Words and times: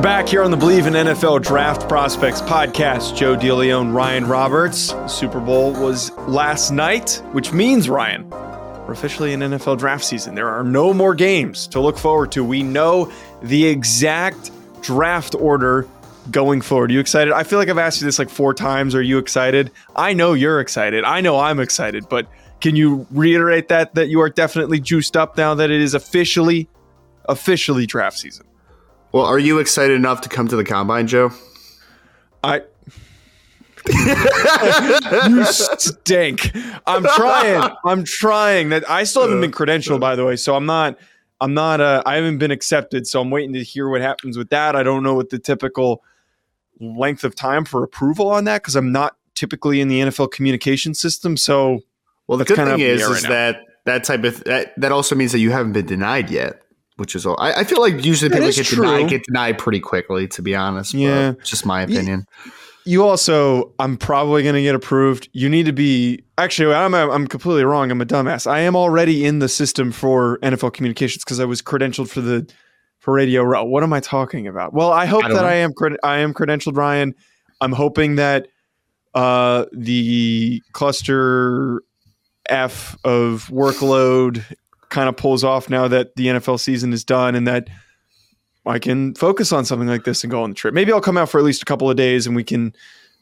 We're 0.00 0.04
back 0.04 0.28
here 0.30 0.42
on 0.42 0.50
the 0.50 0.56
Bleav 0.56 0.86
in 0.86 0.94
NFL 0.94 1.42
Draft 1.42 1.86
Prospects 1.86 2.40
podcast. 2.40 3.14
Joe 3.14 3.36
DeLeon, 3.36 3.94
Ryan 3.94 4.26
Roberts. 4.26 4.94
Super 5.06 5.40
Bowl 5.40 5.74
was 5.74 6.10
last 6.20 6.70
night, 6.70 7.22
which 7.32 7.52
means, 7.52 7.86
Ryan, 7.86 8.26
we're 8.30 8.92
officially 8.92 9.34
in 9.34 9.40
NFL 9.40 9.76
draft 9.76 10.02
season. 10.02 10.34
There 10.34 10.48
are 10.48 10.64
no 10.64 10.94
more 10.94 11.14
games 11.14 11.66
to 11.66 11.80
look 11.80 11.98
forward 11.98 12.32
to. 12.32 12.42
We 12.42 12.62
know 12.62 13.12
the 13.42 13.66
exact 13.66 14.50
draft 14.80 15.34
order 15.34 15.86
going 16.30 16.62
forward. 16.62 16.88
Are 16.90 16.94
you 16.94 17.00
excited? 17.00 17.34
I 17.34 17.42
feel 17.42 17.58
like 17.58 17.68
I've 17.68 17.76
asked 17.76 18.00
you 18.00 18.06
this 18.06 18.18
like 18.18 18.30
four 18.30 18.54
times. 18.54 18.94
Are 18.94 19.02
you 19.02 19.18
excited? 19.18 19.70
I 19.96 20.14
know 20.14 20.32
you're 20.32 20.60
excited. 20.60 21.04
I 21.04 21.20
know 21.20 21.38
I'm 21.38 21.60
excited, 21.60 22.08
but 22.08 22.26
can 22.62 22.74
you 22.74 23.06
reiterate 23.10 23.68
that 23.68 23.94
that 23.96 24.08
you 24.08 24.22
are 24.22 24.30
definitely 24.30 24.80
juiced 24.80 25.14
up 25.14 25.36
now 25.36 25.54
that 25.56 25.70
it 25.70 25.82
is 25.82 25.92
officially 25.92 26.70
officially 27.28 27.84
draft 27.84 28.16
season? 28.16 28.46
Well, 29.12 29.24
are 29.24 29.38
you 29.38 29.58
excited 29.58 29.94
enough 29.96 30.20
to 30.22 30.28
come 30.28 30.48
to 30.48 30.56
the 30.56 30.64
combine, 30.64 31.06
Joe? 31.06 31.32
I 32.42 32.62
you 35.28 35.44
stink. 35.44 36.52
I'm 36.86 37.04
trying. 37.04 37.70
I'm 37.84 38.04
trying. 38.04 38.68
That 38.68 38.88
I 38.88 39.04
still 39.04 39.22
haven't 39.22 39.40
been 39.40 39.52
credentialed, 39.52 40.00
by 40.00 40.16
the 40.16 40.24
way. 40.24 40.36
So 40.36 40.54
I'm 40.54 40.66
not. 40.66 40.98
I'm 41.40 41.54
not. 41.54 41.80
Uh, 41.80 42.02
I 42.06 42.16
haven't 42.16 42.38
been 42.38 42.50
accepted. 42.50 43.06
So 43.06 43.20
I'm 43.20 43.30
waiting 43.30 43.52
to 43.54 43.64
hear 43.64 43.88
what 43.88 44.00
happens 44.00 44.36
with 44.36 44.50
that. 44.50 44.76
I 44.76 44.82
don't 44.82 45.02
know 45.02 45.14
what 45.14 45.30
the 45.30 45.38
typical 45.38 46.02
length 46.78 47.24
of 47.24 47.34
time 47.34 47.64
for 47.64 47.82
approval 47.82 48.28
on 48.30 48.44
that 48.44 48.62
because 48.62 48.76
I'm 48.76 48.92
not 48.92 49.16
typically 49.34 49.80
in 49.80 49.88
the 49.88 50.00
NFL 50.00 50.30
communication 50.30 50.94
system. 50.94 51.36
So 51.36 51.80
well, 52.26 52.38
the 52.38 52.44
good 52.44 52.56
thing 52.56 52.80
is, 52.80 53.02
is 53.02 53.22
that 53.24 53.62
that 53.86 54.04
type 54.04 54.24
of 54.24 54.44
that, 54.44 54.78
that 54.78 54.92
also 54.92 55.14
means 55.14 55.32
that 55.32 55.40
you 55.40 55.50
haven't 55.50 55.72
been 55.72 55.86
denied 55.86 56.30
yet 56.30 56.62
which 57.00 57.16
is 57.16 57.24
all. 57.26 57.34
I, 57.40 57.54
I 57.54 57.64
feel 57.64 57.80
like 57.80 58.04
usually 58.04 58.30
people 58.30 58.52
get 58.52 58.66
true. 58.66 58.84
denied 58.84 59.08
get 59.08 59.24
denied 59.24 59.58
pretty 59.58 59.80
quickly. 59.80 60.28
To 60.28 60.42
be 60.42 60.54
honest, 60.54 60.92
yeah, 60.94 61.30
it's 61.30 61.48
just 61.48 61.64
my 61.66 61.82
opinion. 61.82 62.26
You 62.84 63.04
also, 63.04 63.72
I'm 63.78 63.96
probably 63.96 64.42
going 64.42 64.54
to 64.54 64.62
get 64.62 64.74
approved. 64.74 65.28
You 65.32 65.48
need 65.48 65.66
to 65.66 65.72
be 65.72 66.22
actually. 66.38 66.74
I'm 66.74 66.94
I'm 66.94 67.26
completely 67.26 67.64
wrong. 67.64 67.90
I'm 67.90 68.00
a 68.00 68.06
dumbass. 68.06 68.46
I 68.46 68.60
am 68.60 68.76
already 68.76 69.24
in 69.24 69.38
the 69.38 69.48
system 69.48 69.92
for 69.92 70.38
NFL 70.42 70.74
communications 70.74 71.24
because 71.24 71.40
I 71.40 71.46
was 71.46 71.62
credentialed 71.62 72.10
for 72.10 72.20
the 72.20 72.48
for 72.98 73.14
Radio 73.14 73.42
Row. 73.42 73.64
What 73.64 73.82
am 73.82 73.92
I 73.94 74.00
talking 74.00 74.46
about? 74.46 74.74
Well, 74.74 74.92
I 74.92 75.06
hope 75.06 75.24
I 75.24 75.28
that 75.28 75.42
know. 75.42 75.48
I 75.48 75.54
am 75.54 75.72
I 76.04 76.18
am 76.18 76.34
credentialed, 76.34 76.76
Ryan. 76.76 77.14
I'm 77.62 77.72
hoping 77.72 78.16
that 78.16 78.46
uh, 79.14 79.64
the 79.72 80.62
cluster 80.72 81.82
F 82.48 82.96
of 83.04 83.48
workload 83.50 84.44
kind 84.90 85.08
of 85.08 85.16
pulls 85.16 85.42
off 85.42 85.70
now 85.70 85.88
that 85.88 86.16
the 86.16 86.26
NFL 86.26 86.60
season 86.60 86.92
is 86.92 87.04
done 87.04 87.34
and 87.34 87.46
that 87.46 87.68
I 88.66 88.78
can 88.78 89.14
focus 89.14 89.52
on 89.52 89.64
something 89.64 89.88
like 89.88 90.04
this 90.04 90.22
and 90.22 90.30
go 90.30 90.42
on 90.42 90.50
the 90.50 90.54
trip. 90.54 90.74
Maybe 90.74 90.92
I'll 90.92 91.00
come 91.00 91.16
out 91.16 91.30
for 91.30 91.38
at 91.38 91.44
least 91.44 91.62
a 91.62 91.64
couple 91.64 91.88
of 91.88 91.96
days 91.96 92.26
and 92.26 92.36
we 92.36 92.44
can 92.44 92.74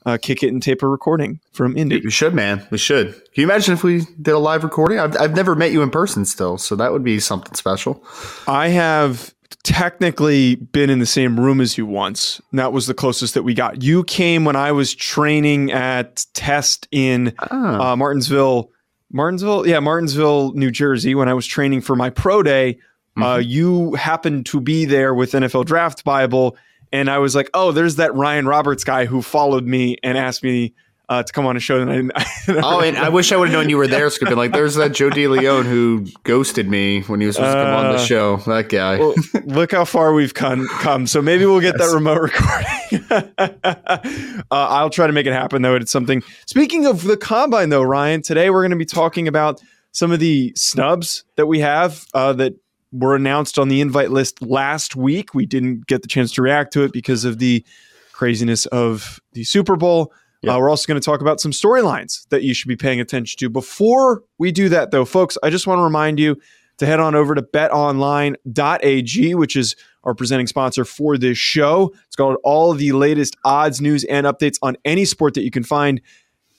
uh, 0.06 0.18
kick 0.20 0.42
it 0.42 0.48
and 0.48 0.62
tape 0.62 0.82
a 0.82 0.88
recording 0.88 1.40
from 1.52 1.76
Indy. 1.76 2.00
We 2.02 2.10
should, 2.10 2.34
man. 2.34 2.66
We 2.70 2.78
should. 2.78 3.12
Can 3.12 3.22
you 3.34 3.44
imagine 3.44 3.74
if 3.74 3.84
we 3.84 4.02
did 4.20 4.32
a 4.32 4.38
live 4.38 4.64
recording? 4.64 4.98
I've, 4.98 5.16
I've 5.20 5.34
never 5.34 5.54
met 5.54 5.72
you 5.72 5.82
in 5.82 5.90
person 5.90 6.24
still, 6.24 6.58
so 6.58 6.76
that 6.76 6.92
would 6.92 7.04
be 7.04 7.20
something 7.20 7.54
special. 7.54 8.02
I 8.46 8.68
have 8.68 9.34
technically 9.64 10.56
been 10.56 10.88
in 10.88 10.98
the 10.98 11.06
same 11.06 11.38
room 11.38 11.60
as 11.60 11.76
you 11.76 11.84
once. 11.84 12.40
that 12.52 12.72
was 12.72 12.86
the 12.86 12.94
closest 12.94 13.34
that 13.34 13.42
we 13.42 13.54
got. 13.54 13.82
You 13.82 14.04
came 14.04 14.44
when 14.44 14.56
I 14.56 14.72
was 14.72 14.94
training 14.94 15.72
at 15.72 16.24
Test 16.32 16.88
in 16.90 17.34
oh. 17.50 17.80
uh, 17.80 17.96
Martinsville 17.96 18.70
Martinsville, 19.10 19.66
yeah, 19.66 19.80
Martinsville, 19.80 20.52
New 20.52 20.70
Jersey, 20.70 21.14
when 21.14 21.28
I 21.28 21.34
was 21.34 21.46
training 21.46 21.80
for 21.80 21.96
my 21.96 22.10
pro 22.10 22.42
day, 22.42 22.78
uh, 23.16 23.20
mm-hmm. 23.20 23.22
uh, 23.22 23.36
you 23.38 23.94
happened 23.94 24.46
to 24.46 24.60
be 24.60 24.84
there 24.84 25.14
with 25.14 25.32
NFL 25.32 25.64
Draft 25.64 26.04
Bible. 26.04 26.56
And 26.92 27.10
I 27.10 27.18
was 27.18 27.34
like, 27.34 27.50
oh, 27.54 27.72
there's 27.72 27.96
that 27.96 28.14
Ryan 28.14 28.46
Roberts 28.46 28.84
guy 28.84 29.06
who 29.06 29.22
followed 29.22 29.66
me 29.66 29.96
and 30.02 30.16
asked 30.16 30.42
me 30.42 30.74
uh, 31.08 31.22
to 31.22 31.32
come 31.32 31.46
on 31.46 31.56
a 31.56 31.60
show. 31.60 31.80
And 31.80 31.90
I 31.90 31.94
didn't, 31.96 32.12
oh, 32.64 32.80
and 32.80 32.96
I 32.96 33.08
wish 33.08 33.32
I 33.32 33.36
would 33.36 33.48
have 33.48 33.58
known 33.58 33.70
you 33.70 33.76
were 33.76 33.86
there. 33.86 34.10
So 34.10 34.26
like, 34.34 34.52
there's 34.52 34.74
that 34.74 34.92
Joe 34.92 35.10
DeLeon 35.10 35.64
who 35.64 36.06
ghosted 36.24 36.68
me 36.68 37.02
when 37.02 37.20
he 37.20 37.26
was 37.26 37.36
supposed 37.36 37.56
uh, 37.56 37.64
to 37.64 37.70
come 37.70 37.86
on 37.86 37.92
the 37.92 37.98
uh, 37.98 38.04
show. 38.04 38.36
That 38.38 38.68
guy. 38.68 38.98
well, 38.98 39.14
look 39.44 39.72
how 39.72 39.84
far 39.84 40.12
we've 40.12 40.34
come. 40.34 40.68
come. 40.68 41.06
So 41.06 41.22
maybe 41.22 41.46
we'll 41.46 41.60
get 41.60 41.76
yes. 41.78 41.88
that 41.88 41.94
remote 41.94 42.20
recording. 43.10 43.32
uh, 43.38 44.44
I'll 44.50 44.90
try 44.90 45.06
to 45.06 45.12
make 45.12 45.26
it 45.26 45.32
happen 45.32 45.62
though. 45.62 45.76
It's 45.76 45.92
something. 45.92 46.22
Speaking 46.46 46.86
of 46.86 47.04
the 47.04 47.16
combine 47.16 47.70
though, 47.70 47.82
Ryan, 47.82 48.22
today 48.22 48.50
we're 48.50 48.62
going 48.62 48.70
to 48.70 48.76
be 48.76 48.84
talking 48.84 49.28
about 49.28 49.62
some 49.92 50.12
of 50.12 50.20
the 50.20 50.52
snubs 50.54 51.24
that 51.36 51.46
we 51.46 51.60
have 51.60 52.06
uh, 52.14 52.32
that 52.34 52.54
were 52.92 53.14
announced 53.14 53.58
on 53.58 53.68
the 53.68 53.80
invite 53.80 54.10
list 54.10 54.42
last 54.42 54.96
week. 54.96 55.34
We 55.34 55.46
didn't 55.46 55.86
get 55.86 56.02
the 56.02 56.08
chance 56.08 56.32
to 56.34 56.42
react 56.42 56.72
to 56.74 56.84
it 56.84 56.92
because 56.92 57.24
of 57.24 57.38
the 57.38 57.64
craziness 58.12 58.66
of 58.66 59.20
the 59.32 59.44
Super 59.44 59.76
Bowl. 59.76 60.12
Yep. 60.42 60.54
Uh, 60.54 60.58
we're 60.58 60.70
also 60.70 60.86
going 60.86 61.00
to 61.00 61.04
talk 61.04 61.20
about 61.20 61.40
some 61.40 61.50
storylines 61.50 62.28
that 62.28 62.42
you 62.42 62.54
should 62.54 62.68
be 62.68 62.76
paying 62.76 63.00
attention 63.00 63.38
to. 63.38 63.48
Before 63.48 64.22
we 64.38 64.52
do 64.52 64.68
that, 64.68 64.92
though, 64.92 65.04
folks, 65.04 65.36
I 65.42 65.50
just 65.50 65.66
want 65.66 65.78
to 65.78 65.82
remind 65.82 66.20
you 66.20 66.40
to 66.78 66.86
head 66.86 67.00
on 67.00 67.14
over 67.14 67.34
to 67.34 67.42
betonline.ag, 67.42 69.34
which 69.34 69.56
is 69.56 69.74
our 70.04 70.14
presenting 70.14 70.46
sponsor 70.46 70.84
for 70.84 71.18
this 71.18 71.36
show. 71.36 71.92
It's 72.06 72.16
got 72.16 72.36
all 72.44 72.72
the 72.72 72.92
latest 72.92 73.36
odds, 73.44 73.80
news, 73.80 74.04
and 74.04 74.26
updates 74.26 74.58
on 74.62 74.76
any 74.84 75.04
sport 75.04 75.34
that 75.34 75.42
you 75.42 75.50
can 75.50 75.64
find 75.64 76.00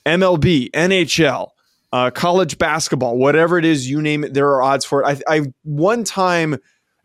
MLB, 0.04 0.70
NHL, 0.72 1.48
uh, 1.92 2.10
college 2.10 2.58
basketball, 2.58 3.16
whatever 3.16 3.58
it 3.58 3.64
is, 3.64 3.90
you 3.90 4.00
name 4.00 4.24
it, 4.24 4.34
there 4.34 4.48
are 4.50 4.62
odds 4.62 4.84
for 4.84 5.02
it. 5.02 5.22
I, 5.26 5.36
I 5.36 5.52
one 5.64 6.04
time 6.04 6.58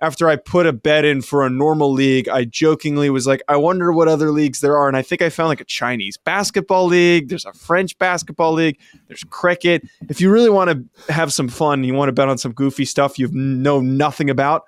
after 0.05 0.29
I 0.29 0.35
put 0.35 0.67
a 0.67 0.71
bet 0.71 1.03
in 1.03 1.23
for 1.23 1.43
a 1.43 1.49
normal 1.49 1.91
league, 1.91 2.29
I 2.29 2.43
jokingly 2.43 3.09
was 3.09 3.25
like, 3.25 3.41
I 3.47 3.57
wonder 3.57 3.91
what 3.91 4.07
other 4.07 4.29
leagues 4.29 4.61
there 4.61 4.77
are. 4.77 4.87
And 4.87 4.95
I 4.95 5.01
think 5.01 5.23
I 5.23 5.29
found 5.29 5.49
like 5.49 5.61
a 5.61 5.65
Chinese 5.65 6.15
basketball 6.15 6.85
league. 6.85 7.29
There's 7.29 7.45
a 7.45 7.53
French 7.53 7.97
basketball 7.97 8.53
league. 8.53 8.77
There's 9.07 9.23
cricket. 9.23 9.81
If 10.07 10.21
you 10.21 10.31
really 10.31 10.51
want 10.51 10.69
to 10.69 11.11
have 11.11 11.33
some 11.33 11.47
fun, 11.47 11.83
you 11.83 11.95
want 11.95 12.09
to 12.09 12.13
bet 12.13 12.29
on 12.29 12.37
some 12.37 12.51
goofy 12.51 12.85
stuff 12.85 13.17
you 13.17 13.29
know 13.31 13.81
nothing 13.81 14.29
about, 14.29 14.65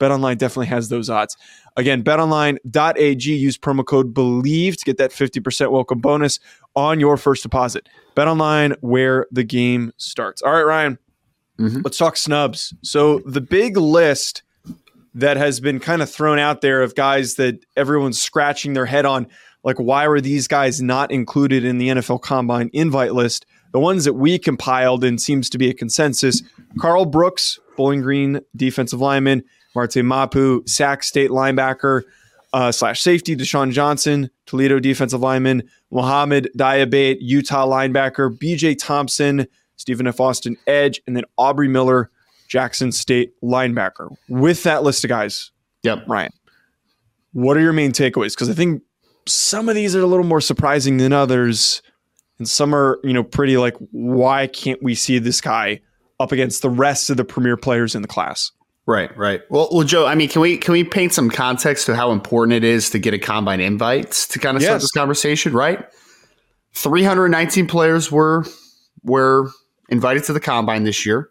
BetOnline 0.00 0.38
definitely 0.38 0.66
has 0.66 0.88
those 0.88 1.08
odds. 1.08 1.36
Again, 1.76 2.02
betonline.ag, 2.02 3.32
use 3.32 3.56
promo 3.58 3.86
code 3.86 4.12
BELIEVE 4.12 4.76
to 4.78 4.84
get 4.84 4.96
that 4.96 5.12
50% 5.12 5.70
welcome 5.70 6.00
bonus 6.00 6.40
on 6.74 6.98
your 6.98 7.16
first 7.16 7.44
deposit. 7.44 7.88
BetOnline, 8.16 8.74
where 8.80 9.26
the 9.30 9.44
game 9.44 9.92
starts. 9.98 10.42
All 10.42 10.52
right, 10.52 10.66
Ryan, 10.66 10.98
mm-hmm. 11.60 11.82
let's 11.84 11.96
talk 11.96 12.16
snubs. 12.16 12.74
So 12.82 13.20
the 13.20 13.40
big 13.40 13.76
list 13.76 14.42
that 15.14 15.36
has 15.36 15.60
been 15.60 15.80
kind 15.80 16.02
of 16.02 16.10
thrown 16.10 16.38
out 16.38 16.60
there 16.60 16.82
of 16.82 16.94
guys 16.94 17.34
that 17.34 17.64
everyone's 17.76 18.20
scratching 18.20 18.74
their 18.74 18.86
head 18.86 19.04
on. 19.04 19.26
Like, 19.62 19.78
why 19.78 20.08
were 20.08 20.20
these 20.20 20.48
guys 20.48 20.80
not 20.80 21.10
included 21.10 21.64
in 21.64 21.78
the 21.78 21.88
NFL 21.88 22.22
Combine 22.22 22.70
invite 22.72 23.14
list? 23.14 23.44
The 23.72 23.80
ones 23.80 24.04
that 24.04 24.14
we 24.14 24.38
compiled 24.38 25.04
and 25.04 25.20
seems 25.20 25.50
to 25.50 25.58
be 25.58 25.68
a 25.68 25.74
consensus 25.74 26.42
Karl 26.80 27.04
Brooks, 27.04 27.58
Bowling 27.76 28.02
Green 28.02 28.40
defensive 28.56 29.00
lineman, 29.00 29.44
Marte 29.74 30.02
Mapu, 30.02 30.62
Sac 30.66 31.02
State 31.02 31.30
linebacker 31.30 32.02
uh, 32.52 32.72
slash 32.72 33.00
safety, 33.00 33.36
Desjuan 33.36 33.72
Johnson, 33.72 34.30
Toledo 34.46 34.80
defensive 34.80 35.20
lineman, 35.20 35.68
Mohamoud 35.92 36.48
Diabate, 36.56 37.18
Utah 37.20 37.66
linebacker, 37.66 38.36
BJ 38.36 38.76
Thompson, 38.78 39.46
Stephen 39.76 40.06
F. 40.06 40.20
Austin, 40.20 40.56
edge, 40.66 41.00
and 41.06 41.16
then 41.16 41.24
Aubrey 41.38 41.68
Miller, 41.68 42.10
Jackson 42.50 42.90
State 42.92 43.32
linebacker. 43.42 44.14
With 44.28 44.64
that 44.64 44.82
list 44.82 45.04
of 45.04 45.08
guys, 45.08 45.52
yep, 45.82 46.02
Ryan, 46.06 46.32
what 47.32 47.56
are 47.56 47.60
your 47.60 47.72
main 47.72 47.92
takeaways? 47.92 48.34
Because 48.34 48.50
I 48.50 48.54
think 48.54 48.82
some 49.26 49.68
of 49.68 49.76
these 49.76 49.94
are 49.94 50.02
a 50.02 50.06
little 50.06 50.26
more 50.26 50.40
surprising 50.40 50.96
than 50.96 51.12
others, 51.12 51.80
and 52.38 52.48
some 52.48 52.74
are, 52.74 52.98
you 53.04 53.12
know, 53.12 53.22
pretty 53.22 53.56
like, 53.56 53.76
why 53.92 54.48
can't 54.48 54.82
we 54.82 54.96
see 54.96 55.18
this 55.18 55.40
guy 55.40 55.80
up 56.18 56.32
against 56.32 56.60
the 56.62 56.68
rest 56.68 57.08
of 57.08 57.16
the 57.16 57.24
premier 57.24 57.56
players 57.56 57.94
in 57.94 58.02
the 58.02 58.08
class? 58.08 58.50
Right, 58.84 59.16
right. 59.16 59.42
Well, 59.48 59.68
well, 59.70 59.84
Joe. 59.84 60.06
I 60.06 60.16
mean, 60.16 60.28
can 60.28 60.42
we 60.42 60.56
can 60.56 60.72
we 60.72 60.82
paint 60.82 61.14
some 61.14 61.30
context 61.30 61.86
to 61.86 61.94
how 61.94 62.10
important 62.10 62.54
it 62.54 62.64
is 62.64 62.90
to 62.90 62.98
get 62.98 63.14
a 63.14 63.18
combine 63.18 63.60
invite 63.60 64.10
to 64.10 64.38
kind 64.40 64.56
of 64.56 64.62
yes. 64.62 64.68
start 64.68 64.80
this 64.80 64.90
conversation? 64.90 65.52
Right. 65.52 65.86
Three 66.74 67.04
hundred 67.04 67.28
nineteen 67.28 67.68
players 67.68 68.10
were 68.10 68.44
were 69.04 69.50
invited 69.88 70.24
to 70.24 70.32
the 70.32 70.40
combine 70.40 70.82
this 70.82 71.06
year 71.06 71.30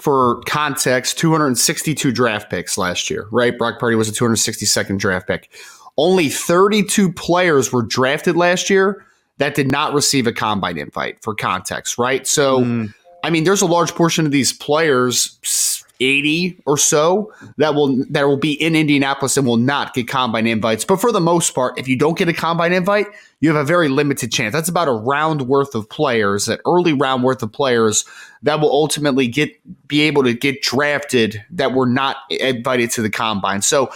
for 0.00 0.40
context, 0.46 1.18
262 1.18 2.12
draft 2.12 2.50
picks 2.50 2.78
last 2.78 3.10
year, 3.10 3.26
right? 3.30 3.56
Brock 3.56 3.78
Purdy 3.78 3.96
was 3.96 4.08
a 4.08 4.12
262nd 4.12 4.98
draft 4.98 5.26
pick. 5.26 5.50
Only 5.96 6.28
32 6.28 7.12
players 7.12 7.72
were 7.72 7.82
drafted 7.82 8.36
last 8.36 8.70
year 8.70 9.04
that 9.38 9.54
did 9.54 9.70
not 9.70 9.94
receive 9.94 10.26
a 10.26 10.32
combine 10.32 10.78
invite 10.78 11.20
for 11.22 11.34
context, 11.34 11.98
right? 11.98 12.26
So 12.26 12.60
mm. 12.60 12.94
I 13.24 13.30
mean, 13.30 13.44
there's 13.44 13.62
a 13.62 13.66
large 13.66 13.94
portion 13.94 14.26
of 14.26 14.32
these 14.32 14.52
players 14.52 15.84
80 16.00 16.62
or 16.64 16.78
so 16.78 17.32
that 17.56 17.74
will 17.74 18.04
that 18.10 18.26
will 18.26 18.36
be 18.36 18.52
in 18.52 18.76
Indianapolis 18.76 19.36
and 19.36 19.46
will 19.46 19.56
not 19.56 19.94
get 19.94 20.08
combine 20.08 20.46
invites. 20.46 20.84
But 20.84 21.00
for 21.00 21.10
the 21.10 21.20
most 21.20 21.54
part, 21.54 21.78
if 21.78 21.88
you 21.88 21.96
don't 21.96 22.16
get 22.16 22.28
a 22.28 22.32
combine 22.32 22.72
invite, 22.72 23.06
you 23.40 23.48
have 23.48 23.60
a 23.60 23.64
very 23.64 23.88
limited 23.88 24.30
chance. 24.30 24.52
That's 24.52 24.68
about 24.68 24.88
a 24.88 24.92
round 24.92 25.42
worth 25.42 25.74
of 25.74 25.88
players, 25.88 26.48
an 26.48 26.58
early 26.66 26.92
round 26.92 27.24
worth 27.24 27.42
of 27.42 27.52
players 27.52 28.04
that 28.42 28.60
will 28.60 28.70
ultimately 28.70 29.26
get 29.26 29.50
be 29.88 30.02
able 30.02 30.22
to 30.22 30.34
get 30.34 30.62
drafted 30.62 31.44
that 31.50 31.72
were 31.72 31.86
not 31.86 32.16
invited 32.30 32.90
to 32.92 33.02
the 33.02 33.10
combine. 33.10 33.62
So 33.62 33.90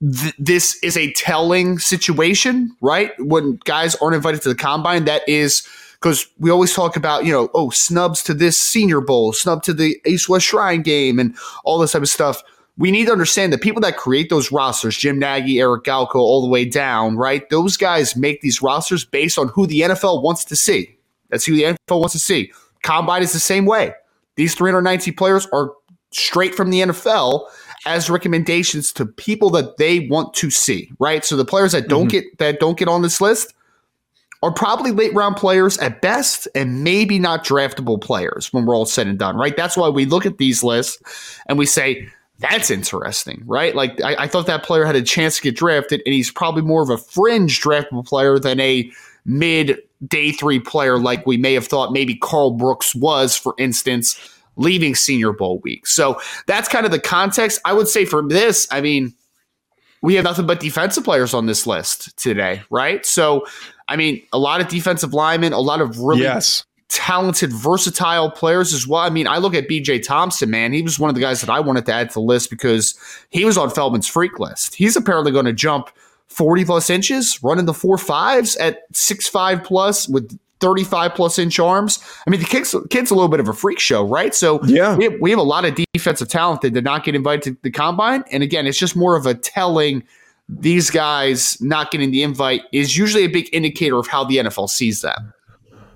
th- 0.00 0.34
this 0.38 0.78
is 0.82 0.96
a 0.96 1.12
telling 1.12 1.78
situation, 1.78 2.76
right? 2.80 3.12
When 3.18 3.60
guys 3.64 3.94
aren't 3.96 4.16
invited 4.16 4.42
to 4.42 4.48
the 4.48 4.54
combine, 4.54 5.04
that 5.04 5.28
is 5.28 5.66
because 6.00 6.26
we 6.38 6.50
always 6.50 6.74
talk 6.74 6.96
about, 6.96 7.24
you 7.24 7.32
know, 7.32 7.48
oh, 7.54 7.70
snubs 7.70 8.22
to 8.24 8.34
this 8.34 8.58
Senior 8.58 9.00
Bowl, 9.00 9.32
snub 9.32 9.62
to 9.64 9.72
the 9.72 10.00
East 10.06 10.28
West 10.28 10.46
Shrine 10.46 10.82
game, 10.82 11.18
and 11.18 11.36
all 11.64 11.78
this 11.78 11.92
type 11.92 12.02
of 12.02 12.08
stuff. 12.08 12.42
We 12.78 12.90
need 12.90 13.06
to 13.06 13.12
understand 13.12 13.54
that 13.54 13.62
people 13.62 13.80
that 13.80 13.96
create 13.96 14.28
those 14.28 14.52
rosters, 14.52 14.98
Jim 14.98 15.18
Nagy, 15.18 15.58
Eric 15.60 15.84
Galko, 15.84 16.16
all 16.16 16.42
the 16.42 16.48
way 16.48 16.66
down, 16.66 17.16
right? 17.16 17.48
Those 17.48 17.78
guys 17.78 18.16
make 18.16 18.42
these 18.42 18.60
rosters 18.60 19.04
based 19.04 19.38
on 19.38 19.48
who 19.48 19.66
the 19.66 19.80
NFL 19.80 20.22
wants 20.22 20.44
to 20.44 20.56
see. 20.56 20.94
That's 21.30 21.46
who 21.46 21.56
the 21.56 21.62
NFL 21.62 22.00
wants 22.00 22.12
to 22.12 22.18
see. 22.18 22.52
Combine 22.82 23.22
is 23.22 23.32
the 23.32 23.40
same 23.40 23.64
way. 23.64 23.92
These 24.36 24.54
390 24.54 25.10
players 25.12 25.48
are 25.52 25.72
straight 26.12 26.54
from 26.54 26.70
the 26.70 26.82
NFL 26.82 27.46
as 27.86 28.10
recommendations 28.10 28.92
to 28.92 29.06
people 29.06 29.48
that 29.50 29.76
they 29.76 30.00
want 30.08 30.34
to 30.34 30.50
see, 30.50 30.90
right? 30.98 31.24
So 31.24 31.36
the 31.36 31.44
players 31.44 31.72
that 31.72 31.88
don't 31.88 32.08
mm-hmm. 32.08 32.08
get 32.08 32.38
that 32.38 32.60
don't 32.60 32.78
get 32.78 32.88
on 32.88 33.02
this 33.02 33.20
list, 33.20 33.54
are 34.42 34.52
probably 34.52 34.90
late 34.90 35.14
round 35.14 35.36
players 35.36 35.78
at 35.78 36.00
best 36.00 36.46
and 36.54 36.84
maybe 36.84 37.18
not 37.18 37.44
draftable 37.44 38.00
players 38.00 38.52
when 38.52 38.66
we're 38.66 38.76
all 38.76 38.86
said 38.86 39.06
and 39.06 39.18
done, 39.18 39.36
right? 39.36 39.56
That's 39.56 39.76
why 39.76 39.88
we 39.88 40.04
look 40.04 40.26
at 40.26 40.38
these 40.38 40.62
lists 40.62 41.02
and 41.46 41.58
we 41.58 41.66
say, 41.66 42.08
that's 42.38 42.70
interesting, 42.70 43.42
right? 43.46 43.74
Like, 43.74 44.00
I, 44.02 44.24
I 44.24 44.28
thought 44.28 44.46
that 44.46 44.62
player 44.62 44.84
had 44.84 44.96
a 44.96 45.02
chance 45.02 45.36
to 45.36 45.42
get 45.42 45.56
drafted, 45.56 46.02
and 46.04 46.14
he's 46.14 46.30
probably 46.30 46.62
more 46.62 46.82
of 46.82 46.90
a 46.90 46.98
fringe 46.98 47.60
draftable 47.60 48.06
player 48.06 48.38
than 48.38 48.60
a 48.60 48.90
mid 49.24 49.78
day 50.06 50.32
three 50.32 50.60
player 50.60 50.98
like 50.98 51.26
we 51.26 51.38
may 51.38 51.54
have 51.54 51.66
thought 51.66 51.92
maybe 51.92 52.14
Karl 52.14 52.50
Brooks 52.50 52.94
was, 52.94 53.36
for 53.36 53.54
instance, 53.58 54.18
leaving 54.56 54.94
Senior 54.94 55.32
Bowl 55.32 55.60
week. 55.60 55.86
So 55.86 56.20
that's 56.46 56.68
kind 56.68 56.84
of 56.84 56.92
the 56.92 57.00
context. 57.00 57.60
I 57.64 57.72
would 57.72 57.88
say 57.88 58.04
for 58.04 58.26
this, 58.26 58.68
I 58.70 58.80
mean, 58.80 59.14
we 60.02 60.14
have 60.14 60.24
nothing 60.24 60.46
but 60.46 60.60
defensive 60.60 61.04
players 61.04 61.34
on 61.34 61.46
this 61.46 61.66
list 61.66 62.16
today, 62.18 62.62
right? 62.70 63.04
So 63.06 63.44
I 63.88 63.96
mean, 63.96 64.22
a 64.32 64.38
lot 64.38 64.60
of 64.60 64.68
defensive 64.68 65.14
linemen, 65.14 65.52
a 65.52 65.60
lot 65.60 65.80
of 65.80 65.98
really 65.98 66.22
yes. 66.22 66.64
talented, 66.88 67.52
versatile 67.52 68.30
players 68.30 68.74
as 68.74 68.86
well. 68.86 69.00
I 69.00 69.10
mean, 69.10 69.26
I 69.26 69.38
look 69.38 69.54
at 69.54 69.68
BJ 69.68 70.04
Thompson, 70.04 70.50
man. 70.50 70.72
He 70.72 70.82
was 70.82 70.98
one 70.98 71.08
of 71.08 71.14
the 71.14 71.20
guys 71.20 71.40
that 71.40 71.50
I 71.50 71.60
wanted 71.60 71.86
to 71.86 71.92
add 71.92 72.10
to 72.10 72.14
the 72.14 72.20
list 72.20 72.50
because 72.50 72.98
he 73.30 73.44
was 73.44 73.56
on 73.56 73.70
Feldman's 73.70 74.08
freak 74.08 74.38
list. 74.38 74.74
He's 74.74 74.96
apparently 74.96 75.32
going 75.32 75.44
to 75.44 75.52
jump 75.52 75.90
40 76.28 76.64
plus 76.64 76.90
inches, 76.90 77.42
running 77.42 77.66
the 77.66 77.74
four 77.74 77.98
fives 77.98 78.56
at 78.56 78.82
six 78.92 79.28
five 79.28 79.62
plus 79.62 80.08
with 80.08 80.36
35 80.60 81.14
plus 81.14 81.38
inch 81.38 81.60
arms. 81.60 82.02
I 82.26 82.30
mean, 82.30 82.40
the 82.40 82.46
kid's, 82.46 82.74
kid's 82.90 83.10
a 83.10 83.14
little 83.14 83.28
bit 83.28 83.40
of 83.40 83.48
a 83.48 83.52
freak 83.52 83.78
show, 83.78 84.06
right? 84.06 84.34
So 84.34 84.62
yeah, 84.64 84.96
we 84.96 85.04
have, 85.04 85.14
we 85.20 85.30
have 85.30 85.38
a 85.38 85.44
lot 85.44 85.64
of 85.64 85.78
defensive 85.94 86.28
talent 86.28 86.62
that 86.62 86.70
did 86.70 86.82
not 86.82 87.04
get 87.04 87.14
invited 87.14 87.42
to 87.42 87.56
the 87.62 87.70
combine. 87.70 88.24
And 88.32 88.42
again, 88.42 88.66
it's 88.66 88.78
just 88.78 88.96
more 88.96 89.16
of 89.16 89.26
a 89.26 89.34
telling– 89.34 90.02
these 90.48 90.90
guys 90.90 91.56
not 91.60 91.90
getting 91.90 92.10
the 92.10 92.22
invite 92.22 92.62
is 92.72 92.96
usually 92.96 93.24
a 93.24 93.28
big 93.28 93.48
indicator 93.52 93.98
of 93.98 94.06
how 94.06 94.24
the 94.24 94.36
NFL 94.36 94.68
sees 94.68 95.00
them. 95.00 95.32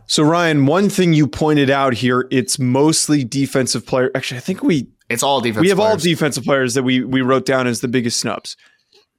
So 0.07 0.25
Ryan, 0.25 0.67
one 0.67 0.89
thing 0.89 1.13
you 1.13 1.29
pointed 1.29 1.71
out 1.71 1.95
here, 1.95 2.27
it's 2.33 2.59
mostly 2.59 3.23
defensive 3.23 3.87
player. 3.87 4.11
Actually, 4.15 4.39
I 4.39 4.41
think 4.41 4.63
we 4.63 4.89
it's 5.09 5.23
all 5.23 5.41
defensive. 5.41 5.63
We 5.63 5.69
have 5.69 5.79
players. 5.79 5.91
all 5.91 5.97
defensive 5.99 6.45
players 6.45 6.75
that 6.75 6.83
we 6.83 7.05
we 7.05 7.21
wrote 7.21 7.47
down 7.47 7.69
as 7.69 7.81
the 7.81 7.89
biggest 7.89 8.19
snubs. 8.19 8.57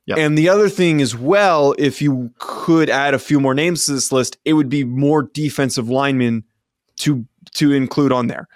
Yep. 0.08 0.18
And 0.18 0.38
the 0.38 0.50
other 0.50 0.68
thing 0.68 1.02
as 1.02 1.16
well, 1.16 1.76
if 1.78 2.02
you 2.02 2.32
could 2.40 2.90
add 2.90 3.14
a 3.14 3.20
few 3.20 3.40
more 3.40 3.54
names 3.54 3.86
to 3.86 3.94
this 3.94 4.12
list, 4.12 4.38
it 4.46 4.54
would 4.54 4.68
be 4.68 4.84
more 4.84 5.24
defensive 5.24 5.90
linemen 5.90 6.44
to 6.98 7.26
to 7.54 7.72
include 7.72 8.12
on 8.12 8.28
there. 8.28 8.48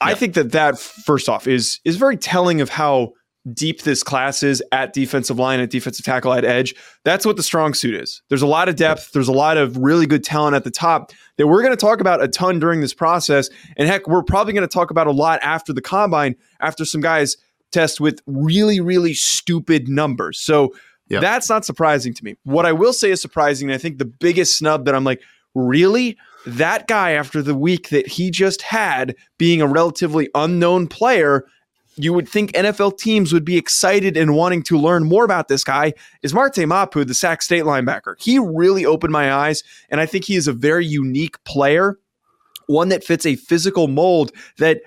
Yep. 0.00 0.10
I 0.10 0.14
think 0.14 0.34
that 0.34 0.52
that 0.52 0.78
first 0.78 1.28
off 1.28 1.46
is 1.46 1.80
is 1.84 1.96
very 1.96 2.16
telling 2.16 2.62
of 2.62 2.70
how 2.70 3.12
deep 3.52 3.82
this 3.82 4.02
class 4.02 4.42
is 4.42 4.62
at 4.72 4.92
defensive 4.92 5.38
line, 5.38 5.60
at 5.60 5.70
defensive 5.70 6.04
tackle, 6.04 6.32
at 6.32 6.44
edge. 6.44 6.74
That's 7.04 7.26
what 7.26 7.36
the 7.36 7.42
strong 7.42 7.74
suit 7.74 7.94
is. 7.94 8.22
There's 8.28 8.42
a 8.42 8.46
lot 8.46 8.68
of 8.68 8.76
depth. 8.76 9.12
There's 9.12 9.28
a 9.28 9.32
lot 9.32 9.56
of 9.56 9.76
really 9.76 10.06
good 10.06 10.24
talent 10.24 10.56
at 10.56 10.64
the 10.64 10.70
top 10.70 11.12
that 11.36 11.46
we're 11.46 11.60
going 11.62 11.72
to 11.72 11.76
talk 11.76 12.00
about 12.00 12.22
a 12.22 12.28
ton 12.28 12.58
during 12.58 12.80
this 12.80 12.94
process. 12.94 13.50
And 13.76 13.86
heck, 13.86 14.06
we're 14.08 14.22
probably 14.22 14.54
going 14.54 14.66
to 14.66 14.72
talk 14.72 14.90
about 14.90 15.06
a 15.06 15.12
lot 15.12 15.40
after 15.42 15.72
the 15.72 15.82
combine, 15.82 16.36
after 16.60 16.84
some 16.84 17.00
guys 17.00 17.36
test 17.70 18.00
with 18.00 18.20
really, 18.26 18.80
really 18.80 19.12
stupid 19.12 19.88
numbers. 19.88 20.40
So 20.40 20.74
yep. 21.08 21.20
that's 21.20 21.50
not 21.50 21.64
surprising 21.64 22.14
to 22.14 22.24
me. 22.24 22.36
What 22.44 22.64
I 22.64 22.72
will 22.72 22.92
say 22.92 23.10
is 23.10 23.20
surprising, 23.20 23.70
I 23.70 23.78
think 23.78 23.98
the 23.98 24.04
biggest 24.04 24.56
snub 24.56 24.86
that 24.86 24.94
I'm 24.94 25.04
like, 25.04 25.20
really? 25.54 26.16
That 26.46 26.88
guy, 26.88 27.12
after 27.12 27.42
the 27.42 27.54
week 27.54 27.88
that 27.88 28.06
he 28.06 28.30
just 28.30 28.62
had, 28.62 29.16
being 29.38 29.60
a 29.60 29.66
relatively 29.66 30.28
unknown 30.34 30.88
player, 30.88 31.46
you 31.96 32.12
would 32.12 32.28
think 32.28 32.52
NFL 32.52 32.98
teams 32.98 33.32
would 33.32 33.44
be 33.44 33.56
excited 33.56 34.16
and 34.16 34.34
wanting 34.34 34.62
to 34.64 34.78
learn 34.78 35.04
more 35.04 35.24
about 35.24 35.48
this 35.48 35.64
guy 35.64 35.94
is 36.22 36.34
Marte 36.34 36.66
Mapu, 36.66 37.04
the 37.04 37.14
Sac 37.14 37.42
State 37.42 37.64
linebacker. 37.64 38.14
He 38.18 38.38
really 38.38 38.84
opened 38.84 39.12
my 39.12 39.32
eyes, 39.32 39.62
and 39.90 40.00
I 40.00 40.06
think 40.06 40.24
he 40.24 40.36
is 40.36 40.48
a 40.48 40.52
very 40.52 40.86
unique 40.86 41.42
player, 41.44 41.98
one 42.66 42.88
that 42.88 43.04
fits 43.04 43.26
a 43.26 43.36
physical 43.36 43.88
mold 43.88 44.32
that 44.58 44.80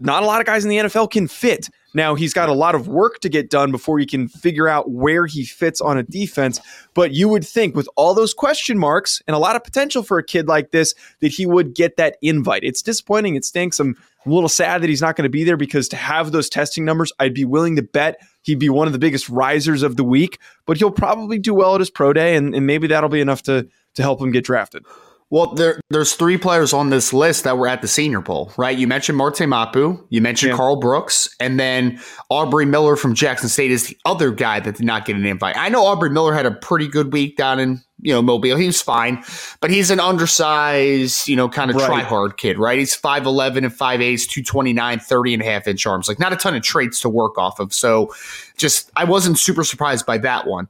not 0.00 0.22
a 0.22 0.26
lot 0.26 0.40
of 0.40 0.46
guys 0.46 0.64
in 0.64 0.70
the 0.70 0.78
NFL 0.78 1.10
can 1.10 1.28
fit. 1.28 1.68
Now, 1.92 2.14
he's 2.14 2.32
got 2.32 2.48
a 2.48 2.54
lot 2.54 2.74
of 2.74 2.88
work 2.88 3.20
to 3.20 3.28
get 3.28 3.50
done 3.50 3.70
before 3.70 3.98
he 3.98 4.06
can 4.06 4.28
figure 4.28 4.68
out 4.68 4.90
where 4.90 5.26
he 5.26 5.44
fits 5.44 5.80
on 5.80 5.98
a 5.98 6.02
defense. 6.02 6.60
But 6.94 7.12
you 7.12 7.28
would 7.28 7.44
think, 7.44 7.74
with 7.74 7.88
all 7.96 8.14
those 8.14 8.32
question 8.32 8.78
marks 8.78 9.22
and 9.26 9.34
a 9.34 9.38
lot 9.38 9.56
of 9.56 9.64
potential 9.64 10.02
for 10.02 10.18
a 10.18 10.24
kid 10.24 10.46
like 10.46 10.70
this, 10.70 10.94
that 11.20 11.28
he 11.28 11.46
would 11.46 11.74
get 11.74 11.96
that 11.96 12.16
invite. 12.22 12.62
It's 12.62 12.82
disappointing. 12.82 13.36
It 13.36 13.44
stinks. 13.44 13.80
I'm 13.80 13.96
a 14.24 14.28
little 14.28 14.48
sad 14.48 14.82
that 14.82 14.88
he's 14.90 15.02
not 15.02 15.16
going 15.16 15.24
to 15.24 15.30
be 15.30 15.44
there 15.44 15.56
because 15.56 15.88
to 15.88 15.96
have 15.96 16.32
those 16.32 16.48
testing 16.48 16.84
numbers, 16.84 17.12
I'd 17.18 17.34
be 17.34 17.44
willing 17.44 17.76
to 17.76 17.82
bet 17.82 18.20
he'd 18.42 18.58
be 18.58 18.68
one 18.68 18.86
of 18.86 18.92
the 18.92 18.98
biggest 18.98 19.28
risers 19.28 19.82
of 19.82 19.96
the 19.96 20.04
week. 20.04 20.38
But 20.66 20.76
he'll 20.76 20.90
probably 20.90 21.38
do 21.38 21.54
well 21.54 21.74
at 21.74 21.80
his 21.80 21.90
pro 21.90 22.12
day, 22.12 22.36
and, 22.36 22.54
and 22.54 22.66
maybe 22.66 22.86
that'll 22.86 23.08
be 23.08 23.20
enough 23.20 23.42
to 23.44 23.68
to 23.94 24.02
help 24.02 24.20
him 24.20 24.30
get 24.30 24.44
drafted. 24.44 24.84
Well, 25.30 25.54
there, 25.54 25.80
there's 25.90 26.14
three 26.14 26.36
players 26.36 26.72
on 26.72 26.90
this 26.90 27.12
list 27.12 27.44
that 27.44 27.56
were 27.56 27.68
at 27.68 27.82
the 27.82 27.88
Senior 27.88 28.20
Bowl, 28.20 28.52
right? 28.56 28.76
You 28.76 28.88
mentioned 28.88 29.16
Marte 29.16 29.48
Mapu, 29.48 30.04
you 30.08 30.20
mentioned 30.20 30.50
yeah. 30.50 30.56
Karl 30.56 30.74
Brooks, 30.74 31.34
and 31.38 31.58
then 31.58 32.00
Aubrey 32.30 32.66
Miller 32.66 32.96
from 32.96 33.14
Jackson 33.14 33.48
State 33.48 33.70
is 33.70 33.86
the 33.86 33.96
other 34.04 34.32
guy 34.32 34.58
that 34.58 34.76
did 34.76 34.84
not 34.84 35.04
get 35.04 35.14
an 35.14 35.24
invite. 35.24 35.56
I 35.56 35.68
know 35.68 35.86
Aubrey 35.86 36.10
Miller 36.10 36.34
had 36.34 36.46
a 36.46 36.50
pretty 36.50 36.88
good 36.88 37.12
week 37.12 37.36
down 37.36 37.60
in 37.60 37.80
you 38.02 38.12
know 38.12 38.20
Mobile. 38.20 38.56
He 38.56 38.66
was 38.66 38.82
fine, 38.82 39.22
but 39.60 39.70
he's 39.70 39.90
an 39.90 40.00
undersized, 40.00 41.28
you 41.28 41.36
know, 41.36 41.48
kind 41.48 41.70
of 41.70 41.76
right. 41.76 41.86
try 41.86 42.00
hard 42.00 42.36
kid, 42.36 42.58
right? 42.58 42.78
He's 42.78 42.96
5'11 42.96 43.58
and 43.58 43.66
5'8, 43.66 44.28
229, 44.28 44.98
30 44.98 45.34
and 45.34 45.42
a 45.42 45.46
half 45.46 45.68
inch 45.68 45.86
arms. 45.86 46.08
Like 46.08 46.18
not 46.18 46.32
a 46.32 46.36
ton 46.36 46.56
of 46.56 46.62
traits 46.62 47.00
to 47.02 47.08
work 47.08 47.38
off 47.38 47.60
of. 47.60 47.72
So 47.72 48.12
just 48.56 48.90
I 48.96 49.04
wasn't 49.04 49.38
super 49.38 49.62
surprised 49.62 50.06
by 50.06 50.18
that 50.18 50.48
one. 50.48 50.66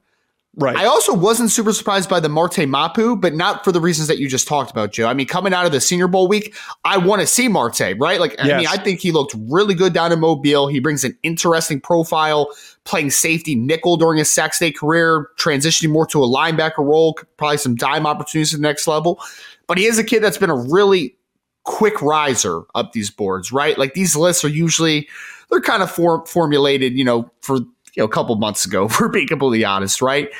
Right. 0.57 0.76
I 0.76 0.87
also 0.87 1.14
wasn't 1.14 1.52
super 1.52 1.73
surprised 1.73 2.11
by 2.11 2.19
the 2.19 2.28
Marte 2.28 2.69
Mapu, 2.69 3.14
but 3.14 3.35
not 3.35 3.62
for 3.62 3.71
the 3.71 3.80
reasons 3.80 4.09
that 4.09 4.19
you 4.19 4.28
just 4.28 4.49
talked 4.49 4.71
about, 4.71 4.90
Joe. 4.92 5.07
I 5.07 5.14
mean, 5.14 5.28
coming 5.28 5.54
out 5.54 5.64
of 5.64 5.71
the 5.71 5.80
Senior 5.80 6.09
Bowl 6.09 6.26
week, 6.26 6.57
I 6.85 6.99
want 6.99 7.21
to 7.21 7.26
see 7.26 7.47
Marte, 7.47 7.95
right? 7.99 8.19
Like, 8.19 8.33
yes. 8.33 8.50
I 8.50 8.57
mean, 8.59 8.66
I 8.66 8.76
think 8.76 8.99
he 8.99 9.12
looked 9.12 9.35
really 9.49 9.75
good 9.75 9.92
down 9.92 10.11
in 10.11 10.19
Mobile. 10.19 10.66
He 10.66 10.80
brings 10.80 11.04
an 11.04 11.16
interesting 11.23 11.80
profile, 11.80 12.49
playing 12.83 13.11
safety 13.11 13.54
nickel 13.54 13.97
during 13.97 14.19
his 14.19 14.33
Sac 14.33 14.52
State 14.52 14.76
career, 14.76 15.28
transitioning 15.38 15.90
more 15.90 16.07
to 16.07 16.23
a 16.25 16.26
linebacker 16.26 16.78
role, 16.78 17.16
probably 17.37 17.57
some 17.57 17.76
dime 17.76 18.04
opportunities 18.04 18.52
at 18.52 18.59
the 18.59 18.66
next 18.66 18.88
level. 18.88 19.21
But 19.69 19.78
he 19.78 19.87
is 19.87 20.00
a 20.00 20.04
kid 20.04 20.21
that's 20.21 20.38
been 20.38 20.50
a 20.50 20.57
really 20.57 21.14
quick 21.62 22.02
riser 22.02 22.62
up 22.75 22.92
these 22.92 23.09
boards, 23.09 23.52
right? 23.52 23.78
Like 23.78 23.95
these 23.95 24.16
lists 24.16 24.45
are 24.45 24.49
usually 24.49 25.09
they're 25.50 25.61
kind 25.61 25.83
of 25.83 25.90
form- 25.90 26.26
formulated, 26.26 26.95
you 26.95 27.04
know, 27.04 27.30
for 27.40 27.61
you 27.94 28.02
know, 28.02 28.04
a 28.04 28.11
couple 28.11 28.35
months 28.37 28.64
ago, 28.64 28.88
for 28.88 29.09
being 29.09 29.28
completely 29.28 29.64
honest, 29.64 30.02
right? 30.02 30.30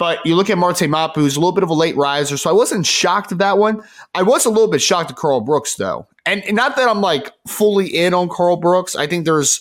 But 0.00 0.24
you 0.24 0.34
look 0.34 0.48
at 0.48 0.56
Marte 0.56 0.88
Mapu, 0.88 1.20
who's 1.20 1.36
a 1.36 1.40
little 1.40 1.52
bit 1.52 1.62
of 1.62 1.68
a 1.68 1.74
late 1.74 1.94
riser, 1.94 2.38
so 2.38 2.48
I 2.48 2.54
wasn't 2.54 2.86
shocked 2.86 3.32
at 3.32 3.38
that 3.38 3.58
one. 3.58 3.82
I 4.14 4.22
was 4.22 4.46
a 4.46 4.48
little 4.48 4.70
bit 4.70 4.80
shocked 4.80 5.10
at 5.10 5.16
Karl 5.16 5.42
Brooks, 5.42 5.74
though. 5.74 6.06
And, 6.24 6.42
and 6.44 6.56
not 6.56 6.76
that 6.76 6.88
I'm 6.88 7.02
like 7.02 7.30
fully 7.46 7.86
in 7.86 8.14
on 8.14 8.30
Karl 8.30 8.56
Brooks. 8.56 8.96
I 8.96 9.06
think 9.06 9.26
there's 9.26 9.60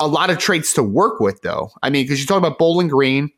a 0.00 0.08
lot 0.08 0.28
of 0.28 0.38
traits 0.38 0.72
to 0.74 0.82
work 0.82 1.20
with, 1.20 1.42
though. 1.42 1.70
I 1.84 1.90
mean, 1.90 2.04
because 2.04 2.20
you 2.20 2.26
talk 2.26 2.38
about 2.38 2.58
Bowling 2.58 2.88
Green, 2.88 3.30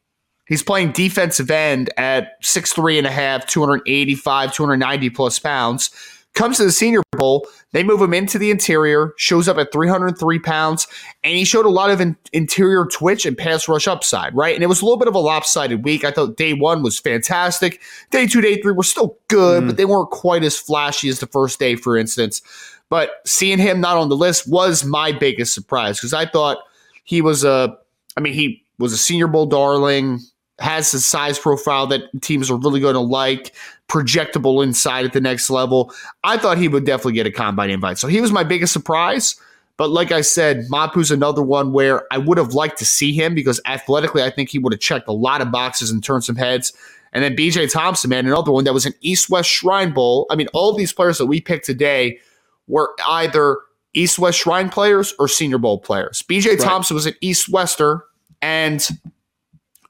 he's 0.46 0.62
playing 0.62 0.92
defensive 0.92 1.50
end 1.50 1.90
at 1.98 2.32
six 2.40 2.72
three 2.72 2.96
and 2.96 3.06
a 3.06 3.10
half, 3.10 3.46
285, 3.46 4.54
290 4.54 5.10
plus 5.10 5.38
pounds. 5.38 5.90
Comes 6.34 6.58
to 6.58 6.64
the 6.64 6.72
Senior 6.72 7.02
Bowl, 7.16 7.48
they 7.72 7.82
move 7.82 8.00
him 8.00 8.14
into 8.14 8.38
the 8.38 8.50
interior, 8.50 9.12
shows 9.16 9.48
up 9.48 9.58
at 9.58 9.72
303 9.72 10.38
pounds, 10.38 10.86
and 11.24 11.34
he 11.34 11.44
showed 11.44 11.66
a 11.66 11.70
lot 11.70 11.90
of 11.90 12.00
in- 12.00 12.16
interior 12.32 12.86
twitch 12.86 13.26
and 13.26 13.36
pass 13.36 13.68
rush 13.68 13.88
upside, 13.88 14.34
right? 14.36 14.54
And 14.54 14.62
it 14.62 14.68
was 14.68 14.80
a 14.80 14.84
little 14.84 14.98
bit 14.98 15.08
of 15.08 15.16
a 15.16 15.18
lopsided 15.18 15.84
week. 15.84 16.04
I 16.04 16.12
thought 16.12 16.36
day 16.36 16.52
one 16.52 16.82
was 16.82 16.98
fantastic. 16.98 17.80
Day 18.10 18.26
two, 18.26 18.40
day 18.40 18.60
three 18.60 18.72
were 18.72 18.84
still 18.84 19.18
good, 19.26 19.64
mm. 19.64 19.66
but 19.66 19.76
they 19.76 19.84
weren't 19.84 20.10
quite 20.10 20.44
as 20.44 20.56
flashy 20.56 21.08
as 21.08 21.18
the 21.18 21.26
first 21.26 21.58
day, 21.58 21.74
for 21.74 21.96
instance. 21.96 22.40
But 22.88 23.10
seeing 23.26 23.58
him 23.58 23.80
not 23.80 23.96
on 23.96 24.08
the 24.08 24.16
list 24.16 24.48
was 24.48 24.84
my 24.84 25.12
biggest 25.12 25.54
surprise 25.54 25.98
because 25.98 26.14
I 26.14 26.24
thought 26.24 26.58
he 27.04 27.20
was 27.20 27.44
a, 27.44 27.76
I 28.16 28.20
mean, 28.20 28.32
he 28.32 28.64
was 28.78 28.92
a 28.92 28.98
Senior 28.98 29.26
Bowl 29.26 29.46
darling, 29.46 30.20
has 30.58 30.92
a 30.94 31.00
size 31.00 31.38
profile 31.38 31.86
that 31.88 32.02
teams 32.22 32.50
are 32.50 32.56
really 32.56 32.80
going 32.80 32.94
to 32.94 33.00
like, 33.00 33.54
projectable 33.88 34.62
inside 34.62 35.04
at 35.04 35.12
the 35.12 35.20
next 35.20 35.50
level. 35.50 35.92
I 36.24 36.36
thought 36.36 36.58
he 36.58 36.68
would 36.68 36.84
definitely 36.84 37.14
get 37.14 37.26
a 37.26 37.32
combine 37.32 37.70
invite. 37.70 37.98
So 37.98 38.06
he 38.06 38.20
was 38.20 38.32
my 38.32 38.44
biggest 38.44 38.72
surprise. 38.72 39.40
But 39.78 39.90
like 39.90 40.10
I 40.10 40.22
said, 40.22 40.66
Mapu's 40.70 41.10
another 41.10 41.42
one 41.42 41.72
where 41.72 42.02
I 42.12 42.18
would 42.18 42.36
have 42.36 42.52
liked 42.52 42.78
to 42.78 42.84
see 42.84 43.12
him 43.12 43.34
because 43.34 43.60
athletically, 43.64 44.22
I 44.22 44.30
think 44.30 44.50
he 44.50 44.58
would 44.58 44.72
have 44.72 44.80
checked 44.80 45.08
a 45.08 45.12
lot 45.12 45.40
of 45.40 45.52
boxes 45.52 45.90
and 45.90 46.02
turned 46.02 46.24
some 46.24 46.36
heads. 46.36 46.72
And 47.12 47.24
then 47.24 47.36
BJ 47.36 47.72
Thompson, 47.72 48.10
man, 48.10 48.26
another 48.26 48.52
one 48.52 48.64
that 48.64 48.74
was 48.74 48.86
an 48.86 48.92
East 49.00 49.30
West 49.30 49.48
Shrine 49.48 49.92
Bowl. 49.92 50.26
I 50.30 50.36
mean, 50.36 50.48
all 50.52 50.74
these 50.74 50.92
players 50.92 51.16
that 51.18 51.26
we 51.26 51.40
picked 51.40 51.64
today 51.64 52.18
were 52.66 52.92
either 53.06 53.58
East 53.94 54.18
West 54.18 54.40
Shrine 54.40 54.68
players 54.68 55.14
or 55.18 55.28
Senior 55.28 55.58
Bowl 55.58 55.78
players. 55.78 56.22
BJ 56.28 56.50
right. 56.50 56.60
Thompson 56.60 56.94
was 56.94 57.06
an 57.06 57.14
East 57.20 57.48
Wester. 57.48 58.04
And 58.42 58.86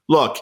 look, 0.07 0.37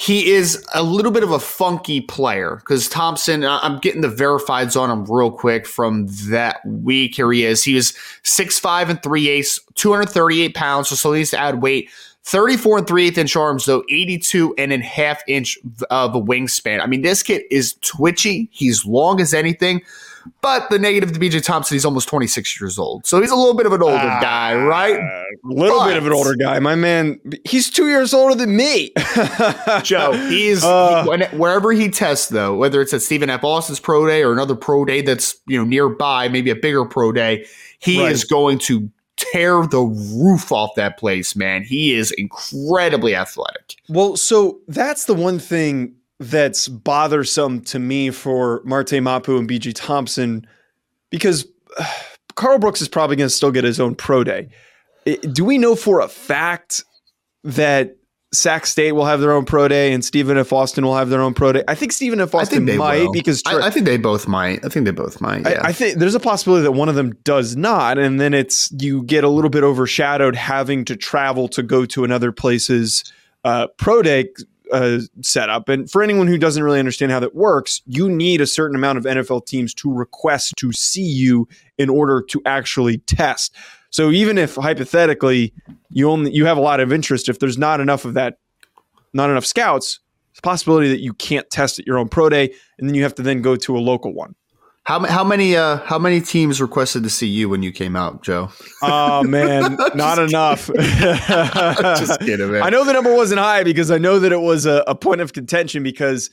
he 0.00 0.30
is 0.30 0.64
a 0.74 0.82
little 0.82 1.12
bit 1.12 1.22
of 1.22 1.30
a 1.30 1.38
funky 1.38 2.00
player 2.00 2.56
because 2.56 2.88
Thompson, 2.88 3.44
I'm 3.44 3.78
getting 3.80 4.00
the 4.00 4.08
verifieds 4.08 4.74
on 4.74 4.90
him 4.90 5.04
real 5.04 5.30
quick 5.30 5.66
from 5.66 6.06
that 6.30 6.64
week. 6.64 7.16
Here 7.16 7.30
he 7.30 7.44
is. 7.44 7.62
He 7.62 7.74
was 7.74 7.92
6'5 8.24 8.88
and 8.88 9.02
3 9.02 9.28
eighths, 9.28 9.60
238 9.74 10.54
pounds, 10.54 10.88
so 10.88 10.96
still 10.96 11.12
needs 11.12 11.28
to 11.32 11.38
add 11.38 11.60
weight. 11.60 11.90
34 12.24 12.78
and 12.78 12.86
3 12.86 13.06
8 13.08 13.18
inch 13.18 13.36
arms, 13.36 13.66
though 13.66 13.84
82 13.90 14.54
and 14.56 14.72
a 14.72 14.78
half 14.78 15.20
inch 15.28 15.58
of 15.90 16.14
a 16.14 16.20
wingspan. 16.20 16.80
I 16.80 16.86
mean, 16.86 17.02
this 17.02 17.22
kid 17.22 17.42
is 17.50 17.74
twitchy. 17.82 18.48
He's 18.52 18.86
long 18.86 19.20
as 19.20 19.34
anything. 19.34 19.82
But 20.40 20.70
the 20.70 20.78
negative 20.78 21.12
to 21.12 21.18
BJ 21.18 21.42
Thompson, 21.42 21.74
he's 21.74 21.84
almost 21.84 22.08
26 22.08 22.60
years 22.60 22.78
old. 22.78 23.06
So 23.06 23.20
he's 23.20 23.30
a 23.30 23.36
little 23.36 23.54
bit 23.54 23.66
of 23.66 23.72
an 23.72 23.82
older 23.82 23.96
uh, 23.96 24.20
guy, 24.20 24.54
right? 24.54 24.96
A 24.96 25.24
little 25.44 25.78
but, 25.78 25.88
bit 25.88 25.96
of 25.96 26.06
an 26.06 26.12
older 26.12 26.34
guy. 26.34 26.58
My 26.60 26.74
man, 26.74 27.20
he's 27.44 27.70
two 27.70 27.88
years 27.88 28.12
older 28.12 28.34
than 28.34 28.56
me. 28.56 28.92
Joe, 29.82 30.12
he's 30.28 30.64
uh, 30.64 31.04
he, 31.04 31.36
wherever 31.36 31.72
he 31.72 31.88
tests, 31.88 32.28
though, 32.28 32.56
whether 32.56 32.80
it's 32.80 32.92
at 32.92 33.02
Stephen 33.02 33.30
F. 33.30 33.44
Austin's 33.44 33.80
pro 33.80 34.06
day 34.06 34.22
or 34.22 34.32
another 34.32 34.54
pro 34.54 34.84
day 34.84 35.02
that's 35.02 35.36
you 35.46 35.58
know 35.58 35.64
nearby, 35.64 36.28
maybe 36.28 36.50
a 36.50 36.56
bigger 36.56 36.84
pro 36.84 37.12
day, 37.12 37.46
he 37.78 38.02
right. 38.02 38.12
is 38.12 38.24
going 38.24 38.58
to 38.58 38.90
tear 39.16 39.66
the 39.66 39.80
roof 39.80 40.50
off 40.52 40.74
that 40.76 40.98
place, 40.98 41.36
man. 41.36 41.62
He 41.62 41.94
is 41.94 42.10
incredibly 42.12 43.14
athletic. 43.14 43.76
Well, 43.88 44.16
so 44.16 44.60
that's 44.68 45.04
the 45.04 45.14
one 45.14 45.38
thing 45.38 45.94
that's 46.20 46.68
bothersome 46.68 47.62
to 47.62 47.78
me 47.78 48.10
for 48.10 48.60
Marte 48.64 49.02
Mapu 49.02 49.38
and 49.38 49.48
BJ 49.48 49.72
Thompson 49.74 50.46
because 51.10 51.46
uh, 51.78 51.92
Karl 52.36 52.58
Brooks 52.58 52.80
is 52.80 52.88
probably 52.88 53.16
going 53.16 53.28
to 53.28 53.34
still 53.34 53.50
get 53.50 53.64
his 53.64 53.80
own 53.80 53.94
pro 53.94 54.22
day. 54.22 54.48
It, 55.04 55.34
do 55.34 55.44
we 55.44 55.58
know 55.58 55.74
for 55.74 56.00
a 56.00 56.08
fact 56.08 56.84
that 57.42 57.96
Sac 58.32 58.66
State 58.66 58.92
will 58.92 59.06
have 59.06 59.20
their 59.20 59.32
own 59.32 59.44
pro 59.44 59.66
day 59.66 59.92
and 59.92 60.04
Stephen 60.04 60.38
F. 60.38 60.52
Austin 60.52 60.84
will 60.84 60.94
have 60.94 61.08
their 61.08 61.20
own 61.20 61.34
pro 61.34 61.52
day? 61.52 61.64
I 61.66 61.74
think 61.74 61.90
Stephen 61.90 62.20
F. 62.20 62.34
Austin 62.34 62.64
might 62.76 63.04
will. 63.04 63.12
because 63.12 63.42
I, 63.46 63.66
I, 63.66 63.70
think 63.70 63.86
they 63.86 63.96
both 63.96 64.28
might. 64.28 64.64
I 64.64 64.68
think 64.68 64.84
they 64.84 64.92
both 64.92 65.20
might. 65.20 65.40
Yeah. 65.40 65.60
I, 65.62 65.68
I, 65.68 65.72
think 65.72 65.98
there's 65.98 66.14
a 66.14 66.20
possibility 66.20 66.62
that 66.62 66.72
one 66.72 66.88
of 66.88 66.94
them 66.94 67.14
does 67.24 67.56
not, 67.56 67.98
and 67.98 68.20
then 68.20 68.32
it's 68.32 68.70
you 68.78 69.02
get 69.02 69.24
a 69.24 69.28
little 69.28 69.50
bit 69.50 69.64
overshadowed 69.64 70.36
having 70.36 70.84
to 70.84 70.96
travel 70.96 71.48
to 71.48 71.62
go 71.62 71.84
to 71.86 72.04
another 72.04 72.30
place's 72.30 73.10
uh, 73.44 73.66
pro 73.78 74.00
day 74.00 74.28
uh, 74.72 75.00
setup. 75.22 75.68
And 75.68 75.90
for 75.90 76.02
anyone 76.02 76.26
who 76.26 76.38
doesn't 76.38 76.62
really 76.62 76.78
understand 76.78 77.12
how 77.12 77.20
that 77.20 77.34
works, 77.34 77.82
you 77.86 78.08
need 78.08 78.40
a 78.40 78.46
certain 78.46 78.76
amount 78.76 78.98
of 78.98 79.04
NFL 79.04 79.46
teams 79.46 79.74
to 79.74 79.92
request 79.92 80.54
to 80.58 80.72
see 80.72 81.02
you 81.02 81.48
in 81.78 81.88
order 81.88 82.22
to 82.22 82.42
actually 82.46 82.98
test. 82.98 83.54
So 83.90 84.10
even 84.10 84.38
if 84.38 84.54
hypothetically 84.54 85.52
you 85.90 86.08
only 86.10 86.32
you 86.32 86.46
have 86.46 86.56
a 86.56 86.60
lot 86.60 86.80
of 86.80 86.92
interest, 86.92 87.28
if 87.28 87.38
there's 87.38 87.58
not 87.58 87.80
enough 87.80 88.04
of 88.04 88.14
that, 88.14 88.38
not 89.12 89.30
enough 89.30 89.46
scouts, 89.46 90.00
it's 90.30 90.38
a 90.38 90.42
possibility 90.42 90.88
that 90.88 91.00
you 91.00 91.12
can't 91.14 91.48
test 91.50 91.78
at 91.78 91.86
your 91.86 91.98
own 91.98 92.08
pro 92.08 92.28
day, 92.28 92.54
and 92.78 92.88
then 92.88 92.94
you 92.94 93.02
have 93.02 93.14
to 93.16 93.22
then 93.22 93.42
go 93.42 93.56
to 93.56 93.76
a 93.76 93.80
local 93.80 94.14
one. 94.14 94.34
How, 94.84 95.04
how 95.04 95.24
many 95.24 95.56
uh, 95.56 95.76
how 95.78 95.98
many 95.98 96.20
teams 96.20 96.60
requested 96.60 97.02
to 97.02 97.10
see 97.10 97.26
you 97.26 97.48
when 97.48 97.62
you 97.62 97.70
came 97.70 97.96
out, 97.96 98.22
Joe? 98.22 98.50
Oh 98.82 99.22
man, 99.22 99.76
not 99.94 100.18
enough. 100.18 100.70
just 100.74 102.18
kidding, 102.20 102.50
man. 102.50 102.62
I 102.62 102.70
know 102.70 102.82
the 102.82 102.94
number 102.94 103.14
wasn't 103.14 103.40
high 103.40 103.62
because 103.62 103.90
I 103.90 103.98
know 103.98 104.18
that 104.18 104.32
it 104.32 104.40
was 104.40 104.64
a, 104.64 104.82
a 104.86 104.94
point 104.94 105.20
of 105.20 105.34
contention 105.34 105.82
because 105.82 106.30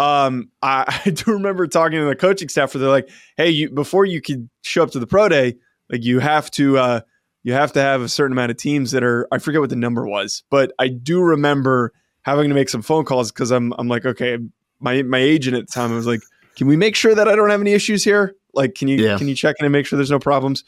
um, 0.00 0.50
I, 0.60 1.02
I, 1.06 1.10
do 1.10 1.32
remember 1.32 1.68
talking 1.68 2.00
to 2.00 2.06
the 2.06 2.16
coaching 2.16 2.48
staff 2.48 2.74
where 2.74 2.80
they're 2.80 2.90
like, 2.90 3.08
"Hey, 3.36 3.50
you 3.50 3.70
before 3.70 4.04
you 4.04 4.20
could 4.20 4.50
show 4.62 4.82
up 4.82 4.90
to 4.90 4.98
the 4.98 5.06
pro 5.06 5.28
day, 5.28 5.54
like 5.88 6.02
you 6.02 6.18
have 6.18 6.50
to 6.52 6.78
uh, 6.78 7.00
you 7.44 7.52
have 7.52 7.72
to 7.74 7.80
have 7.80 8.02
a 8.02 8.08
certain 8.08 8.32
amount 8.32 8.50
of 8.50 8.56
teams 8.56 8.90
that 8.90 9.04
are 9.04 9.28
I 9.30 9.38
forget 9.38 9.60
what 9.60 9.70
the 9.70 9.76
number 9.76 10.04
was, 10.04 10.42
but 10.50 10.72
I 10.80 10.88
do 10.88 11.22
remember 11.22 11.92
having 12.22 12.48
to 12.48 12.56
make 12.56 12.68
some 12.68 12.82
phone 12.82 13.04
calls 13.04 13.30
because 13.30 13.52
I'm 13.52 13.72
I'm 13.78 13.86
like, 13.86 14.04
okay, 14.04 14.38
my 14.80 15.02
my 15.02 15.18
agent 15.18 15.56
at 15.56 15.68
the 15.68 15.72
time 15.72 15.92
I 15.92 15.96
was 15.96 16.08
like." 16.08 16.22
Can 16.56 16.66
we 16.66 16.76
make 16.76 16.96
sure 16.96 17.14
that 17.14 17.28
I 17.28 17.36
don't 17.36 17.50
have 17.50 17.60
any 17.60 17.72
issues 17.72 18.04
here? 18.04 18.34
Like, 18.52 18.74
can 18.74 18.88
you 18.88 18.96
yeah. 18.96 19.18
can 19.18 19.28
you 19.28 19.34
check 19.34 19.56
in 19.58 19.66
and 19.66 19.72
make 19.72 19.86
sure 19.86 19.96
there's 19.96 20.10
no 20.10 20.18
problems? 20.18 20.64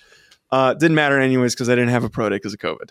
Uh, 0.50 0.74
didn't 0.74 0.94
matter 0.94 1.18
anyways 1.18 1.54
because 1.54 1.68
I 1.68 1.74
didn't 1.74 1.90
have 1.90 2.04
a 2.04 2.10
pro 2.10 2.28
day 2.28 2.36
because 2.36 2.54
of 2.54 2.60
COVID. 2.60 2.90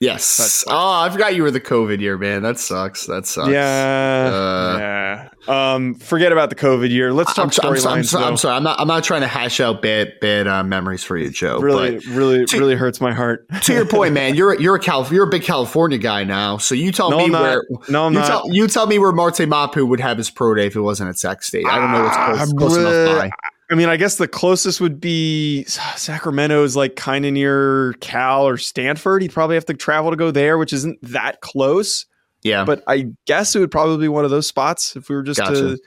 Yes. 0.00 0.64
Oh, 0.66 1.00
I 1.00 1.08
forgot 1.08 1.34
you 1.34 1.42
were 1.42 1.50
the 1.50 1.60
COVID 1.60 2.00
year, 2.00 2.18
man. 2.18 2.42
That 2.42 2.58
sucks. 2.58 3.06
That 3.06 3.26
sucks. 3.26 3.48
Yeah. 3.48 4.30
Uh, 4.32 4.78
yeah. 4.78 5.28
Um, 5.46 5.94
forget 5.94 6.32
about 6.32 6.50
the 6.50 6.56
COVID 6.56 6.90
year. 6.90 7.12
Let's 7.12 7.32
talk 7.32 7.50
storylines. 7.50 8.14
I'm, 8.14 8.22
I'm, 8.22 8.28
I'm, 8.30 8.36
sorry. 8.36 8.56
I'm 8.56 8.62
not. 8.64 8.80
I'm 8.80 8.88
not 8.88 9.04
trying 9.04 9.20
to 9.20 9.26
hash 9.28 9.60
out 9.60 9.82
bad 9.82 10.14
bad 10.20 10.48
uh, 10.48 10.64
memories 10.64 11.04
for 11.04 11.16
you, 11.16 11.30
Joe. 11.30 11.58
Really, 11.60 11.98
really, 12.08 12.44
to, 12.46 12.58
really 12.58 12.74
hurts 12.74 13.00
my 13.00 13.12
heart. 13.12 13.46
to 13.62 13.72
your 13.72 13.86
point, 13.86 14.14
man. 14.14 14.34
You're 14.34 14.60
you're 14.60 14.74
a 14.74 14.80
Cal, 14.80 15.06
you're 15.12 15.28
a 15.28 15.30
big 15.30 15.42
California 15.42 15.98
guy 15.98 16.24
now. 16.24 16.56
So 16.56 16.74
you 16.74 16.90
tell 16.90 17.10
no, 17.10 17.18
me 17.18 17.30
where. 17.30 17.64
No, 17.88 18.06
I'm 18.06 18.14
you 18.14 18.18
not. 18.18 18.26
Tell, 18.26 18.52
you 18.52 18.66
tell 18.66 18.86
me 18.86 18.98
where 18.98 19.12
Marte 19.12 19.46
Mapu 19.46 19.86
would 19.86 20.00
have 20.00 20.18
his 20.18 20.30
pro 20.30 20.54
day 20.54 20.66
if 20.66 20.76
it 20.76 20.80
wasn't 20.80 21.08
at 21.10 21.18
Sac 21.18 21.42
State. 21.42 21.66
I 21.66 21.78
don't 21.78 21.92
know 21.92 22.02
what's 22.02 22.16
close, 22.16 22.52
close 22.52 22.76
enough 22.76 23.20
by. 23.20 23.30
I 23.74 23.76
mean, 23.76 23.88
I 23.88 23.96
guess 23.96 24.18
the 24.18 24.28
closest 24.28 24.80
would 24.80 25.00
be 25.00 25.64
Sacramento 25.64 26.62
is 26.62 26.76
like 26.76 26.94
kind 26.94 27.26
of 27.26 27.32
near 27.32 27.94
Cal 27.94 28.46
or 28.46 28.56
Stanford. 28.56 29.20
He'd 29.20 29.32
probably 29.32 29.56
have 29.56 29.66
to 29.66 29.74
travel 29.74 30.12
to 30.12 30.16
go 30.16 30.30
there, 30.30 30.58
which 30.58 30.72
isn't 30.72 30.96
that 31.02 31.40
close. 31.40 32.06
Yeah. 32.44 32.64
But 32.64 32.84
I 32.86 33.10
guess 33.26 33.56
it 33.56 33.58
would 33.58 33.72
probably 33.72 33.98
be 33.98 34.06
one 34.06 34.24
of 34.24 34.30
those 34.30 34.46
spots 34.46 34.94
if 34.94 35.08
we 35.08 35.16
were 35.16 35.24
just 35.24 35.40
gotcha. 35.40 35.54
to 35.54 35.78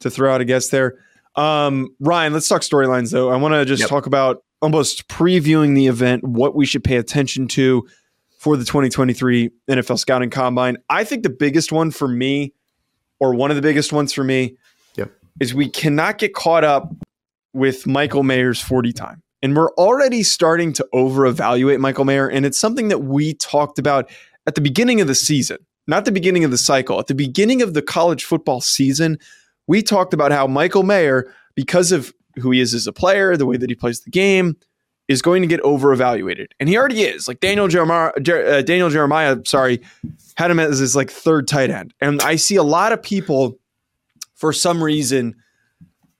to 0.00 0.10
throw 0.10 0.34
out 0.34 0.42
a 0.42 0.44
guess 0.44 0.68
there. 0.68 0.98
Um, 1.34 1.96
Ryan, 2.00 2.34
let's 2.34 2.48
talk 2.48 2.60
storylines 2.60 3.12
though. 3.12 3.30
I 3.30 3.36
want 3.36 3.54
to 3.54 3.64
just 3.64 3.80
yep. 3.80 3.88
talk 3.88 4.04
about 4.04 4.44
almost 4.60 5.08
previewing 5.08 5.74
the 5.74 5.86
event, 5.86 6.24
what 6.24 6.54
we 6.54 6.66
should 6.66 6.84
pay 6.84 6.96
attention 6.96 7.48
to 7.48 7.88
for 8.40 8.58
the 8.58 8.64
2023 8.66 9.48
NFL 9.70 9.98
Scouting 9.98 10.28
Combine. 10.28 10.76
I 10.90 11.04
think 11.04 11.22
the 11.22 11.30
biggest 11.30 11.72
one 11.72 11.92
for 11.92 12.08
me, 12.08 12.52
or 13.20 13.34
one 13.34 13.50
of 13.50 13.56
the 13.56 13.62
biggest 13.62 13.90
ones 13.90 14.12
for 14.12 14.22
me, 14.22 14.58
yep. 14.96 15.10
is 15.40 15.54
we 15.54 15.70
cannot 15.70 16.18
get 16.18 16.34
caught 16.34 16.64
up 16.64 16.92
with 17.52 17.86
Michael 17.86 18.22
Mayer's 18.22 18.60
40 18.60 18.92
time. 18.92 19.22
And 19.42 19.56
we're 19.56 19.72
already 19.72 20.22
starting 20.22 20.72
to 20.74 20.86
over 20.92 21.26
evaluate 21.26 21.80
Michael 21.80 22.04
Mayer. 22.04 22.28
And 22.28 22.46
it's 22.46 22.58
something 22.58 22.88
that 22.88 23.00
we 23.00 23.34
talked 23.34 23.78
about 23.78 24.08
at 24.46 24.54
the 24.54 24.60
beginning 24.60 25.00
of 25.00 25.08
the 25.08 25.14
season, 25.14 25.58
not 25.86 26.04
the 26.04 26.12
beginning 26.12 26.44
of 26.44 26.50
the 26.50 26.58
cycle. 26.58 26.98
At 27.00 27.08
the 27.08 27.14
beginning 27.14 27.60
of 27.60 27.74
the 27.74 27.82
college 27.82 28.24
football 28.24 28.60
season, 28.60 29.18
we 29.66 29.82
talked 29.82 30.14
about 30.14 30.32
how 30.32 30.46
Michael 30.46 30.84
Mayer, 30.84 31.32
because 31.54 31.92
of 31.92 32.14
who 32.36 32.52
he 32.52 32.60
is 32.60 32.72
as 32.72 32.86
a 32.86 32.92
player, 32.92 33.36
the 33.36 33.46
way 33.46 33.56
that 33.56 33.68
he 33.68 33.74
plays 33.74 34.00
the 34.00 34.10
game, 34.10 34.56
is 35.08 35.22
going 35.22 35.42
to 35.42 35.48
get 35.48 35.60
over 35.60 35.92
evaluated. 35.92 36.54
And 36.60 36.68
he 36.68 36.76
already 36.76 37.02
is. 37.02 37.26
Like 37.26 37.40
Daniel 37.40 37.68
Jeremiah, 37.68 38.12
uh, 38.16 38.62
Daniel 38.62 38.90
Jeremiah, 38.90 39.36
sorry, 39.44 39.80
had 40.36 40.50
him 40.50 40.60
as 40.60 40.78
his 40.78 40.94
like 40.94 41.10
third 41.10 41.48
tight 41.48 41.70
end. 41.70 41.92
And 42.00 42.22
I 42.22 42.36
see 42.36 42.56
a 42.56 42.62
lot 42.62 42.92
of 42.92 43.02
people, 43.02 43.58
for 44.34 44.52
some 44.52 44.82
reason, 44.82 45.34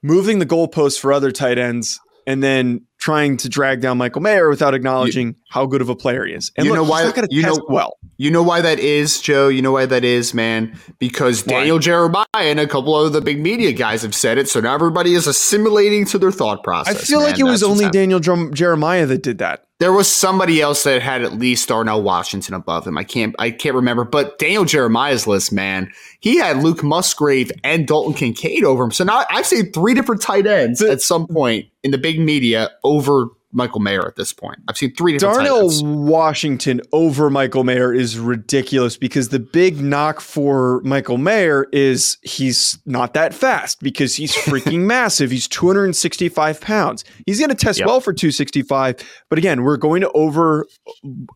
moving 0.02 0.38
the 0.38 0.46
goalposts 0.46 0.98
for 0.98 1.12
other 1.12 1.30
tight 1.30 1.58
ends 1.58 2.00
and 2.26 2.42
then 2.42 2.86
trying 2.98 3.36
to 3.36 3.48
drag 3.48 3.80
down 3.80 3.98
Michael 3.98 4.22
Mayer 4.22 4.48
without 4.48 4.74
acknowledging 4.74 5.28
you, 5.28 5.34
how 5.50 5.66
good 5.66 5.80
of 5.80 5.88
a 5.88 5.96
player 5.96 6.24
he 6.24 6.34
is. 6.34 6.52
And 6.56 6.64
you 6.64 6.72
look, 6.72 6.84
know 6.84 6.88
why? 6.88 7.12
You 7.30 7.42
know 7.42 7.58
well. 7.68 7.98
You 8.16 8.30
know 8.30 8.44
why 8.44 8.60
that 8.60 8.78
is, 8.78 9.20
Joe. 9.20 9.48
You 9.48 9.60
know 9.60 9.72
why 9.72 9.86
that 9.86 10.04
is, 10.04 10.32
man. 10.32 10.78
Because 11.00 11.42
Daniel 11.42 11.80
Jeremiah 11.80 12.24
and 12.36 12.60
a 12.60 12.68
couple 12.68 12.96
of 12.96 13.12
the 13.12 13.20
big 13.20 13.40
media 13.40 13.72
guys 13.72 14.02
have 14.02 14.14
said 14.14 14.38
it, 14.38 14.48
so 14.48 14.60
now 14.60 14.72
everybody 14.74 15.14
is 15.14 15.26
assimilating 15.26 16.04
to 16.06 16.18
their 16.18 16.30
thought 16.30 16.62
process. 16.62 16.96
I 16.96 16.98
feel 17.00 17.18
man. 17.18 17.30
like 17.30 17.40
it 17.40 17.44
was 17.44 17.64
only 17.64 17.90
Daniel 17.90 18.20
Jeremiah 18.20 19.06
that 19.06 19.24
did 19.24 19.38
that. 19.38 19.64
There 19.82 19.92
was 19.92 20.08
somebody 20.08 20.60
else 20.60 20.84
that 20.84 21.02
had 21.02 21.22
at 21.22 21.32
least 21.32 21.68
Darnell 21.68 22.04
Washington 22.04 22.54
above 22.54 22.86
him. 22.86 22.96
I 22.96 23.02
can't 23.02 23.34
I 23.40 23.50
can't 23.50 23.74
remember, 23.74 24.04
but 24.04 24.38
Daniel 24.38 24.64
Jeremiah's 24.64 25.26
list, 25.26 25.52
man, 25.52 25.90
he 26.20 26.36
had 26.36 26.62
Luke 26.62 26.84
Musgrave 26.84 27.50
and 27.64 27.84
Dalton 27.84 28.14
Kincaid 28.14 28.62
over 28.62 28.84
him. 28.84 28.92
So 28.92 29.02
now 29.02 29.24
I've 29.28 29.44
seen 29.44 29.72
three 29.72 29.94
different 29.94 30.22
tight 30.22 30.46
ends 30.46 30.80
at 30.82 31.02
some 31.02 31.26
point 31.26 31.66
in 31.82 31.90
the 31.90 31.98
big 31.98 32.20
media 32.20 32.70
over 32.84 33.26
Michael 33.52 33.80
Mayer 33.80 34.06
at 34.06 34.16
this 34.16 34.32
point. 34.32 34.58
I've 34.68 34.76
seen 34.76 34.94
three 34.94 35.12
different 35.12 35.46
Darnell 35.46 35.70
Washington 35.82 36.80
over 36.92 37.30
Michael 37.30 37.64
Mayer 37.64 37.92
is 37.92 38.18
ridiculous 38.18 38.96
because 38.96 39.28
the 39.28 39.38
big 39.38 39.80
knock 39.80 40.20
for 40.20 40.80
Michael 40.84 41.18
Mayer 41.18 41.66
is 41.72 42.16
he's 42.22 42.78
not 42.86 43.14
that 43.14 43.34
fast 43.34 43.80
because 43.82 44.16
he's 44.16 44.34
freaking 44.36 44.80
massive. 44.80 45.30
He's 45.30 45.46
265 45.48 46.60
pounds. 46.60 47.04
He's 47.26 47.38
going 47.38 47.50
to 47.50 47.54
test 47.54 47.78
yep. 47.78 47.88
well 47.88 48.00
for 48.00 48.12
265, 48.12 48.96
but 49.28 49.38
again, 49.38 49.62
we're 49.62 49.76
going 49.76 50.00
to 50.00 50.10
over 50.12 50.66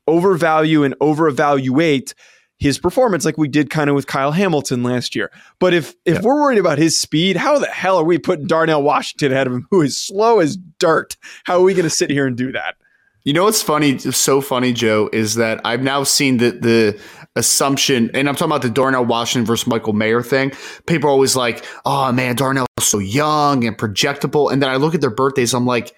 overvalue 0.07 0.83
and 0.83 0.95
over 1.01 1.29
evaluate 1.29 2.15
his 2.59 2.79
performance 2.79 3.25
like 3.25 3.37
we 3.37 3.49
did 3.49 3.71
kind 3.71 3.91
of 3.91 3.97
with 3.97 4.07
Kyle 4.07 4.33
Hamilton 4.33 4.83
last 4.83 5.15
year. 5.15 5.31
But 5.59 5.75
if 5.75 5.95
if 6.05 6.17
yeah. 6.17 6.21
we're 6.23 6.41
worried 6.41 6.59
about 6.59 6.79
his 6.79 7.01
speed, 7.01 7.37
how 7.37 7.59
the 7.59 7.67
hell 7.67 7.99
are 7.99 8.05
we 8.05 8.19
putting 8.19 8.47
Darnell 8.47 8.83
Washington 8.83 9.33
ahead 9.33 9.47
of 9.47 9.53
him 9.53 9.67
who 9.71 9.83
is 9.83 9.97
slow 9.97 10.41
as 10.41 10.57
dirt? 10.79 11.17
How 11.45 11.59
are 11.59 11.63
we 11.63 11.75
going 11.75 11.85
to 11.85 11.91
sit 11.91 12.11
here 12.11 12.27
and 12.27 12.37
do 12.37 12.53
that? 12.53 12.77
You 13.25 13.33
know 13.33 13.43
what's 13.43 13.61
funny, 13.61 13.99
so 13.99 14.41
funny, 14.41 14.73
Joe, 14.73 15.11
is 15.13 15.35
that 15.35 15.61
I've 15.65 15.83
now 15.83 16.05
seen 16.05 16.37
the 16.37 16.53
the 16.53 17.01
assumption, 17.35 18.11
and 18.15 18.29
I'm 18.29 18.37
talking 18.37 18.53
about 18.53 18.63
the 18.63 18.71
Darnell 18.71 19.05
Washington 19.05 19.45
versus 19.45 19.67
Michael 19.67 19.95
Mayer 19.95 20.23
thing. 20.23 20.53
People 20.87 21.09
are 21.09 21.13
always 21.13 21.35
like, 21.35 21.65
"Oh 21.85 22.13
man, 22.13 22.37
Darnell's 22.37 22.69
so 22.81 22.99
young 22.99 23.65
and 23.65 23.77
projectable," 23.77 24.53
and 24.53 24.63
then 24.63 24.71
I 24.71 24.77
look 24.77 24.95
at 24.95 25.01
their 25.01 25.11
birthdays, 25.11 25.55
I'm 25.55 25.67
like, 25.67 25.93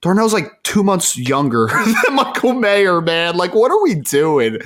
Darnell's 0.00 0.32
like 0.32 0.50
two 0.62 0.82
months 0.82 1.16
younger 1.16 1.66
than 2.06 2.14
Michael 2.14 2.54
Mayer, 2.54 3.00
man. 3.00 3.36
Like, 3.36 3.54
what 3.54 3.70
are 3.70 3.82
we 3.82 3.94
doing? 3.94 4.58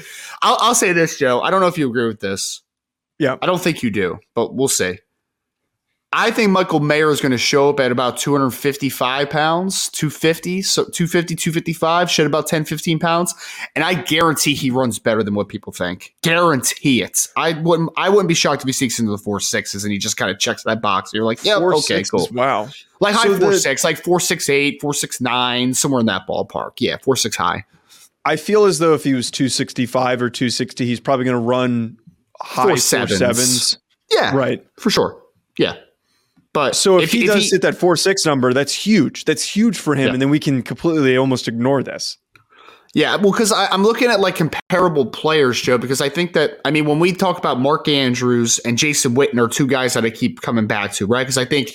I'll, 0.42 0.56
I'll 0.60 0.74
say 0.74 0.92
this, 0.92 1.18
Joe. 1.18 1.40
I 1.40 1.50
don't 1.50 1.60
know 1.60 1.66
if 1.66 1.78
you 1.78 1.88
agree 1.88 2.06
with 2.06 2.20
this. 2.20 2.62
Yeah. 3.18 3.36
I 3.42 3.46
don't 3.46 3.60
think 3.60 3.82
you 3.82 3.90
do, 3.90 4.18
but 4.34 4.54
we'll 4.54 4.68
see. 4.68 4.98
I 6.12 6.30
think 6.30 6.50
Michael 6.50 6.80
Mayer 6.80 7.10
is 7.10 7.20
going 7.20 7.32
to 7.32 7.38
show 7.38 7.68
up 7.68 7.80
at 7.80 7.90
about 7.90 8.16
255 8.16 9.28
pounds, 9.28 9.90
250, 9.90 10.62
so 10.62 10.84
250, 10.84 11.34
255, 11.34 12.10
shed 12.10 12.26
about 12.26 12.46
10, 12.46 12.64
15 12.64 12.98
pounds. 12.98 13.34
And 13.74 13.84
I 13.84 13.94
guarantee 13.94 14.54
he 14.54 14.70
runs 14.70 14.98
better 14.98 15.22
than 15.22 15.34
what 15.34 15.48
people 15.48 15.72
think. 15.72 16.14
Guarantee 16.22 17.02
it. 17.02 17.26
I 17.36 17.54
wouldn't 17.54 17.90
I 17.96 18.08
wouldn't 18.08 18.28
be 18.28 18.34
shocked 18.34 18.62
if 18.62 18.66
he 18.66 18.72
sneaks 18.72 18.98
into 18.98 19.10
the 19.10 19.18
four 19.18 19.40
sixes 19.40 19.84
and 19.84 19.92
he 19.92 19.98
just 19.98 20.16
kind 20.16 20.30
of 20.30 20.38
checks 20.38 20.62
that 20.62 20.80
box. 20.80 21.12
You're 21.12 21.24
like, 21.24 21.44
yeah, 21.44 21.56
okay, 21.56 21.80
sixes, 21.80 22.10
cool. 22.10 22.28
Wow. 22.32 22.68
Like 23.00 23.14
high 23.14 23.24
so 23.24 23.38
four 23.38 23.50
the, 23.50 23.58
six, 23.58 23.82
like 23.84 23.98
four 23.98 24.20
six 24.20 24.48
eight, 24.48 24.80
four 24.80 24.94
six 24.94 25.20
nine, 25.20 25.74
somewhere 25.74 26.00
in 26.00 26.06
that 26.06 26.26
ballpark. 26.26 26.72
Yeah, 26.78 26.96
four 27.02 27.16
six 27.16 27.36
high. 27.36 27.64
I 28.24 28.36
feel 28.36 28.64
as 28.64 28.78
though 28.78 28.94
if 28.94 29.04
he 29.04 29.14
was 29.14 29.30
265 29.30 30.20
or 30.20 30.30
260, 30.30 30.84
he's 30.84 30.98
probably 30.98 31.24
going 31.24 31.36
to 31.36 31.46
run 31.46 31.96
high 32.40 32.64
four 32.64 32.76
sevens. 32.76 33.18
four 33.18 33.34
sevens. 33.34 33.78
Yeah. 34.12 34.34
Right. 34.34 34.66
For 34.78 34.90
sure. 34.90 35.22
Yeah. 35.58 35.76
But 36.56 36.74
so 36.74 36.96
if, 36.96 37.04
if 37.04 37.12
he 37.12 37.20
if 37.24 37.26
does 37.26 37.44
he, 37.44 37.50
hit 37.50 37.62
that 37.62 37.74
four 37.74 37.96
six 37.98 38.24
number, 38.24 38.54
that's 38.54 38.72
huge. 38.72 39.26
That's 39.26 39.42
huge 39.42 39.76
for 39.76 39.94
him, 39.94 40.06
yeah. 40.06 40.12
and 40.14 40.22
then 40.22 40.30
we 40.30 40.40
can 40.40 40.62
completely 40.62 41.14
almost 41.14 41.48
ignore 41.48 41.82
this. 41.82 42.16
Yeah, 42.94 43.14
well, 43.16 43.30
because 43.30 43.52
I'm 43.52 43.82
looking 43.82 44.08
at 44.08 44.20
like 44.20 44.36
comparable 44.36 45.04
players, 45.04 45.60
Joe. 45.60 45.76
Because 45.76 46.00
I 46.00 46.08
think 46.08 46.32
that 46.32 46.58
I 46.64 46.70
mean, 46.70 46.86
when 46.86 46.98
we 46.98 47.12
talk 47.12 47.36
about 47.36 47.60
Mark 47.60 47.88
Andrews 47.88 48.58
and 48.60 48.78
Jason 48.78 49.14
Witten 49.14 49.38
are 49.38 49.48
two 49.48 49.66
guys 49.66 49.92
that 49.92 50.06
I 50.06 50.08
keep 50.08 50.40
coming 50.40 50.66
back 50.66 50.94
to, 50.94 51.06
right? 51.06 51.24
Because 51.24 51.36
I 51.36 51.44
think 51.44 51.72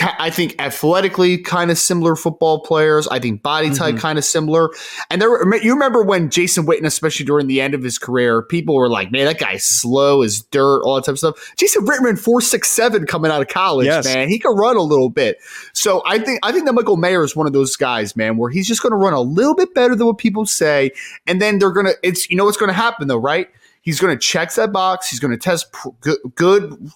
I 0.00 0.30
think 0.30 0.54
athletically 0.58 1.38
kind 1.38 1.70
of 1.70 1.78
similar 1.78 2.14
football 2.14 2.60
players. 2.60 3.08
I 3.08 3.18
think 3.18 3.42
body 3.42 3.70
type 3.70 3.94
mm-hmm. 3.94 4.00
kind 4.00 4.18
of 4.18 4.24
similar. 4.24 4.70
And 5.10 5.20
there, 5.20 5.30
were, 5.30 5.56
you 5.56 5.72
remember 5.72 6.02
when 6.02 6.30
Jason 6.30 6.66
Witten, 6.66 6.84
especially 6.84 7.24
during 7.24 7.46
the 7.46 7.60
end 7.60 7.74
of 7.74 7.82
his 7.82 7.98
career, 7.98 8.42
people 8.42 8.74
were 8.74 8.88
like, 8.88 9.10
"Man, 9.10 9.24
that 9.24 9.38
guy's 9.38 9.64
slow 9.64 10.22
as 10.22 10.42
dirt," 10.42 10.82
all 10.82 10.96
that 10.96 11.04
type 11.04 11.14
of 11.14 11.18
stuff. 11.18 11.54
Jason 11.56 11.86
Witten, 11.86 12.18
four 12.18 12.40
six 12.40 12.70
seven, 12.70 13.06
coming 13.06 13.30
out 13.30 13.40
of 13.40 13.48
college, 13.48 13.86
yes. 13.86 14.04
man, 14.04 14.28
he 14.28 14.38
can 14.38 14.54
run 14.54 14.76
a 14.76 14.82
little 14.82 15.08
bit. 15.08 15.38
So 15.72 16.02
I 16.04 16.18
think 16.18 16.40
I 16.42 16.52
think 16.52 16.66
that 16.66 16.74
Michael 16.74 16.96
Mayer 16.96 17.24
is 17.24 17.34
one 17.34 17.46
of 17.46 17.52
those 17.52 17.74
guys, 17.74 18.14
man, 18.14 18.36
where 18.36 18.50
he's 18.50 18.68
just 18.68 18.82
going 18.82 18.92
to 18.92 18.96
run 18.96 19.14
a 19.14 19.22
little 19.22 19.54
bit 19.54 19.74
better 19.74 19.96
than 19.96 20.06
what 20.06 20.18
people 20.18 20.44
say, 20.44 20.90
and 21.26 21.40
then 21.40 21.58
they're 21.58 21.72
gonna. 21.72 21.92
It's 22.02 22.28
you 22.28 22.36
know 22.36 22.44
what's 22.44 22.58
going 22.58 22.70
to 22.70 22.76
happen 22.76 23.08
though, 23.08 23.16
right? 23.16 23.48
He's 23.80 24.00
going 24.00 24.14
to 24.14 24.20
check 24.20 24.52
that 24.54 24.70
box. 24.70 25.08
He's 25.08 25.18
going 25.18 25.30
to 25.30 25.38
test 25.38 25.72
pr- 25.72 25.88
good, 26.00 26.18
good 26.34 26.90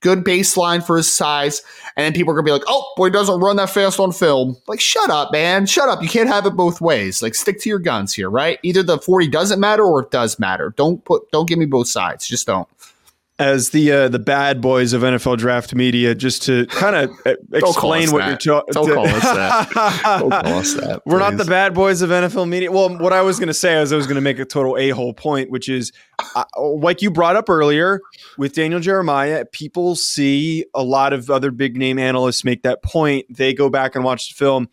good 0.00 0.24
baseline 0.24 0.84
for 0.84 0.96
his 0.96 1.12
size. 1.12 1.62
And 1.96 2.04
then 2.04 2.12
people 2.12 2.32
are 2.32 2.36
gonna 2.36 2.44
be 2.44 2.52
like, 2.52 2.62
"Oh, 2.68 2.92
boy, 2.96 3.10
doesn't 3.10 3.40
run 3.40 3.56
that 3.56 3.70
fast 3.70 3.98
on 3.98 4.12
film." 4.12 4.56
Like, 4.66 4.80
shut 4.80 5.10
up, 5.10 5.32
man, 5.32 5.66
shut 5.66 5.88
up. 5.88 6.02
You 6.02 6.08
can't 6.08 6.28
have 6.28 6.46
it 6.46 6.54
both 6.54 6.80
ways. 6.80 7.22
Like, 7.22 7.34
stick 7.34 7.60
to 7.62 7.68
your 7.68 7.78
guns 7.78 8.14
here, 8.14 8.30
right? 8.30 8.58
Either 8.62 8.82
the 8.82 8.98
forty 8.98 9.28
doesn't 9.28 9.60
matter 9.60 9.84
or 9.84 10.02
it 10.02 10.10
does 10.10 10.38
matter. 10.38 10.72
Don't 10.76 11.04
put, 11.04 11.30
don't 11.32 11.48
give 11.48 11.58
me 11.58 11.66
both 11.66 11.88
sides. 11.88 12.26
Just 12.26 12.46
don't 12.46 12.68
as 13.38 13.70
the 13.70 13.92
uh, 13.92 14.08
the 14.08 14.18
bad 14.18 14.60
boys 14.60 14.92
of 14.92 15.02
NFL 15.02 15.38
draft 15.38 15.74
media, 15.74 16.14
just 16.14 16.42
to 16.44 16.66
kind 16.66 16.96
of 16.96 17.10
uh, 17.24 17.34
explain 17.52 18.10
what 18.10 18.18
that. 18.18 18.44
you're 18.44 18.62
talking. 18.64 18.72
Don't 18.72 18.94
call 18.94 19.06
us 19.06 19.22
that. 19.22 19.70
Don't 20.20 20.30
call 20.30 20.54
us 20.54 20.74
that. 20.74 21.02
We're 21.06 21.20
not 21.20 21.36
the 21.36 21.44
bad 21.44 21.74
boys 21.74 22.02
of 22.02 22.10
NFL 22.10 22.48
media. 22.48 22.72
Well, 22.72 22.98
what 22.98 23.12
I 23.12 23.22
was 23.22 23.38
going 23.38 23.48
to 23.48 23.54
say 23.54 23.80
is 23.80 23.92
I 23.92 23.96
was 23.96 24.06
going 24.06 24.16
to 24.16 24.20
make 24.20 24.38
a 24.38 24.44
total 24.44 24.76
a 24.76 24.90
hole 24.90 25.14
point, 25.14 25.50
which 25.50 25.68
is 25.68 25.92
uh, 26.34 26.44
like 26.58 27.00
you 27.00 27.10
brought 27.10 27.36
up 27.36 27.48
earlier 27.48 28.00
with 28.36 28.54
Daniel 28.54 28.80
Jeremiah. 28.80 29.44
People 29.44 29.94
see 29.94 30.64
a 30.74 30.82
lot 30.82 31.12
of 31.12 31.30
other 31.30 31.50
big 31.50 31.76
name 31.76 31.98
analysts 31.98 32.44
make 32.44 32.62
that 32.62 32.82
point. 32.82 33.26
They 33.34 33.54
go 33.54 33.70
back 33.70 33.94
and 33.94 34.04
watch 34.04 34.30
the 34.30 34.34
film 34.34 34.68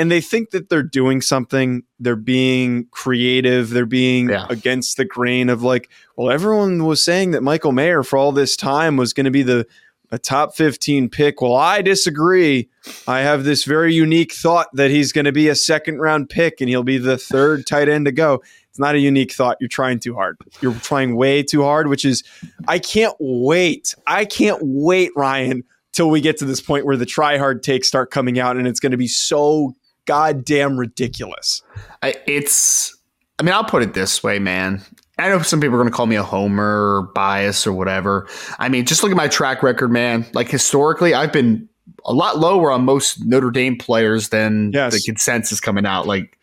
and 0.00 0.10
they 0.10 0.20
think 0.20 0.50
that 0.50 0.68
they're 0.68 0.82
doing 0.82 1.20
something 1.20 1.82
they're 1.98 2.16
being 2.16 2.86
creative 2.90 3.70
they're 3.70 3.84
being 3.84 4.30
yeah. 4.30 4.46
against 4.48 4.96
the 4.96 5.04
grain 5.04 5.48
of 5.48 5.62
like 5.62 5.90
well 6.16 6.30
everyone 6.30 6.84
was 6.84 7.04
saying 7.04 7.32
that 7.32 7.42
michael 7.42 7.72
mayer 7.72 8.02
for 8.02 8.16
all 8.16 8.32
this 8.32 8.56
time 8.56 8.96
was 8.96 9.12
going 9.12 9.24
to 9.24 9.30
be 9.30 9.42
the 9.42 9.66
a 10.10 10.18
top 10.18 10.56
15 10.56 11.08
pick. 11.08 11.40
Well 11.40 11.54
i 11.54 11.82
disagree. 11.82 12.68
I 13.06 13.20
have 13.20 13.44
this 13.44 13.64
very 13.64 13.94
unique 13.94 14.32
thought 14.32 14.68
that 14.74 14.90
he's 14.90 15.12
going 15.12 15.24
to 15.24 15.32
be 15.32 15.48
a 15.48 15.54
second 15.54 15.98
round 15.98 16.28
pick 16.28 16.60
and 16.60 16.68
he'll 16.68 16.82
be 16.82 16.98
the 16.98 17.18
third 17.18 17.66
tight 17.66 17.88
end 17.88 18.06
to 18.06 18.12
go. 18.12 18.42
It's 18.68 18.78
not 18.78 18.94
a 18.94 18.98
unique 18.98 19.32
thought. 19.32 19.56
You're 19.60 19.68
trying 19.68 20.00
too 20.00 20.14
hard. 20.14 20.36
You're 20.60 20.74
trying 20.74 21.16
way 21.16 21.42
too 21.42 21.62
hard 21.62 21.88
which 21.88 22.04
is 22.04 22.24
i 22.68 22.78
can't 22.78 23.14
wait. 23.20 23.94
I 24.06 24.24
can't 24.24 24.58
wait 24.62 25.12
ryan 25.16 25.64
till 25.92 26.10
we 26.10 26.20
get 26.20 26.38
to 26.38 26.44
this 26.44 26.60
point 26.60 26.86
where 26.86 26.96
the 26.96 27.06
try 27.06 27.36
hard 27.36 27.62
takes 27.62 27.88
start 27.88 28.10
coming 28.10 28.38
out 28.38 28.56
and 28.56 28.66
it's 28.66 28.80
going 28.80 28.92
to 28.92 28.98
be 28.98 29.08
so 29.08 29.74
goddamn 30.06 30.78
ridiculous. 30.78 31.62
I, 32.02 32.14
it's, 32.26 32.96
I 33.38 33.42
mean, 33.42 33.54
I'll 33.54 33.64
put 33.64 33.82
it 33.82 33.94
this 33.94 34.22
way, 34.22 34.38
man. 34.38 34.82
I 35.18 35.28
know 35.28 35.42
some 35.42 35.60
people 35.60 35.74
are 35.76 35.78
going 35.80 35.90
to 35.90 35.96
call 35.96 36.06
me 36.06 36.16
a 36.16 36.22
homer 36.22 36.96
or 36.96 37.02
bias 37.14 37.66
or 37.66 37.72
whatever. 37.72 38.26
I 38.58 38.68
mean, 38.68 38.86
just 38.86 39.02
look 39.02 39.12
at 39.12 39.16
my 39.16 39.28
track 39.28 39.62
record, 39.62 39.88
man. 39.88 40.26
Like 40.32 40.48
historically, 40.48 41.12
I've 41.12 41.32
been 41.32 41.68
a 42.04 42.14
lot 42.14 42.38
lower 42.38 42.70
on 42.70 42.84
most 42.84 43.24
Notre 43.24 43.50
Dame 43.50 43.76
players 43.76 44.30
than 44.30 44.72
yes. 44.72 44.94
the 44.94 45.00
consensus 45.00 45.60
coming 45.60 45.84
out. 45.84 46.06
Like, 46.06 46.38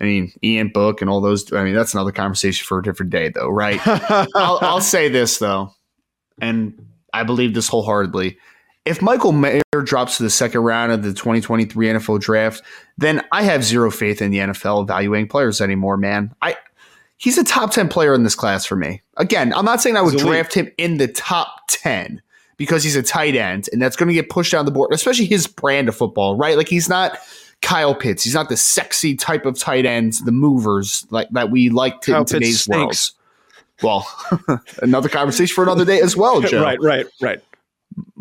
I 0.00 0.04
mean, 0.04 0.32
Ian 0.44 0.68
Book 0.68 1.00
and 1.00 1.08
all 1.08 1.20
those. 1.20 1.52
I 1.52 1.64
mean, 1.64 1.74
that's 1.74 1.94
another 1.94 2.12
conversation 2.12 2.66
for 2.66 2.78
a 2.78 2.82
different 2.82 3.10
day, 3.10 3.30
though, 3.30 3.48
right? 3.48 3.80
I'll, 3.86 4.58
I'll 4.60 4.80
say 4.80 5.08
this 5.08 5.38
though, 5.38 5.72
and 6.40 6.86
I 7.14 7.22
believe 7.22 7.54
this 7.54 7.68
wholeheartedly 7.68 8.36
if 8.84 9.00
Michael 9.00 9.32
Mayer 9.32 9.62
drops 9.84 10.16
to 10.16 10.22
the 10.22 10.30
second 10.30 10.62
round 10.62 10.92
of 10.92 11.02
the 11.02 11.12
2023 11.12 11.86
NFL 11.88 12.20
draft, 12.20 12.62
then 12.98 13.22
I 13.30 13.42
have 13.42 13.64
zero 13.64 13.90
faith 13.90 14.20
in 14.20 14.30
the 14.30 14.38
NFL 14.38 14.82
evaluating 14.82 15.28
players 15.28 15.60
anymore, 15.60 15.96
man. 15.96 16.34
I 16.42 16.56
he's 17.16 17.38
a 17.38 17.44
top 17.44 17.70
10 17.70 17.88
player 17.88 18.14
in 18.14 18.24
this 18.24 18.34
class 18.34 18.66
for 18.66 18.76
me. 18.76 19.00
Again, 19.16 19.52
I'm 19.54 19.64
not 19.64 19.80
saying 19.80 19.96
I 19.96 20.02
would 20.02 20.18
draft 20.18 20.54
him 20.54 20.70
in 20.78 20.98
the 20.98 21.06
top 21.06 21.60
10 21.68 22.20
because 22.56 22.82
he's 22.82 22.96
a 22.96 23.02
tight 23.02 23.36
end 23.36 23.68
and 23.72 23.80
that's 23.80 23.96
going 23.96 24.08
to 24.08 24.14
get 24.14 24.28
pushed 24.28 24.52
down 24.52 24.64
the 24.64 24.72
board, 24.72 24.92
especially 24.92 25.26
his 25.26 25.46
brand 25.46 25.88
of 25.88 25.96
football, 25.96 26.36
right? 26.36 26.56
Like 26.56 26.68
he's 26.68 26.88
not 26.88 27.18
Kyle 27.60 27.94
Pitts. 27.94 28.24
He's 28.24 28.34
not 28.34 28.48
the 28.48 28.56
sexy 28.56 29.14
type 29.14 29.46
of 29.46 29.56
tight 29.58 29.86
ends, 29.86 30.24
the 30.24 30.32
movers 30.32 31.06
like 31.10 31.28
that 31.30 31.50
we 31.50 31.70
like 31.70 32.00
to, 32.02 32.18
in 32.18 32.24
today's 32.24 32.68
world. 32.68 32.96
Well, 33.82 34.06
another 34.82 35.08
conversation 35.08 35.54
for 35.54 35.62
another 35.62 35.84
day 35.84 36.00
as 36.00 36.16
well, 36.16 36.40
Joe. 36.42 36.62
right, 36.62 36.78
right, 36.80 37.06
right. 37.20 37.40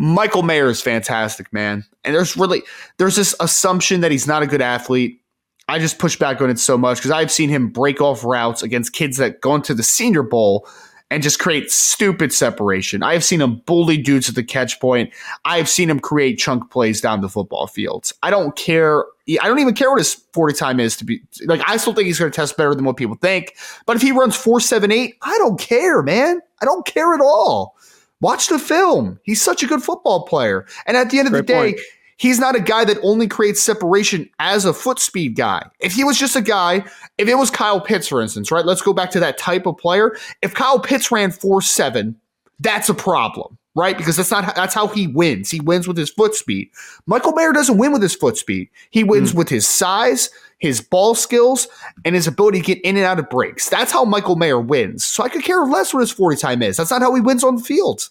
Michael 0.01 0.41
Mayer 0.41 0.67
is 0.67 0.81
fantastic, 0.81 1.53
man. 1.53 1.85
And 2.03 2.15
there's 2.15 2.35
really 2.35 2.63
there's 2.97 3.15
this 3.15 3.35
assumption 3.39 4.01
that 4.01 4.09
he's 4.09 4.25
not 4.25 4.41
a 4.41 4.47
good 4.47 4.61
athlete. 4.61 5.21
I 5.67 5.77
just 5.77 5.99
push 5.99 6.15
back 6.17 6.41
on 6.41 6.49
it 6.49 6.57
so 6.57 6.75
much 6.75 6.97
because 6.97 7.11
I've 7.11 7.31
seen 7.31 7.49
him 7.49 7.69
break 7.69 8.01
off 8.01 8.23
routes 8.23 8.63
against 8.63 8.93
kids 8.93 9.17
that 9.17 9.41
go 9.41 9.53
into 9.53 9.75
the 9.75 9.83
Senior 9.83 10.23
Bowl 10.23 10.67
and 11.11 11.21
just 11.21 11.37
create 11.37 11.69
stupid 11.69 12.33
separation. 12.33 13.03
I 13.03 13.13
have 13.13 13.23
seen 13.23 13.41
him 13.41 13.57
bully 13.67 13.97
dudes 13.97 14.27
at 14.27 14.33
the 14.33 14.43
catch 14.43 14.79
point. 14.79 15.13
I 15.45 15.57
have 15.57 15.69
seen 15.69 15.87
him 15.87 15.99
create 15.99 16.39
chunk 16.39 16.71
plays 16.71 16.99
down 16.99 17.21
the 17.21 17.29
football 17.29 17.67
fields. 17.67 18.11
I 18.23 18.31
don't 18.31 18.55
care. 18.55 19.05
I 19.39 19.47
don't 19.47 19.59
even 19.59 19.75
care 19.75 19.91
what 19.91 19.99
his 19.99 20.15
40 20.33 20.55
time 20.55 20.79
is 20.79 20.97
to 20.97 21.05
be 21.05 21.21
like. 21.45 21.61
I 21.67 21.77
still 21.77 21.93
think 21.93 22.07
he's 22.07 22.17
going 22.17 22.31
to 22.31 22.35
test 22.35 22.57
better 22.57 22.73
than 22.73 22.85
what 22.85 22.97
people 22.97 23.17
think. 23.17 23.55
But 23.85 23.97
if 23.97 24.01
he 24.01 24.11
runs 24.11 24.35
478, 24.35 25.17
I 25.21 25.37
don't 25.37 25.59
care, 25.59 26.01
man. 26.01 26.41
I 26.59 26.65
don't 26.65 26.87
care 26.87 27.13
at 27.13 27.21
all. 27.21 27.75
Watch 28.21 28.47
the 28.47 28.59
film. 28.59 29.19
He's 29.23 29.41
such 29.41 29.63
a 29.63 29.67
good 29.67 29.83
football 29.83 30.25
player. 30.25 30.65
And 30.85 30.95
at 30.95 31.09
the 31.09 31.19
end 31.19 31.27
of 31.27 31.33
Great 31.33 31.47
the 31.47 31.53
day, 31.53 31.71
point. 31.73 31.81
he's 32.17 32.39
not 32.39 32.55
a 32.55 32.59
guy 32.59 32.85
that 32.85 32.99
only 33.01 33.27
creates 33.27 33.61
separation 33.61 34.29
as 34.39 34.63
a 34.63 34.73
foot 34.73 34.99
speed 34.99 35.35
guy. 35.35 35.67
If 35.79 35.93
he 35.93 36.03
was 36.03 36.17
just 36.17 36.35
a 36.35 36.41
guy, 36.41 36.85
if 37.17 37.27
it 37.27 37.35
was 37.35 37.49
Kyle 37.49 37.81
Pitts, 37.81 38.07
for 38.07 38.21
instance, 38.21 38.51
right? 38.51 38.65
Let's 38.65 38.81
go 38.81 38.93
back 38.93 39.09
to 39.11 39.19
that 39.19 39.37
type 39.37 39.65
of 39.65 39.77
player. 39.77 40.15
If 40.41 40.53
Kyle 40.53 40.79
Pitts 40.79 41.11
ran 41.11 41.31
4 41.31 41.61
7, 41.61 42.15
that's 42.59 42.89
a 42.89 42.93
problem, 42.93 43.57
right? 43.73 43.97
Because 43.97 44.17
that's 44.17 44.29
not 44.29 44.55
that's 44.55 44.75
how 44.75 44.87
he 44.87 45.07
wins. 45.07 45.49
He 45.49 45.59
wins 45.59 45.87
with 45.87 45.97
his 45.97 46.11
foot 46.11 46.35
speed. 46.35 46.69
Michael 47.07 47.33
Mayer 47.33 47.53
doesn't 47.53 47.79
win 47.79 47.91
with 47.91 48.03
his 48.03 48.15
foot 48.15 48.37
speed. 48.37 48.69
He 48.91 49.03
wins 49.03 49.33
mm. 49.33 49.37
with 49.37 49.49
his 49.49 49.67
size, 49.67 50.29
his 50.61 50.79
ball 50.79 51.15
skills, 51.15 51.67
and 52.05 52.15
his 52.15 52.27
ability 52.27 52.61
to 52.61 52.65
get 52.65 52.81
in 52.81 52.95
and 52.95 53.05
out 53.05 53.19
of 53.19 53.29
breaks. 53.29 53.67
That's 53.67 53.91
how 53.91 54.05
Michael 54.05 54.35
Mayer 54.35 54.59
wins. 54.59 55.05
So 55.05 55.23
I 55.23 55.29
could 55.29 55.43
care 55.43 55.65
less 55.65 55.93
what 55.93 56.01
his 56.01 56.11
40 56.11 56.37
time 56.37 56.61
is. 56.61 56.77
That's 56.77 56.91
not 56.91 57.01
how 57.01 57.13
he 57.15 57.19
wins 57.19 57.43
on 57.43 57.55
the 57.55 57.63
field. 57.63 58.09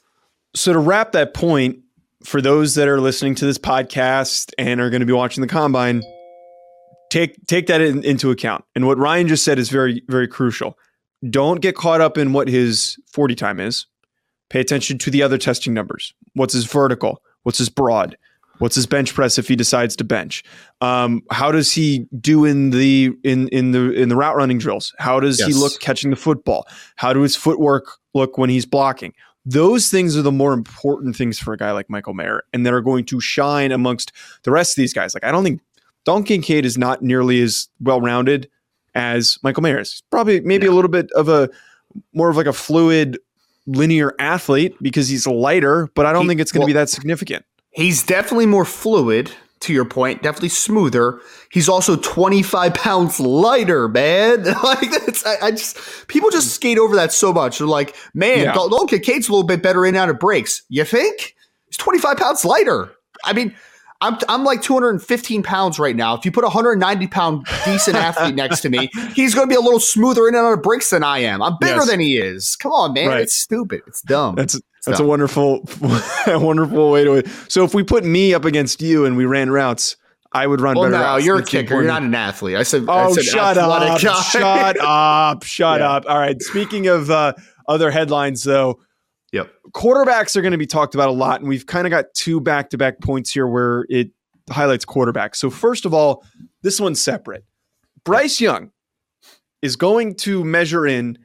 So 0.54 0.72
to 0.72 0.78
wrap 0.80 1.12
that 1.12 1.32
point, 1.32 1.78
for 2.24 2.42
those 2.42 2.74
that 2.74 2.88
are 2.88 3.00
listening 3.00 3.34
to 3.36 3.46
this 3.46 3.56
podcast 3.56 4.52
and 4.58 4.80
are 4.80 4.90
going 4.90 5.00
to 5.00 5.06
be 5.06 5.12
watching 5.12 5.42
the 5.42 5.48
combine, 5.48 6.02
take 7.10 7.46
take 7.46 7.68
that 7.68 7.80
in, 7.80 8.04
into 8.04 8.30
account. 8.30 8.64
And 8.74 8.86
what 8.86 8.98
Ryan 8.98 9.28
just 9.28 9.44
said 9.44 9.58
is 9.58 9.70
very 9.70 10.02
very 10.08 10.28
crucial. 10.28 10.76
Don't 11.30 11.60
get 11.60 11.76
caught 11.76 12.00
up 12.00 12.18
in 12.18 12.32
what 12.32 12.48
his 12.48 12.98
40 13.12 13.34
time 13.36 13.60
is. 13.60 13.86
Pay 14.48 14.60
attention 14.60 14.98
to 14.98 15.10
the 15.10 15.22
other 15.22 15.38
testing 15.38 15.72
numbers. 15.72 16.12
What's 16.34 16.54
his 16.54 16.64
vertical? 16.64 17.22
What's 17.44 17.58
his 17.58 17.68
broad? 17.68 18.16
What's 18.60 18.74
his 18.74 18.86
bench 18.86 19.14
press 19.14 19.38
if 19.38 19.48
he 19.48 19.56
decides 19.56 19.96
to 19.96 20.04
bench? 20.04 20.44
Um, 20.82 21.22
how 21.30 21.50
does 21.50 21.72
he 21.72 22.06
do 22.20 22.44
in 22.44 22.70
the 22.70 23.10
in 23.24 23.48
in 23.48 23.72
the 23.72 23.90
in 23.92 24.10
the 24.10 24.16
route 24.16 24.36
running 24.36 24.58
drills? 24.58 24.94
How 24.98 25.18
does 25.18 25.38
yes. 25.38 25.48
he 25.48 25.54
look 25.54 25.80
catching 25.80 26.10
the 26.10 26.16
football? 26.16 26.66
How 26.96 27.12
do 27.12 27.22
his 27.22 27.34
footwork 27.34 27.86
look 28.14 28.36
when 28.36 28.50
he's 28.50 28.66
blocking? 28.66 29.14
Those 29.46 29.88
things 29.88 30.14
are 30.14 30.22
the 30.22 30.30
more 30.30 30.52
important 30.52 31.16
things 31.16 31.38
for 31.38 31.54
a 31.54 31.56
guy 31.56 31.72
like 31.72 31.88
Michael 31.88 32.12
Mayer, 32.12 32.42
and 32.52 32.66
that 32.66 32.74
are 32.74 32.82
going 32.82 33.06
to 33.06 33.18
shine 33.18 33.72
amongst 33.72 34.12
the 34.42 34.50
rest 34.50 34.72
of 34.72 34.76
these 34.76 34.92
guys. 34.92 35.14
Like 35.14 35.24
I 35.24 35.32
don't 35.32 35.42
think 35.42 35.62
Dalton 36.04 36.24
Kincaid 36.24 36.66
is 36.66 36.76
not 36.76 37.02
nearly 37.02 37.40
as 37.40 37.68
well 37.80 38.02
rounded 38.02 38.50
as 38.94 39.38
Michael 39.42 39.62
Mayer 39.62 39.80
is. 39.80 40.02
Probably 40.10 40.40
maybe 40.40 40.66
a 40.66 40.72
little 40.72 40.90
bit 40.90 41.10
of 41.12 41.30
a 41.30 41.48
more 42.12 42.28
of 42.28 42.36
like 42.36 42.46
a 42.46 42.52
fluid 42.52 43.18
linear 43.66 44.14
athlete 44.18 44.74
because 44.82 45.08
he's 45.08 45.26
lighter, 45.26 45.88
but 45.94 46.06
I 46.06 46.12
don't 46.12 46.22
he, 46.22 46.28
think 46.28 46.40
it's 46.40 46.52
going 46.52 46.60
to 46.60 46.64
well, 46.64 46.68
be 46.68 46.72
that 46.74 46.88
significant. 46.88 47.44
He's 47.72 48.02
definitely 48.02 48.46
more 48.46 48.64
fluid, 48.64 49.32
to 49.60 49.74
your 49.74 49.84
point, 49.84 50.22
definitely 50.22 50.48
smoother. 50.48 51.20
He's 51.50 51.68
also 51.68 51.96
25 51.96 52.74
pounds 52.74 53.20
lighter, 53.20 53.88
man. 53.88 54.44
like 54.64 54.90
that's 54.90 55.24
I, 55.24 55.36
I, 55.42 55.50
just 55.50 56.08
people 56.08 56.30
just 56.30 56.54
skate 56.54 56.78
over 56.78 56.96
that 56.96 57.12
so 57.12 57.32
much. 57.32 57.58
They're 57.58 57.66
like, 57.66 57.94
man, 58.14 58.44
yeah. 58.44 58.52
Dalton 58.54 58.88
Kincaid's 58.88 59.28
a 59.28 59.32
little 59.32 59.46
bit 59.46 59.62
better 59.62 59.84
in 59.84 59.90
and 59.90 59.98
out 59.98 60.08
of 60.08 60.18
breaks. 60.18 60.62
You 60.68 60.84
think? 60.84 61.36
He's 61.66 61.76
25 61.76 62.16
pounds 62.16 62.44
lighter. 62.44 62.90
I 63.22 63.34
mean, 63.34 63.54
I'm 64.00 64.16
I'm 64.30 64.44
like 64.44 64.62
215 64.62 65.42
pounds 65.42 65.78
right 65.78 65.94
now. 65.94 66.14
If 66.16 66.24
you 66.24 66.32
put 66.32 66.44
a 66.44 66.48
190 66.48 67.06
pound 67.08 67.46
decent 67.66 67.96
athlete 67.98 68.34
next 68.34 68.60
to 68.62 68.70
me, 68.70 68.88
he's 69.14 69.34
going 69.34 69.46
to 69.46 69.52
be 69.52 69.58
a 69.58 69.60
little 69.60 69.80
smoother 69.80 70.26
in 70.26 70.34
and 70.34 70.46
out 70.46 70.54
of 70.54 70.62
breaks 70.62 70.88
than 70.88 71.04
I 71.04 71.18
am. 71.18 71.42
I'm 71.42 71.58
bigger 71.60 71.76
yes. 71.76 71.90
than 71.90 72.00
he 72.00 72.16
is. 72.16 72.56
Come 72.56 72.72
on, 72.72 72.94
man. 72.94 73.08
Right. 73.08 73.20
It's 73.20 73.36
stupid. 73.36 73.82
It's 73.86 74.00
dumb. 74.00 74.36
That's 74.36 74.58
that's 74.86 75.00
a 75.00 75.04
wonderful, 75.04 75.68
a 76.26 76.38
wonderful 76.38 76.90
way 76.90 77.04
to. 77.04 77.28
So 77.48 77.64
if 77.64 77.74
we 77.74 77.82
put 77.82 78.04
me 78.04 78.34
up 78.34 78.44
against 78.44 78.80
you 78.80 79.04
and 79.04 79.16
we 79.16 79.26
ran 79.26 79.50
routes, 79.50 79.96
I 80.32 80.46
would 80.46 80.60
run 80.60 80.76
well, 80.76 80.90
better. 80.90 81.02
no, 81.02 81.16
you're 81.16 81.40
a 81.40 81.44
kicker. 81.44 81.74
You're 81.74 81.84
not 81.84 82.02
an 82.02 82.14
athlete. 82.14 82.56
I 82.56 82.62
said. 82.62 82.84
Oh, 82.88 82.92
I 82.92 83.12
said 83.12 83.24
shut 83.24 83.58
up! 83.58 83.98
Shut 83.98 84.76
up! 84.80 85.42
Shut 85.42 85.80
yeah. 85.80 85.90
up! 85.90 86.04
All 86.08 86.18
right. 86.18 86.40
Speaking 86.40 86.86
of 86.86 87.10
uh, 87.10 87.34
other 87.68 87.90
headlines, 87.90 88.44
though. 88.44 88.80
Yep. 89.32 89.52
Quarterbacks 89.72 90.36
are 90.36 90.42
going 90.42 90.52
to 90.52 90.58
be 90.58 90.66
talked 90.66 90.94
about 90.94 91.08
a 91.08 91.12
lot, 91.12 91.40
and 91.40 91.48
we've 91.48 91.66
kind 91.66 91.86
of 91.86 91.92
got 91.92 92.06
two 92.14 92.40
back-to-back 92.40 93.00
points 93.00 93.32
here 93.32 93.46
where 93.46 93.86
it 93.88 94.10
highlights 94.50 94.84
quarterbacks. 94.84 95.36
So 95.36 95.50
first 95.50 95.84
of 95.84 95.94
all, 95.94 96.24
this 96.62 96.80
one's 96.80 97.00
separate. 97.00 97.44
Bryce 98.04 98.40
Young 98.40 98.72
is 99.62 99.76
going 99.76 100.16
to 100.16 100.42
measure 100.42 100.86
in 100.86 101.18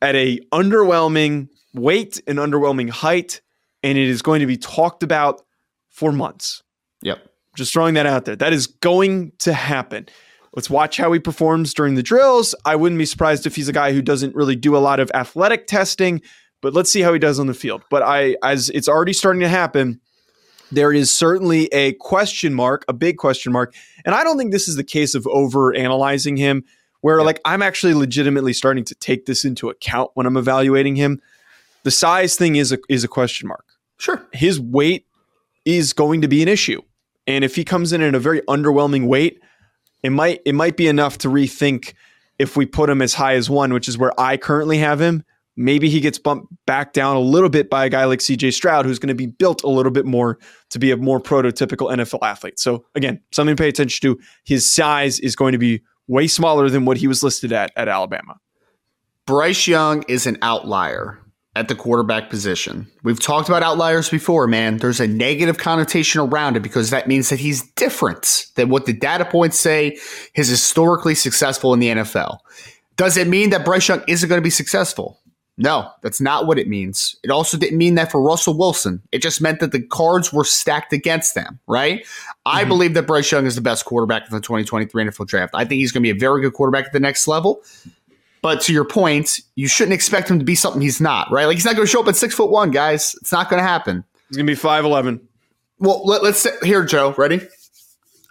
at 0.00 0.14
a 0.14 0.40
underwhelming 0.52 1.48
weight 1.76 2.20
and 2.26 2.38
underwhelming 2.38 2.90
height, 2.90 3.40
and 3.82 3.96
it 3.96 4.08
is 4.08 4.22
going 4.22 4.40
to 4.40 4.46
be 4.46 4.56
talked 4.56 5.02
about 5.02 5.42
for 5.88 6.12
months. 6.12 6.62
Yep. 7.02 7.18
Just 7.56 7.72
throwing 7.72 7.94
that 7.94 8.06
out 8.06 8.24
there. 8.24 8.36
That 8.36 8.52
is 8.52 8.66
going 8.66 9.32
to 9.38 9.52
happen. 9.52 10.08
Let's 10.54 10.70
watch 10.70 10.96
how 10.96 11.12
he 11.12 11.18
performs 11.18 11.74
during 11.74 11.94
the 11.94 12.02
drills. 12.02 12.54
I 12.64 12.76
wouldn't 12.76 12.98
be 12.98 13.04
surprised 13.04 13.46
if 13.46 13.56
he's 13.56 13.68
a 13.68 13.72
guy 13.72 13.92
who 13.92 14.00
doesn't 14.00 14.34
really 14.34 14.56
do 14.56 14.76
a 14.76 14.78
lot 14.78 15.00
of 15.00 15.10
athletic 15.14 15.66
testing, 15.66 16.22
but 16.62 16.72
let's 16.72 16.90
see 16.90 17.02
how 17.02 17.12
he 17.12 17.18
does 17.18 17.38
on 17.38 17.46
the 17.46 17.54
field. 17.54 17.82
But 17.90 18.02
I 18.02 18.36
as 18.42 18.70
it's 18.70 18.88
already 18.88 19.12
starting 19.12 19.40
to 19.40 19.48
happen, 19.48 20.00
there 20.72 20.92
is 20.92 21.16
certainly 21.16 21.66
a 21.66 21.92
question 21.94 22.54
mark, 22.54 22.84
a 22.88 22.94
big 22.94 23.18
question 23.18 23.52
mark. 23.52 23.74
And 24.04 24.14
I 24.14 24.24
don't 24.24 24.38
think 24.38 24.50
this 24.50 24.66
is 24.66 24.76
the 24.76 24.84
case 24.84 25.14
of 25.14 25.26
over 25.26 25.74
analyzing 25.74 26.38
him, 26.38 26.64
where 27.02 27.18
yeah. 27.18 27.24
like 27.24 27.40
I'm 27.44 27.60
actually 27.62 27.94
legitimately 27.94 28.54
starting 28.54 28.84
to 28.84 28.94
take 28.94 29.26
this 29.26 29.44
into 29.44 29.68
account 29.68 30.10
when 30.14 30.26
I'm 30.26 30.38
evaluating 30.38 30.96
him. 30.96 31.20
The 31.86 31.92
size 31.92 32.34
thing 32.34 32.56
is 32.56 32.72
a 32.72 32.78
is 32.88 33.04
a 33.04 33.08
question 33.08 33.46
mark. 33.46 33.64
Sure. 33.96 34.26
His 34.32 34.58
weight 34.58 35.06
is 35.64 35.92
going 35.92 36.22
to 36.22 36.26
be 36.26 36.42
an 36.42 36.48
issue. 36.48 36.82
And 37.28 37.44
if 37.44 37.54
he 37.54 37.62
comes 37.62 37.92
in 37.92 38.00
at 38.02 38.12
a 38.12 38.18
very 38.18 38.40
underwhelming 38.48 39.06
weight, 39.06 39.40
it 40.02 40.10
might 40.10 40.40
it 40.44 40.56
might 40.56 40.76
be 40.76 40.88
enough 40.88 41.16
to 41.18 41.28
rethink 41.28 41.94
if 42.40 42.56
we 42.56 42.66
put 42.66 42.90
him 42.90 43.00
as 43.00 43.14
high 43.14 43.34
as 43.34 43.48
one, 43.48 43.72
which 43.72 43.86
is 43.86 43.96
where 43.96 44.10
I 44.18 44.36
currently 44.36 44.78
have 44.78 45.00
him. 45.00 45.22
Maybe 45.54 45.88
he 45.88 46.00
gets 46.00 46.18
bumped 46.18 46.52
back 46.66 46.92
down 46.92 47.14
a 47.14 47.20
little 47.20 47.50
bit 47.50 47.70
by 47.70 47.84
a 47.84 47.88
guy 47.88 48.04
like 48.06 48.18
CJ 48.18 48.52
Stroud, 48.52 48.84
who's 48.84 48.98
going 48.98 49.06
to 49.06 49.14
be 49.14 49.28
built 49.28 49.62
a 49.62 49.68
little 49.68 49.92
bit 49.92 50.06
more 50.06 50.40
to 50.70 50.80
be 50.80 50.90
a 50.90 50.96
more 50.96 51.20
prototypical 51.20 51.88
NFL 51.88 52.18
athlete. 52.22 52.58
So, 52.58 52.84
again, 52.96 53.20
something 53.30 53.54
to 53.54 53.62
pay 53.62 53.68
attention 53.68 54.02
to. 54.10 54.20
His 54.42 54.68
size 54.68 55.20
is 55.20 55.36
going 55.36 55.52
to 55.52 55.58
be 55.58 55.82
way 56.08 56.26
smaller 56.26 56.68
than 56.68 56.84
what 56.84 56.96
he 56.96 57.06
was 57.06 57.22
listed 57.22 57.52
at 57.52 57.70
at 57.76 57.86
Alabama. 57.86 58.40
Bryce 59.24 59.68
Young 59.68 60.02
is 60.08 60.26
an 60.26 60.38
outlier 60.42 61.20
at 61.56 61.68
the 61.68 61.74
quarterback 61.74 62.28
position. 62.28 62.86
We've 63.02 63.18
talked 63.18 63.48
about 63.48 63.62
outliers 63.62 64.10
before, 64.10 64.46
man. 64.46 64.76
There's 64.76 65.00
a 65.00 65.06
negative 65.06 65.56
connotation 65.56 66.20
around 66.20 66.56
it 66.56 66.60
because 66.60 66.90
that 66.90 67.08
means 67.08 67.30
that 67.30 67.40
he's 67.40 67.62
different 67.72 68.46
than 68.56 68.68
what 68.68 68.84
the 68.84 68.92
data 68.92 69.24
points 69.24 69.58
say 69.58 69.98
is 70.34 70.48
historically 70.48 71.14
successful 71.14 71.72
in 71.72 71.80
the 71.80 71.88
NFL. 71.88 72.38
Does 72.96 73.16
it 73.16 73.26
mean 73.26 73.50
that 73.50 73.64
Bryce 73.64 73.88
Young 73.88 74.04
isn't 74.06 74.28
going 74.28 74.38
to 74.38 74.44
be 74.44 74.50
successful? 74.50 75.18
No, 75.58 75.90
that's 76.02 76.20
not 76.20 76.46
what 76.46 76.58
it 76.58 76.68
means. 76.68 77.16
It 77.24 77.30
also 77.30 77.56
didn't 77.56 77.78
mean 77.78 77.94
that 77.94 78.12
for 78.12 78.20
Russell 78.20 78.58
Wilson. 78.58 79.00
It 79.10 79.22
just 79.22 79.40
meant 79.40 79.60
that 79.60 79.72
the 79.72 79.80
cards 79.80 80.30
were 80.30 80.44
stacked 80.44 80.92
against 80.92 81.34
them, 81.34 81.58
right? 81.66 82.00
Mm-hmm. 82.00 82.32
I 82.44 82.64
believe 82.64 82.92
that 82.92 83.06
Bryce 83.06 83.32
Young 83.32 83.46
is 83.46 83.54
the 83.54 83.62
best 83.62 83.86
quarterback 83.86 84.24
in 84.28 84.34
the 84.34 84.42
2023 84.42 85.04
NFL 85.04 85.26
draft. 85.26 85.54
I 85.54 85.64
think 85.64 85.78
he's 85.78 85.92
going 85.92 86.02
to 86.02 86.12
be 86.12 86.16
a 86.16 86.20
very 86.20 86.42
good 86.42 86.52
quarterback 86.52 86.86
at 86.86 86.92
the 86.92 87.00
next 87.00 87.26
level. 87.26 87.62
But 88.46 88.60
to 88.60 88.72
your 88.72 88.84
point, 88.84 89.40
you 89.56 89.66
shouldn't 89.66 89.92
expect 89.92 90.30
him 90.30 90.38
to 90.38 90.44
be 90.44 90.54
something 90.54 90.80
he's 90.80 91.00
not, 91.00 91.32
right? 91.32 91.46
Like 91.46 91.56
he's 91.56 91.64
not 91.64 91.74
going 91.74 91.84
to 91.84 91.90
show 91.90 92.00
up 92.00 92.06
at 92.06 92.14
six 92.14 92.32
foot 92.32 92.48
one, 92.48 92.70
guys. 92.70 93.16
It's 93.20 93.32
not 93.32 93.50
going 93.50 93.58
to 93.60 93.66
happen. 93.66 94.04
He's 94.28 94.36
going 94.36 94.46
to 94.46 94.50
be 94.52 94.54
five 94.54 94.84
eleven. 94.84 95.20
Well, 95.80 96.06
let, 96.06 96.22
us 96.22 96.46
here, 96.62 96.84
Joe. 96.84 97.12
Ready? 97.18 97.40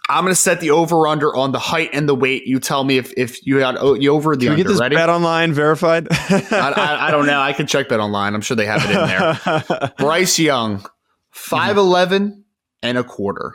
I'm 0.08 0.24
going 0.24 0.32
to 0.32 0.40
set 0.40 0.60
the 0.60 0.70
over 0.70 1.06
under 1.06 1.36
on 1.36 1.52
the 1.52 1.58
height 1.58 1.90
and 1.92 2.08
the 2.08 2.14
weight. 2.14 2.46
You 2.46 2.60
tell 2.60 2.82
me 2.82 2.96
if 2.96 3.12
if 3.14 3.46
you 3.46 3.58
got 3.58 4.00
you 4.00 4.14
over 4.14 4.36
the 4.36 4.46
Can 4.46 4.52
under. 4.52 4.64
get 4.64 4.70
this 4.70 4.80
Ready? 4.80 4.96
Bet 4.96 5.10
online 5.10 5.52
verified. 5.52 6.08
I, 6.10 6.46
I, 6.50 7.08
I, 7.08 7.10
don't 7.10 7.26
know. 7.26 7.38
I 7.38 7.52
can 7.52 7.66
check 7.66 7.90
bet 7.90 8.00
online. 8.00 8.34
I'm 8.34 8.40
sure 8.40 8.56
they 8.56 8.64
have 8.64 8.86
it 8.86 8.92
in 8.92 9.68
there. 9.68 9.92
Bryce 9.98 10.38
Young, 10.38 10.82
five 11.30 11.76
eleven 11.76 12.46
and 12.82 12.96
a 12.96 13.04
quarter. 13.04 13.54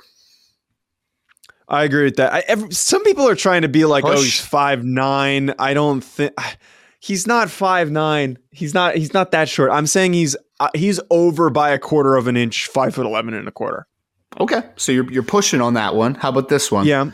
I 1.72 1.86
agree 1.86 2.04
with 2.04 2.18
that. 2.18 2.34
I, 2.34 2.44
every, 2.48 2.70
some 2.74 3.02
people 3.06 3.28
are 3.30 3.36
trying 3.36 3.62
to 3.62 3.70
be 3.70 3.86
like, 3.86 4.04
oh, 4.04 4.12
he's 4.12 4.40
five 4.42 4.84
nine. 4.84 5.54
I 5.58 5.74
don't 5.74 6.02
think 6.02 6.34
he's 7.00 7.26
not 7.26 7.50
five 7.50 7.90
nine. 7.90 8.38
He's 8.52 8.74
not. 8.74 8.96
He's 8.96 9.14
not 9.14 9.32
that 9.32 9.48
short. 9.48 9.72
I'm 9.72 9.88
saying 9.88 10.12
he's 10.12 10.36
uh, 10.60 10.68
he's 10.76 11.00
over 11.10 11.50
by 11.50 11.70
a 11.70 11.80
quarter 11.80 12.18
of 12.18 12.28
an 12.28 12.36
inch, 12.36 12.68
five 12.68 12.94
foot 12.94 13.06
eleven 13.06 13.34
and 13.34 13.48
a 13.48 13.52
quarter. 13.52 13.88
Okay, 14.40 14.64
so 14.76 14.92
you're 14.92 15.10
you're 15.10 15.24
pushing 15.24 15.62
on 15.62 15.76
that 15.76 15.96
one. 15.96 16.16
How 16.16 16.28
about 16.28 16.50
this 16.50 16.74
one? 16.74 16.86
Yeah, 16.86 17.12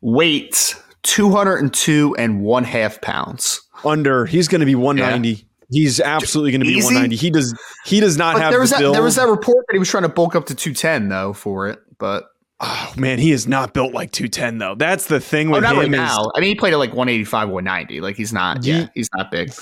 weight 0.00 0.74
two 1.02 1.30
hundred 1.30 1.56
and 1.56 1.72
two 1.72 2.16
and 2.18 2.40
one 2.40 2.64
half 2.64 3.02
pounds. 3.02 3.60
Under. 3.84 4.24
He's 4.24 4.48
going 4.48 4.60
to 4.60 4.66
be 4.66 4.74
one 4.74 4.96
ninety. 4.96 5.28
Yeah. 5.28 5.44
He's 5.72 6.00
absolutely 6.00 6.50
going 6.50 6.62
to 6.62 6.66
be 6.66 6.72
Easy? 6.72 6.86
190. 6.86 7.14
He 7.14 7.30
does. 7.30 7.54
He 7.84 8.00
does 8.00 8.16
not 8.16 8.34
but 8.34 8.42
have. 8.42 8.50
There 8.50 8.60
was 8.60 8.70
the 8.70 8.78
that. 8.78 8.92
There 8.92 9.02
was 9.02 9.16
that 9.16 9.28
report 9.28 9.66
that 9.68 9.74
he 9.74 9.78
was 9.78 9.88
trying 9.88 10.02
to 10.02 10.08
bulk 10.08 10.34
up 10.34 10.46
to 10.46 10.54
210 10.54 11.10
though 11.10 11.32
for 11.32 11.68
it, 11.68 11.78
but 11.98 12.24
Oh 12.62 12.92
man, 12.96 13.18
he 13.18 13.32
is 13.32 13.48
not 13.48 13.72
built 13.72 13.94
like 13.94 14.12
210 14.12 14.58
though. 14.58 14.74
That's 14.74 15.06
the 15.06 15.18
thing 15.18 15.48
oh, 15.48 15.52
with 15.52 15.64
oh, 15.64 15.68
not 15.68 15.72
him. 15.72 15.78
Right 15.78 15.90
now. 15.90 16.20
Is, 16.20 16.32
I 16.36 16.40
mean, 16.40 16.50
he 16.50 16.54
played 16.54 16.74
at 16.74 16.78
like 16.78 16.90
185, 16.90 17.48
190. 17.48 18.00
Like 18.00 18.16
he's 18.16 18.32
not. 18.32 18.64
He, 18.64 18.70
yeah, 18.70 18.88
he's 18.94 19.08
not 19.16 19.30
big. 19.30 19.52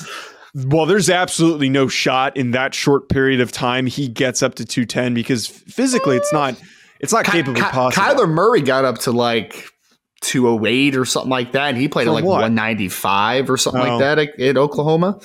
Well, 0.54 0.86
there's 0.86 1.08
absolutely 1.08 1.68
no 1.68 1.86
shot 1.86 2.36
in 2.36 2.50
that 2.52 2.74
short 2.74 3.08
period 3.08 3.40
of 3.40 3.52
time 3.52 3.86
he 3.86 4.08
gets 4.08 4.42
up 4.42 4.56
to 4.56 4.64
210 4.64 5.14
because 5.14 5.46
physically 5.46 6.16
it's 6.16 6.32
not. 6.32 6.60
It's 7.00 7.12
not 7.12 7.24
Ky- 7.24 7.32
capable. 7.32 7.60
Ky- 7.60 7.68
possible. 7.70 8.04
Kyler 8.04 8.28
Murray 8.28 8.62
got 8.62 8.84
up 8.84 8.98
to 8.98 9.12
like 9.12 9.70
208 10.22 10.96
or 10.96 11.04
something 11.04 11.30
like 11.30 11.52
that, 11.52 11.68
and 11.68 11.78
he 11.78 11.86
played 11.86 12.06
For 12.06 12.10
at 12.10 12.14
like 12.14 12.24
what? 12.24 12.40
195 12.40 13.50
or 13.50 13.56
something 13.56 13.80
oh. 13.80 13.96
like 13.96 14.00
that 14.00 14.18
at, 14.18 14.40
at 14.40 14.56
Oklahoma. 14.56 15.20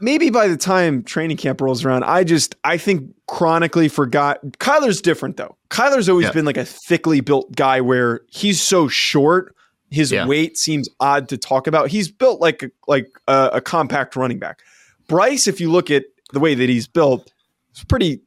Maybe 0.00 0.30
by 0.30 0.48
the 0.48 0.56
time 0.56 1.02
training 1.02 1.36
camp 1.36 1.60
rolls 1.60 1.84
around, 1.84 2.04
I 2.04 2.24
just 2.24 2.54
I 2.64 2.78
think 2.78 3.14
chronically 3.26 3.88
forgot. 3.88 4.40
Kyler's 4.58 5.00
different 5.00 5.36
though. 5.36 5.56
Kyler's 5.70 6.08
always 6.08 6.26
yeah. 6.26 6.32
been 6.32 6.44
like 6.44 6.56
a 6.56 6.64
thickly 6.64 7.20
built 7.20 7.54
guy 7.54 7.80
where 7.80 8.20
he's 8.28 8.60
so 8.60 8.88
short, 8.88 9.54
his 9.90 10.12
yeah. 10.12 10.26
weight 10.26 10.56
seems 10.56 10.88
odd 11.00 11.28
to 11.28 11.38
talk 11.38 11.66
about. 11.66 11.88
He's 11.88 12.10
built 12.10 12.40
like 12.40 12.62
a, 12.62 12.70
like 12.88 13.08
a, 13.28 13.50
a 13.54 13.60
compact 13.60 14.16
running 14.16 14.38
back. 14.38 14.60
Bryce, 15.08 15.46
if 15.46 15.60
you 15.60 15.70
look 15.70 15.90
at 15.90 16.04
the 16.32 16.40
way 16.40 16.54
that 16.54 16.68
he's 16.68 16.86
built, 16.86 17.32
it's 17.70 17.84
pretty 17.84 18.20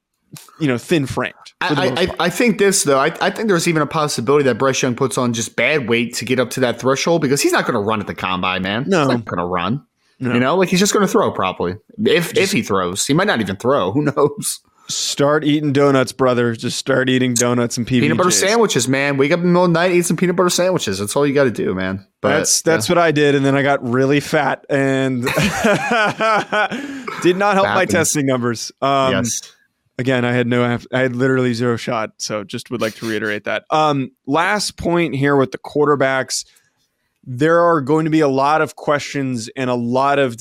you 0.59 0.67
know, 0.67 0.77
thin 0.77 1.05
framed. 1.05 1.33
I, 1.61 2.07
I, 2.19 2.25
I, 2.25 2.29
think 2.29 2.57
this 2.57 2.83
though. 2.83 2.99
I, 2.99 3.13
I 3.19 3.29
think 3.31 3.47
there's 3.47 3.67
even 3.67 3.81
a 3.81 3.87
possibility 3.87 4.43
that 4.45 4.57
Bryce 4.57 4.81
Young 4.81 4.95
puts 4.95 5.17
on 5.17 5.33
just 5.33 5.55
bad 5.55 5.89
weight 5.89 6.13
to 6.15 6.25
get 6.25 6.39
up 6.39 6.51
to 6.51 6.59
that 6.61 6.79
threshold 6.79 7.21
because 7.21 7.41
he's 7.41 7.51
not 7.51 7.65
going 7.65 7.73
to 7.73 7.79
run 7.79 7.99
at 7.99 8.07
the 8.07 8.15
combine, 8.15 8.61
man. 8.61 8.85
No, 8.87 8.99
he's 9.01 9.07
not 9.09 9.25
going 9.25 9.39
to 9.39 9.45
run. 9.45 9.85
No. 10.19 10.33
You 10.33 10.39
know, 10.39 10.57
like 10.57 10.69
he's 10.69 10.79
just 10.79 10.93
going 10.93 11.05
to 11.05 11.11
throw 11.11 11.31
probably. 11.31 11.77
If 12.05 12.37
if 12.37 12.51
he 12.51 12.61
throws, 12.61 13.05
he 13.05 13.13
might 13.13 13.27
not 13.27 13.39
even 13.39 13.55
throw. 13.55 13.91
Who 13.91 14.03
knows? 14.03 14.59
Start 14.89 15.43
eating 15.43 15.71
donuts, 15.71 16.11
brother. 16.11 16.55
Just 16.55 16.77
start 16.77 17.09
eating 17.09 17.35
donuts 17.35 17.77
and 17.77 17.85
PBJs. 17.85 18.01
peanut 18.01 18.17
butter 18.17 18.31
sandwiches, 18.31 18.87
man. 18.87 19.17
Wake 19.17 19.31
up 19.31 19.37
in 19.37 19.43
the 19.43 19.47
middle 19.49 19.65
of 19.65 19.69
the 19.69 19.79
night, 19.79 19.91
eat 19.91 20.01
some 20.01 20.17
peanut 20.17 20.35
butter 20.35 20.49
sandwiches. 20.49 20.97
That's 20.97 21.15
all 21.15 21.27
you 21.27 21.33
got 21.35 21.43
to 21.43 21.51
do, 21.51 21.75
man. 21.75 22.07
But 22.21 22.37
that's 22.37 22.63
that's 22.63 22.89
yeah. 22.89 22.95
what 22.95 23.03
I 23.03 23.11
did, 23.11 23.35
and 23.35 23.45
then 23.45 23.55
I 23.55 23.61
got 23.61 23.87
really 23.87 24.19
fat 24.19 24.65
and 24.67 25.21
did 27.21 27.37
not 27.37 27.53
help 27.53 27.67
my 27.67 27.85
testing 27.87 28.25
numbers. 28.25 28.71
Um, 28.81 29.13
yes. 29.13 29.53
Again, 29.99 30.25
I 30.25 30.31
had 30.31 30.47
no, 30.47 30.79
I 30.91 30.99
had 30.99 31.15
literally 31.15 31.53
zero 31.53 31.75
shot. 31.75 32.13
So 32.17 32.43
just 32.43 32.71
would 32.71 32.81
like 32.81 32.95
to 32.95 33.07
reiterate 33.07 33.43
that. 33.43 33.65
Um, 33.69 34.09
last 34.25 34.75
point 34.75 35.13
here 35.13 35.35
with 35.35 35.51
the 35.51 35.59
quarterbacks 35.59 36.45
there 37.31 37.59
are 37.59 37.79
going 37.79 38.05
to 38.05 38.09
be 38.09 38.21
a 38.21 38.27
lot 38.27 38.59
of 38.59 38.75
questions 38.75 39.51
and 39.55 39.69
a 39.69 39.75
lot 39.75 40.17
of 40.17 40.35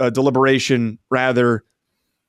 uh, 0.00 0.10
deliberation, 0.10 0.98
rather, 1.10 1.62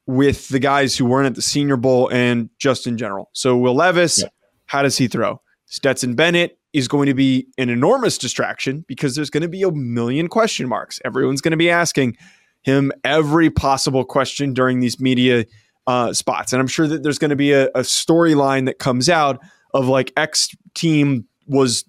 with 0.06 0.48
the 0.50 0.60
guys 0.60 0.96
who 0.96 1.06
weren't 1.06 1.26
at 1.26 1.34
the 1.34 1.42
Senior 1.42 1.76
Bowl 1.76 2.08
and 2.12 2.52
just 2.60 2.86
in 2.86 3.00
general. 3.00 3.32
So, 3.34 3.58
Will 3.58 3.74
Levis, 3.74 4.22
yeah. 4.22 4.28
how 4.68 4.84
does 4.84 5.00
he 5.00 5.08
throw? 5.08 5.42
Stetson 5.66 6.14
Bennett 6.14 6.60
is 6.72 6.88
going 6.88 7.08
to 7.08 7.16
be 7.16 7.48
an 7.58 7.70
enormous 7.70 8.20
distraction 8.20 8.86
because 8.88 9.16
there's 9.16 9.32
going 9.32 9.42
to 9.42 9.50
be 9.50 9.64
a 9.64 9.72
million 9.72 10.28
question 10.28 10.70
marks. 10.70 11.00
Everyone's 11.04 11.42
going 11.42 11.52
to 11.52 11.58
be 11.58 11.72
asking 11.72 12.16
him 12.62 12.92
every 13.04 13.50
possible 13.50 14.06
question 14.06 14.54
during 14.54 14.82
these 14.82 15.00
media 15.00 15.46
uh, 15.88 16.14
spots. 16.14 16.54
And 16.54 16.60
I'm 16.60 16.68
sure 16.68 16.88
that 16.88 17.02
there's 17.02 17.18
going 17.18 17.32
to 17.32 17.36
be 17.36 17.54
a, 17.54 17.70
a 17.70 17.80
storyline 17.80 18.68
that 18.68 18.78
comes 18.78 19.10
out 19.10 19.40
of 19.74 19.88
like 19.88 20.14
X 20.16 20.50
team 20.76 21.26
was 21.48 21.86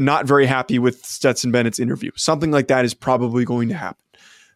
not 0.00 0.26
very 0.26 0.46
happy 0.46 0.78
with 0.78 1.04
Stetson 1.04 1.52
Bennett's 1.52 1.78
interview. 1.78 2.10
Something 2.16 2.50
like 2.50 2.68
that 2.68 2.84
is 2.84 2.94
probably 2.94 3.44
going 3.44 3.68
to 3.68 3.74
happen. 3.74 4.02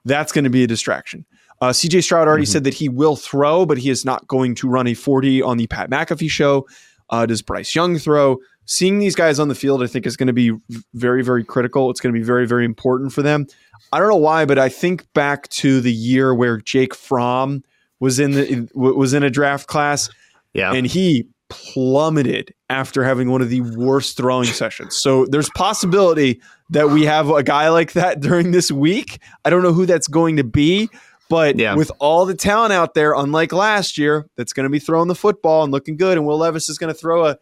That's 0.04 0.33
going 0.33 0.44
to 0.44 0.50
be 0.50 0.64
a 0.64 0.66
distraction. 0.66 1.24
Uh, 1.61 1.70
CJ 1.70 2.02
Stroud 2.02 2.26
already 2.26 2.44
mm-hmm. 2.44 2.52
said 2.52 2.64
that 2.64 2.74
he 2.74 2.88
will 2.88 3.16
throw, 3.16 3.64
but 3.64 3.78
he 3.78 3.90
is 3.90 4.04
not 4.04 4.26
going 4.26 4.54
to 4.57 4.68
run 4.68 4.87
a 4.87 4.94
40 4.94 5.42
on 5.42 5.57
the 5.57 5.66
Pat 5.66 5.90
McAfee 5.90 6.30
show. 6.30 6.66
Uh, 7.11 7.26
does 7.26 7.42
Bryce 7.42 7.74
Young 7.74 7.98
throw? 7.98 8.38
Seeing 8.66 8.98
these 8.98 9.14
guys 9.14 9.38
on 9.38 9.48
the 9.48 9.54
field, 9.54 9.83
I 9.83 9.87
think, 9.87 10.07
is 10.07 10.16
going 10.16 10.26
to 10.26 10.33
be 10.33 10.52
very, 10.94 11.22
very 11.22 11.44
critical. 11.44 11.90
It's 11.90 12.00
going 12.00 12.14
to 12.14 12.18
be 12.18 12.24
very, 12.24 12.46
very 12.46 12.64
important 12.64 13.12
for 13.12 13.22
them. 13.22 13.46
I 13.92 13.98
don't 13.98 14.09
know 14.09 14.16
why, 14.16 14.46
but 14.46 14.59
I 14.59 14.68
think 14.68 15.11
back 15.12 15.48
to 15.50 15.80
the 15.80 15.92
year 15.92 16.35
where 16.35 16.59
Jake 16.59 16.94
Fromm 16.94 17.62
was 18.00 18.18
in 18.18 18.33
the 18.33 18.68
was 18.74 19.14
in 19.14 19.22
a 19.22 19.30
draft 19.30 19.68
class, 19.68 20.11
yeah, 20.54 20.72
and 20.72 20.87
he 20.87 21.26
plummeted 21.54 22.52
after 22.68 23.04
having 23.04 23.30
one 23.30 23.40
of 23.40 23.48
the 23.48 23.60
worst 23.60 24.16
throwing 24.16 24.46
sessions. 24.46 24.96
So 24.96 25.24
there's 25.26 25.48
possibility 25.50 26.40
that 26.70 26.90
we 26.90 27.04
have 27.04 27.30
a 27.30 27.42
guy 27.44 27.68
like 27.68 27.92
that 27.92 28.20
during 28.20 28.50
this 28.50 28.72
week. 28.72 29.20
I 29.44 29.50
don't 29.50 29.62
know 29.62 29.72
who 29.72 29.86
that's 29.86 30.08
going 30.08 30.36
to 30.38 30.44
be, 30.44 30.90
but 31.30 31.56
yeah. 31.56 31.76
with 31.76 31.92
all 32.00 32.26
the 32.26 32.34
talent 32.34 32.72
out 32.72 32.94
there, 32.94 33.14
unlike 33.14 33.52
last 33.52 33.96
year, 33.96 34.26
that's 34.36 34.52
going 34.52 34.64
to 34.64 34.70
be 34.70 34.80
throwing 34.80 35.08
the 35.08 35.14
football 35.14 35.62
and 35.62 35.72
looking 35.72 35.96
good, 35.96 36.18
and 36.18 36.26
Will 36.26 36.38
Levis 36.38 36.68
is 36.68 36.76
going 36.76 36.92
to 36.92 36.98
throw 36.98 37.26
a, 37.26 37.38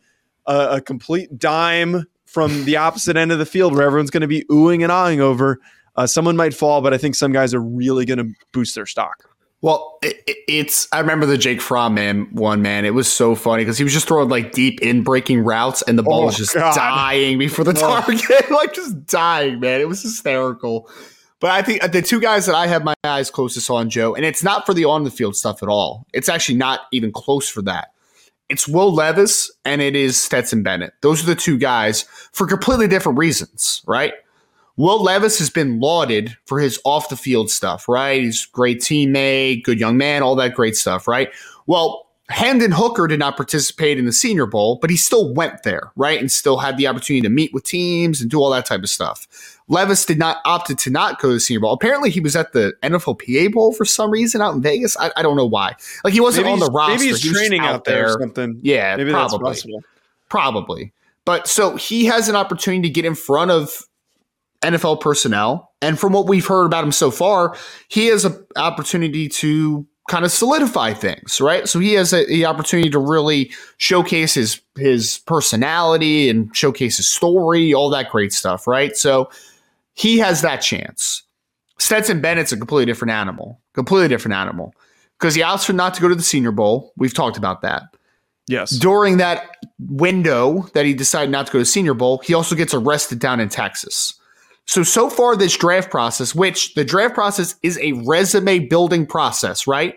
a, 0.46 0.68
a 0.77 0.81
complete 0.81 1.38
dime 1.38 2.05
from 2.27 2.64
the 2.64 2.77
opposite 2.77 3.16
end 3.16 3.33
of 3.33 3.38
the 3.38 3.46
field 3.46 3.75
where 3.75 3.83
everyone's 3.83 4.11
going 4.11 4.22
to 4.22 4.27
be 4.27 4.44
oohing 4.44 4.83
and 4.83 4.92
ahhing 4.92 5.20
over. 5.20 5.59
Uh, 5.96 6.07
someone 6.07 6.37
might 6.37 6.55
fall, 6.55 6.81
but 6.81 6.94
I 6.94 6.98
think 6.98 7.14
some 7.14 7.33
guys 7.33 7.53
are 7.55 7.61
really 7.61 8.05
going 8.05 8.18
to 8.18 8.33
boost 8.53 8.75
their 8.75 8.87
stock. 8.87 9.29
Well, 9.62 9.98
it, 10.03 10.20
it's 10.48 10.88
I 10.92 10.98
remember 10.98 11.25
the 11.25 11.38
Jake 11.38 11.61
Fromm 11.61 11.94
man 11.94 12.29
one 12.33 12.62
man. 12.62 12.85
It 12.85 12.94
was 12.94 13.11
so 13.11 13.37
funny 13.37 13.62
because 13.62 13.79
he 13.79 13.85
was 13.85 13.92
just 13.92 14.09
throwing 14.09 14.29
like 14.29 14.53
deep 14.53 14.83
in 14.83 15.03
breaking 15.05 15.44
routes, 15.44 15.83
and 15.83 15.98
the 15.98 16.03
ball 16.03 16.22
oh, 16.22 16.27
was 16.27 16.37
just 16.37 16.55
God. 16.55 16.75
dying 16.75 17.38
before 17.38 17.64
the 17.64 17.70
oh. 17.70 17.75
target, 17.75 18.51
like 18.51 18.75
just 18.75 19.07
dying, 19.07 19.61
man. 19.61 19.81
It 19.81 19.88
was 19.88 20.03
hysterical. 20.03 20.90
But 21.38 21.51
I 21.51 21.62
think 21.62 21.83
uh, 21.83 21.88
the 21.88 22.03
two 22.03 22.20
guys 22.20 22.46
that 22.46 22.55
I 22.55 22.66
have 22.66 22.85
my 22.85 22.94
eyes 23.05 23.31
closest 23.31 23.70
on, 23.70 23.88
Joe, 23.88 24.14
and 24.14 24.25
it's 24.25 24.42
not 24.42 24.66
for 24.66 24.75
the 24.75 24.85
on 24.85 25.05
the 25.05 25.11
field 25.11 25.37
stuff 25.37 25.62
at 25.62 25.68
all. 25.68 26.07
It's 26.12 26.29
actually 26.29 26.59
not 26.59 26.83
even 26.92 27.12
close 27.12 27.48
for 27.48 27.62
that. 27.62 27.92
It's 28.48 28.68
Will 28.68 28.92
Levis 28.92 29.51
and 29.64 29.81
it 29.81 29.96
is 29.96 30.20
Stetson 30.20 30.62
Bennett. 30.62 30.92
Those 31.01 31.22
are 31.22 31.27
the 31.27 31.35
two 31.35 31.57
guys 31.57 32.03
for 32.33 32.46
completely 32.46 32.87
different 32.87 33.16
reasons, 33.16 33.83
right? 33.87 34.12
Will 34.77 35.03
Levis 35.03 35.39
has 35.39 35.51
been 35.51 35.81
lauded 35.81 36.37
for 36.47 36.59
his 36.59 36.81
off 36.85 37.09
the 37.09 37.17
field 37.17 37.51
stuff, 37.51 37.89
right? 37.89 38.23
He's 38.23 38.47
great 38.47 38.81
teammate, 38.81 39.65
good 39.65 39.79
young 39.79 39.97
man, 39.97 40.23
all 40.23 40.35
that 40.37 40.55
great 40.55 40.77
stuff, 40.77 41.07
right? 41.07 41.31
Well, 41.67 42.07
Hendon 42.29 42.73
Hooker 42.73 43.07
did 43.07 43.19
not 43.19 43.37
participate 43.37 43.99
in 43.99 44.07
the 44.07 44.13
Senior 44.13 44.47
Bowl, 44.47 44.79
but 44.81 44.89
he 44.89 44.97
still 44.97 45.35
went 45.35 45.65
there, 45.65 45.93
right? 45.97 46.19
And 46.19 46.31
still 46.31 46.57
had 46.57 46.79
the 46.79 46.87
opportunity 46.87 47.21
to 47.23 47.29
meet 47.29 47.53
with 47.53 47.65
teams 47.65 48.21
and 48.21 48.31
do 48.31 48.39
all 48.39 48.51
that 48.51 48.65
type 48.65 48.83
of 48.83 48.89
stuff. 48.89 49.59
Levis 49.69 50.07
did 50.07 50.19
not 50.19 50.39
opted 50.45 50.79
to 50.79 50.91
not 50.91 51.21
go 51.21 51.29
to 51.29 51.35
the 51.35 51.41
Senior 51.41 51.61
Bowl. 51.61 51.73
Apparently, 51.73 52.11
he 52.11 52.21
was 52.21 52.35
at 52.35 52.53
the 52.53 52.73
NFLPA 52.83 53.53
Bowl 53.53 53.73
for 53.73 53.85
some 53.85 54.11
reason 54.11 54.41
out 54.41 54.55
in 54.55 54.63
Vegas. 54.63 54.97
I, 54.97 55.11
I 55.17 55.23
don't 55.23 55.37
know 55.37 55.47
why. 55.47 55.75
Like 56.05 56.15
he 56.15 56.21
wasn't 56.21 56.47
maybe 56.47 56.53
on 56.55 56.59
the 56.61 56.71
roster. 56.71 56.95
Maybe 56.95 57.09
he's 57.09 57.23
he 57.23 57.33
training 57.33 57.61
out, 57.61 57.75
out 57.75 57.85
there 57.85 58.15
or 58.15 58.21
something. 58.21 58.59
Yeah, 58.63 58.97
maybe 58.97 59.11
probably. 59.11 59.57
Probably. 60.29 60.93
But 61.25 61.47
so 61.47 61.77
he 61.77 62.07
has 62.07 62.29
an 62.29 62.37
opportunity 62.37 62.89
to 62.89 62.93
get 62.93 63.05
in 63.05 63.15
front 63.15 63.51
of 63.51 63.87
NFL 64.62 65.01
personnel. 65.01 65.72
And 65.81 65.98
from 65.98 66.12
what 66.12 66.29
we've 66.29 66.46
heard 66.46 66.66
about 66.66 66.85
him 66.85 66.92
so 66.92 67.11
far, 67.11 67.57
he 67.88 68.07
has 68.07 68.25
an 68.25 68.46
opportunity 68.57 69.29
to 69.29 69.87
kind 70.09 70.25
of 70.25 70.33
solidify 70.33 70.94
things, 70.94 71.40
right? 71.40 71.68
So 71.68 71.79
he 71.79 71.92
has 71.94 72.12
a, 72.12 72.25
the 72.27 72.44
opportunity 72.46 72.90
to 72.90 72.98
really 72.98 73.53
showcase 73.77 74.35
his 74.35 74.61
his 74.77 75.18
personality 75.27 76.29
and 76.29 76.55
showcase 76.57 76.96
his 76.96 77.09
story, 77.09 77.72
all 77.75 77.90
that 77.90 78.11
great 78.11 78.33
stuff, 78.33 78.66
right? 78.66 78.96
So 78.96 79.31
he 79.94 80.18
has 80.18 80.40
that 80.42 80.59
chance. 80.59 81.22
Stetson 81.79 82.20
Bennett's 82.20 82.53
a 82.53 82.57
completely 82.57 82.87
different 82.87 83.12
animal, 83.12 83.61
completely 83.75 84.09
different 84.09 84.35
animal, 84.35 84.75
because 85.18 85.35
he 85.35 85.42
asked 85.42 85.66
for 85.66 85.72
not 85.72 85.94
to 85.94 86.01
go 86.01 86.09
to 86.09 86.14
the 86.14 86.22
Senior 86.22 86.53
Bowl. 86.53 86.92
We've 86.96 87.14
talked 87.14 87.37
about 87.37 87.62
that. 87.62 87.83
Yes. 88.48 88.70
During 88.70 89.18
that 89.18 89.57
window 89.79 90.62
that 90.75 90.85
he 90.85 90.94
decided 90.94 91.31
not 91.31 91.46
to 91.46 91.53
go 91.53 91.59
to 91.59 91.64
Senior 91.64 91.94
Bowl, 91.94 92.20
he 92.25 92.35
also 92.35 92.55
gets 92.55 92.75
arrested 92.75 93.18
down 93.18 93.40
in 93.40 93.48
Texas. 93.48 94.14
So, 94.73 94.83
so 94.83 95.11
far, 95.11 95.37
this 95.37 95.55
draft 95.55 95.91
process, 95.91 96.35
which 96.35 96.73
the 96.73 96.83
draft 96.83 97.13
process 97.13 97.57
is 97.63 97.79
a 97.83 97.93
resume 98.07 98.61
building 98.61 99.05
process, 99.05 99.67
right? 99.67 99.97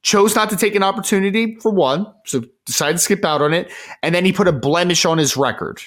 Chose 0.00 0.34
not 0.34 0.48
to 0.48 0.56
take 0.56 0.74
an 0.74 0.82
opportunity 0.82 1.56
for 1.56 1.70
one, 1.70 2.06
so 2.24 2.44
decided 2.64 2.94
to 2.94 3.02
skip 3.02 3.22
out 3.22 3.42
on 3.42 3.52
it. 3.52 3.70
And 4.02 4.14
then 4.14 4.24
he 4.24 4.32
put 4.32 4.48
a 4.48 4.52
blemish 4.52 5.04
on 5.04 5.18
his 5.18 5.36
record. 5.36 5.82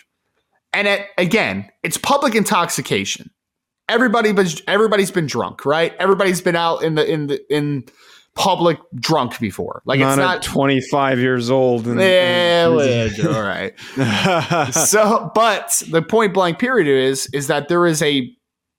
And 0.72 0.88
at, 0.88 1.08
again, 1.18 1.68
it's 1.82 1.98
public 1.98 2.36
intoxication. 2.36 3.32
Everybody, 3.90 4.36
everybody's 4.68 5.10
been 5.10 5.26
drunk, 5.26 5.66
right? 5.66 5.96
Everybody's 5.98 6.42
been 6.42 6.56
out 6.56 6.84
in 6.84 6.94
the 6.94 7.12
in 7.12 7.26
the 7.26 7.56
in 7.56 7.86
public 8.38 8.78
drunk 8.96 9.40
before. 9.40 9.82
Like 9.86 10.00
not 10.00 10.12
it's 10.12 10.18
not 10.18 10.44
25 10.44 11.20
years 11.20 11.50
old. 11.50 11.88
And, 11.88 12.00
yeah, 12.00 12.68
and 12.68 13.28
all 13.28 13.42
right. 13.42 13.74
so, 14.74 15.32
but 15.34 15.82
the 15.90 16.02
point 16.02 16.34
blank 16.34 16.60
period 16.60 16.88
is 16.88 17.28
is 17.34 17.48
that 17.48 17.68
there 17.68 17.86
is 17.86 18.02
a 18.02 18.32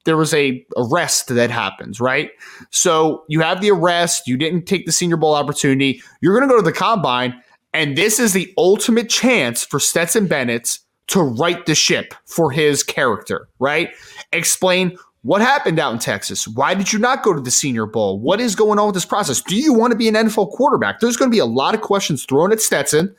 there 0.05 0.16
was 0.16 0.33
a 0.33 0.64
arrest 0.77 1.29
that 1.29 1.51
happens, 1.51 2.01
right? 2.01 2.31
So 2.71 3.25
you 3.29 3.40
have 3.40 3.61
the 3.61 3.71
arrest. 3.71 4.27
You 4.27 4.37
didn't 4.37 4.64
take 4.64 4.87
the 4.87 4.92
Senior 4.92 5.16
Bowl 5.16 5.35
opportunity. 5.35 6.01
You're 6.23 6.35
going 6.38 6.49
to 6.49 6.53
go 6.53 6.59
to 6.59 6.64
the 6.64 6.73
combine, 6.73 7.35
and 7.75 7.97
this 7.97 8.18
is 8.18 8.33
the 8.33 8.53
ultimate 8.57 9.11
chance 9.11 9.64
for 9.64 9.79
Stetson 9.79 10.27
Bennett 10.27 10.79
to 11.09 11.23
right 11.23 11.64
the 11.66 11.75
ship 11.75 12.14
for 12.27 12.51
his 12.51 12.83
character, 12.83 13.49
right? 13.59 13.90
Explain 14.33 14.97
what 15.22 15.40
happened 15.40 15.78
out 15.78 15.92
in 15.92 15.98
Texas? 15.98 16.46
Why 16.46 16.74
did 16.74 16.92
you 16.92 16.98
not 16.98 17.22
go 17.22 17.33
to 17.33 17.40
the 17.40 17.50
Senior 17.50 17.87
Bowl? 17.87 18.18
What 18.18 18.40
is 18.40 18.54
going 18.54 18.78
on 18.78 18.87
with 18.87 18.94
this 18.94 19.04
process? 19.04 19.40
Do 19.40 19.57
you 19.57 19.72
want 19.72 19.90
to 19.90 19.96
be 19.96 20.09
an 20.09 20.14
NFL 20.14 20.52
quarterback? 20.52 21.00
There's 21.00 21.16
going 21.16 21.31
to 21.31 21.35
be 21.35 21.40
a 21.40 21.46
lot 21.46 21.74
of 21.74 21.81
questions 21.81 22.24
thrown 22.24 22.52
at 22.52 22.61
Stetson, 22.61 23.14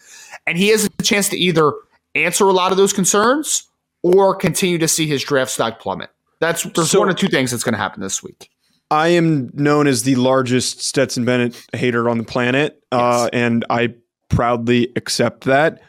and 0.47 0.57
he 0.57 0.69
has 0.69 0.85
a 0.85 1.03
chance 1.03 1.29
to 1.29 1.37
either 1.37 1.73
answer 2.15 2.45
a 2.45 2.53
lot 2.53 2.71
of 2.71 2.77
those 2.77 2.93
concerns 2.93 3.69
or 4.01 4.33
continue 4.35 4.77
to 4.77 4.87
see 4.87 5.07
his 5.07 5.23
draft 5.23 5.51
stock 5.51 5.79
plummet. 5.79 6.09
That's 6.39 6.63
there's 6.63 6.91
so, 6.91 6.99
one 6.99 7.09
or 7.09 7.13
two 7.13 7.27
things 7.27 7.51
that's 7.51 7.63
going 7.63 7.73
to 7.73 7.79
happen 7.79 8.01
this 8.01 8.23
week. 8.23 8.49
I 8.91 9.09
am 9.09 9.51
known 9.53 9.85
as 9.85 10.03
the 10.03 10.15
largest 10.15 10.81
Stetson 10.81 11.25
Bennett 11.25 11.61
hater 11.73 12.09
on 12.09 12.17
the 12.17 12.23
planet, 12.23 12.81
uh, 12.91 12.97
yes. 12.97 13.03
uh, 13.03 13.29
and 13.33 13.65
I 13.69 13.93
proudly 14.29 14.91
accept 14.95 15.43
that. 15.43 15.81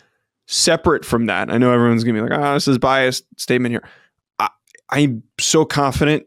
Separate 0.47 1.05
from 1.05 1.27
that, 1.27 1.49
I 1.49 1.59
know 1.59 1.73
everyone's 1.73 2.03
going 2.03 2.17
to 2.17 2.23
be 2.23 2.29
like, 2.29 2.39
"Ah, 2.39 2.51
oh, 2.51 2.55
this 2.55 2.67
is 2.67 2.77
biased 2.77 3.25
statement 3.37 3.73
here." 3.73 3.85
I'm 4.91 5.23
so 5.39 5.65
confident 5.65 6.25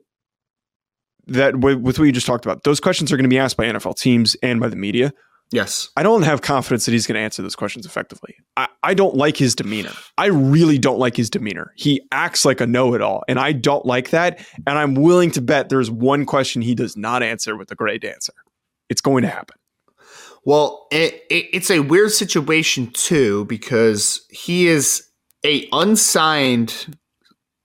that 1.28 1.60
with, 1.60 1.80
with 1.80 1.99
what 1.99 2.06
you 2.06 2.12
just 2.12 2.28
talked 2.28 2.45
about, 2.45 2.63
those 2.63 2.80
questions 2.80 3.12
are 3.12 3.17
going 3.17 3.23
to 3.23 3.30
be 3.30 3.39
asked 3.39 3.58
by 3.58 3.65
NFL 3.65 3.97
teams 3.97 4.36
and 4.43 4.60
by 4.60 4.69
the 4.69 4.76
media. 4.76 5.13
Yes. 5.52 5.89
I 5.95 6.04
don't 6.04 6.23
have 6.23 6.41
confidence 6.41 6.86
that 6.86 6.93
he's 6.93 7.06
going 7.06 7.15
to 7.15 7.21
answer 7.21 7.43
those 7.43 7.56
questions 7.56 7.86
effectively. 7.86 8.36
I, 8.58 8.67
I 8.82 8.93
don't 8.95 9.15
like 9.15 9.38
his 9.38 9.54
demeanor. 9.54 9.91
I 10.17 10.28
really 10.28 10.80
don't 10.80 10.97
like 10.97 11.15
his 11.15 11.30
demeanor. 11.30 11.73
He 11.76 12.02
acts 12.12 12.43
like 12.43 12.60
a 12.60 12.65
know 12.65 12.95
it 12.95 13.02
all, 13.02 13.23
and 13.28 13.39
I 13.39 13.52
don't 13.52 13.86
like 13.86 14.10
that. 14.10 14.43
And 14.65 14.80
I'm 14.80 14.95
willing 14.95 15.30
to 15.32 15.41
bet 15.41 15.69
there's 15.69 15.91
one 15.91 16.26
question 16.26 16.63
he 16.63 16.73
does 16.73 16.97
not 16.97 17.21
answer 17.21 17.56
with 17.56 17.71
a 17.71 17.76
great 17.76 18.04
answer. 18.04 18.34
It's 18.89 19.02
going 19.02 19.21
to 19.21 19.30
happen. 19.30 19.58
Well, 20.43 20.88
it, 20.91 21.23
it, 21.30 21.45
it's 21.54 21.69
a 21.69 21.80
weird 21.80 22.12
situation 22.12 22.91
too 22.91 23.45
because 23.45 24.26
he 24.32 24.67
is 24.67 25.08
a 25.45 25.67
unsigned 25.71 26.97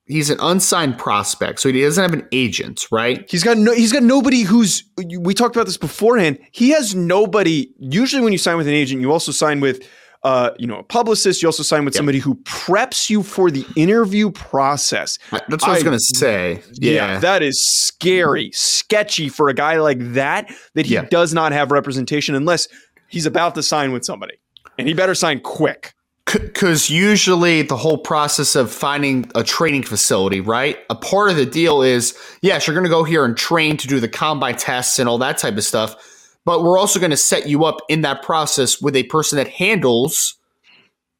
he's 0.08 0.30
an 0.30 0.38
unsigned 0.40 0.98
prospect, 0.98 1.60
so 1.60 1.70
he 1.70 1.82
doesn't 1.82 2.02
have 2.02 2.12
an 2.12 2.26
agent, 2.32 2.86
right? 2.90 3.24
He's 3.30 3.44
got 3.44 3.58
no 3.58 3.72
he's 3.72 3.92
got 3.92 4.02
nobody 4.02 4.42
who's 4.42 4.84
we 5.20 5.34
talked 5.34 5.54
about 5.54 5.66
this 5.66 5.76
beforehand. 5.76 6.38
He 6.52 6.70
has 6.70 6.94
nobody. 6.94 7.72
Usually 7.78 8.22
when 8.22 8.32
you 8.32 8.38
sign 8.38 8.56
with 8.56 8.66
an 8.66 8.74
agent, 8.74 9.00
you 9.00 9.12
also 9.12 9.32
sign 9.32 9.60
with 9.60 9.86
uh, 10.24 10.50
you 10.58 10.66
know, 10.66 10.78
a 10.78 10.82
publicist. 10.82 11.42
You 11.42 11.48
also 11.48 11.62
sign 11.62 11.84
with 11.84 11.94
yep. 11.94 11.98
somebody 11.98 12.18
who 12.18 12.34
preps 12.36 13.08
you 13.08 13.22
for 13.22 13.50
the 13.50 13.64
interview 13.76 14.30
process. 14.30 15.18
That's 15.30 15.50
what 15.50 15.64
I, 15.64 15.70
I 15.70 15.74
was 15.74 15.82
going 15.84 15.96
to 15.96 16.16
say. 16.16 16.62
Yeah. 16.72 16.92
yeah. 16.92 17.18
that 17.20 17.42
is 17.42 17.64
scary, 17.64 18.50
sketchy 18.52 19.28
for 19.28 19.48
a 19.48 19.54
guy 19.54 19.76
like 19.76 19.98
that. 20.14 20.52
That 20.74 20.86
he 20.86 20.94
yeah. 20.94 21.04
does 21.04 21.32
not 21.32 21.52
have 21.52 21.70
representation 21.70 22.34
unless 22.34 22.68
he's 23.08 23.26
about 23.26 23.54
to 23.54 23.62
sign 23.62 23.92
with 23.92 24.04
somebody, 24.04 24.38
and 24.76 24.88
he 24.88 24.94
better 24.94 25.14
sign 25.14 25.40
quick. 25.40 25.94
Because 26.30 26.90
usually 26.90 27.62
the 27.62 27.76
whole 27.76 27.98
process 27.98 28.54
of 28.54 28.70
finding 28.70 29.30
a 29.34 29.42
training 29.42 29.82
facility, 29.82 30.40
right? 30.40 30.78
A 30.90 30.94
part 30.94 31.30
of 31.30 31.36
the 31.36 31.46
deal 31.46 31.80
is 31.82 32.18
yes, 32.42 32.66
you're 32.66 32.74
going 32.74 32.84
to 32.84 32.90
go 32.90 33.04
here 33.04 33.24
and 33.24 33.36
train 33.36 33.76
to 33.78 33.88
do 33.88 33.98
the 33.98 34.08
combine 34.08 34.56
tests 34.56 34.98
and 34.98 35.08
all 35.08 35.18
that 35.18 35.38
type 35.38 35.56
of 35.56 35.64
stuff, 35.64 35.96
but 36.44 36.62
we're 36.62 36.78
also 36.78 37.00
going 37.00 37.10
to 37.10 37.16
set 37.16 37.48
you 37.48 37.64
up 37.64 37.78
in 37.88 38.02
that 38.02 38.22
process 38.22 38.80
with 38.80 38.94
a 38.94 39.04
person 39.04 39.36
that 39.36 39.48
handles 39.48 40.34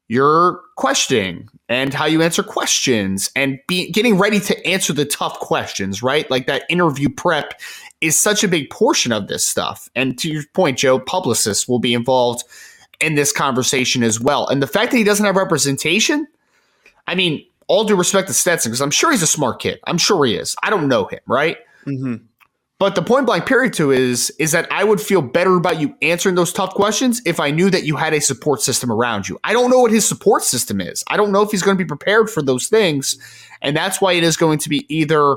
your 0.09 0.61
questioning 0.75 1.47
and 1.69 1.93
how 1.93 2.05
you 2.05 2.21
answer 2.21 2.43
questions 2.43 3.31
and 3.35 3.59
be 3.67 3.91
getting 3.91 4.17
ready 4.17 4.39
to 4.39 4.67
answer 4.67 4.91
the 4.91 5.05
tough 5.05 5.39
questions, 5.39 6.01
right? 6.01 6.29
Like 6.31 6.47
that 6.47 6.63
interview 6.67 7.09
prep 7.09 7.53
is 8.01 8.17
such 8.17 8.43
a 8.43 8.47
big 8.47 8.69
portion 8.69 9.11
of 9.11 9.27
this 9.27 9.47
stuff. 9.47 9.87
And 9.95 10.17
to 10.19 10.29
your 10.29 10.43
point, 10.53 10.79
Joe, 10.79 10.99
publicists 10.99 11.67
will 11.67 11.79
be 11.79 11.93
involved 11.93 12.43
in 12.99 13.15
this 13.15 13.31
conversation 13.31 14.03
as 14.03 14.19
well. 14.19 14.47
And 14.47 14.61
the 14.61 14.67
fact 14.67 14.91
that 14.91 14.97
he 14.97 15.03
doesn't 15.03 15.25
have 15.25 15.35
representation, 15.35 16.27
I 17.07 17.15
mean, 17.15 17.45
all 17.67 17.83
due 17.83 17.95
respect 17.95 18.27
to 18.27 18.33
Stetson, 18.33 18.71
because 18.71 18.81
I'm 18.81 18.91
sure 18.91 19.11
he's 19.11 19.21
a 19.21 19.27
smart 19.27 19.61
kid. 19.61 19.79
I'm 19.85 19.97
sure 19.97 20.25
he 20.25 20.35
is. 20.35 20.55
I 20.63 20.69
don't 20.69 20.87
know 20.87 21.05
him, 21.05 21.19
right? 21.27 21.57
Mm-hmm. 21.85 22.25
But 22.79 22.95
the 22.95 23.01
point 23.01 23.25
blank 23.25 23.45
period 23.45 23.73
to 23.73 23.91
is 23.91 24.29
is 24.39 24.53
that 24.53 24.71
I 24.71 24.85
would 24.85 25.01
feel 25.01 25.21
better 25.21 25.55
about 25.57 25.81
you 25.81 25.95
answering 26.01 26.35
those 26.35 26.53
tough 26.53 26.73
questions 26.73 27.21
if 27.25 27.37
I 27.37 27.51
knew 27.51 27.69
that 27.69 27.83
you 27.83 27.97
had 27.97 28.13
a 28.13 28.21
support 28.21 28.61
system 28.61 28.89
around 28.89 29.27
you. 29.27 29.37
I 29.43 29.51
don't 29.51 29.69
know 29.69 29.79
what 29.79 29.91
his 29.91 30.07
support 30.07 30.43
system 30.43 30.79
is. 30.79 31.03
I 31.07 31.17
don't 31.17 31.33
know 31.33 31.41
if 31.41 31.51
he's 31.51 31.61
going 31.61 31.77
to 31.77 31.83
be 31.83 31.87
prepared 31.87 32.29
for 32.29 32.41
those 32.41 32.69
things, 32.69 33.17
and 33.61 33.75
that's 33.75 33.99
why 33.99 34.13
it 34.13 34.23
is 34.23 34.37
going 34.37 34.59
to 34.59 34.69
be 34.69 34.85
either 34.87 35.35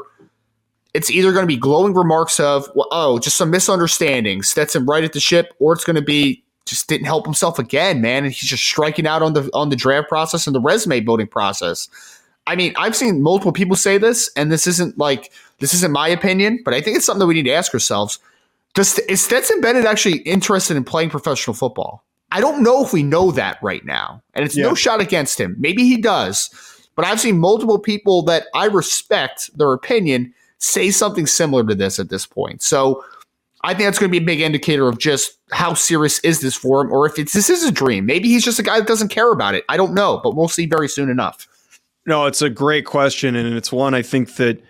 it's 0.95 1.11
either 1.11 1.33
going 1.33 1.43
to 1.43 1.49
be 1.49 1.57
glowing 1.57 1.95
remarks 1.95 2.39
of 2.39 2.71
well, 2.77 2.87
oh 2.93 3.19
just 3.19 3.37
some 3.37 3.51
misunderstandings 3.51 4.49
Stetson 4.49 4.87
right 4.87 5.03
at 5.03 5.13
the 5.13 5.21
ship, 5.21 5.53
or 5.59 5.73
it's 5.73 5.85
going 5.85 5.97
to 5.97 6.03
be 6.03 6.42
just 6.65 6.89
didn't 6.89 7.07
help 7.07 7.25
himself 7.25 7.59
again, 7.59 8.01
man, 8.01 8.25
and 8.25 8.33
he's 8.33 8.49
just 8.49 8.65
striking 8.65 9.07
out 9.07 9.23
on 9.23 9.33
the 9.33 9.51
on 9.53 9.69
the 9.69 9.77
draft 9.77 10.09
process 10.09 10.47
and 10.47 10.55
the 10.55 10.61
resume 10.61 11.01
building 11.01 11.27
process. 11.27 11.89
I 12.47 12.57
mean, 12.57 12.73
I've 12.77 12.97
seen 12.97 13.23
multiple 13.23 13.53
people 13.53 13.77
say 13.77 13.99
this, 13.99 14.31
and 14.37 14.51
this 14.51 14.67
isn't 14.67 14.99
like 14.99 15.33
this 15.61 15.75
isn't 15.75 15.93
my 15.93 16.09
opinion, 16.09 16.61
but 16.65 16.75
I 16.75 16.81
think 16.81 16.97
it's 16.97 17.07
something 17.07 17.21
that 17.21 17.27
we 17.27 17.35
need 17.35 17.45
to 17.45 17.53
ask 17.53 17.73
ourselves. 17.73 18.19
Does 18.75 18.99
is 19.01 19.23
Stetson 19.23 19.61
Bennett 19.61 19.85
actually 19.85 20.19
interested 20.19 20.77
in 20.77 20.85
playing 20.85 21.11
professional 21.11 21.55
football? 21.55 22.05
I 22.31 22.41
don't 22.41 22.63
know 22.63 22.83
if 22.83 22.93
we 22.93 23.03
know 23.03 23.31
that 23.33 23.59
right 23.63 23.85
now, 23.85 24.23
and 24.35 24.45
it's 24.45 24.57
yeah. 24.57 24.65
no 24.65 24.75
shot 24.75 25.01
against 25.01 25.39
him. 25.39 25.55
Maybe 25.59 25.85
he 25.85 25.99
does, 25.99 26.51
but 26.97 27.05
I've 27.05 27.21
seen 27.21 27.39
multiple 27.39 27.79
people 27.79 28.23
that 28.23 28.47
I 28.55 28.67
respect 28.67 29.57
their 29.57 29.73
opinion 29.73 30.33
say 30.59 30.91
something 30.91 31.27
similar 31.27 31.65
to 31.67 31.75
this 31.75 31.99
at 31.99 32.09
this 32.09 32.25
point. 32.25 32.63
So 32.63 33.05
I 33.65 33.75
think 33.75 33.87
that's 33.87 33.99
going 33.99 34.11
to 34.11 34.19
be 34.19 34.23
a 34.23 34.27
big 34.27 34.41
indicator 34.41 34.89
of 34.89 34.99
just 34.99 35.39
how 35.53 35.75
serious 35.75 36.19
is 36.21 36.41
this 36.41 36.55
for 36.57 36.81
him, 36.81 36.93
or 36.93 37.07
if 37.07 37.19
it's 37.19 37.33
this 37.33 37.49
is 37.49 37.63
a 37.65 37.71
dream. 37.71 38.07
Maybe 38.07 38.29
he's 38.29 38.45
just 38.45 38.59
a 38.59 38.63
guy 38.63 38.81
that 38.81 38.89
doesn't 38.89 39.09
care 39.09 39.31
about 39.31 39.55
it. 39.55 39.65
I 39.69 39.77
don't 39.77 39.95
know, 39.95 40.21
but 40.23 40.35
we'll 40.35 40.49
see 40.49 40.67
very 40.67 40.89
soon 40.89 41.09
enough. 41.09 41.47
No, 42.05 42.27
it's 42.27 42.43
a 42.43 42.51
great 42.51 42.85
question, 42.85 43.37
and 43.37 43.55
it's 43.55 43.71
one 43.71 43.95
I 43.95 44.03
think 44.03 44.35
that 44.37 44.61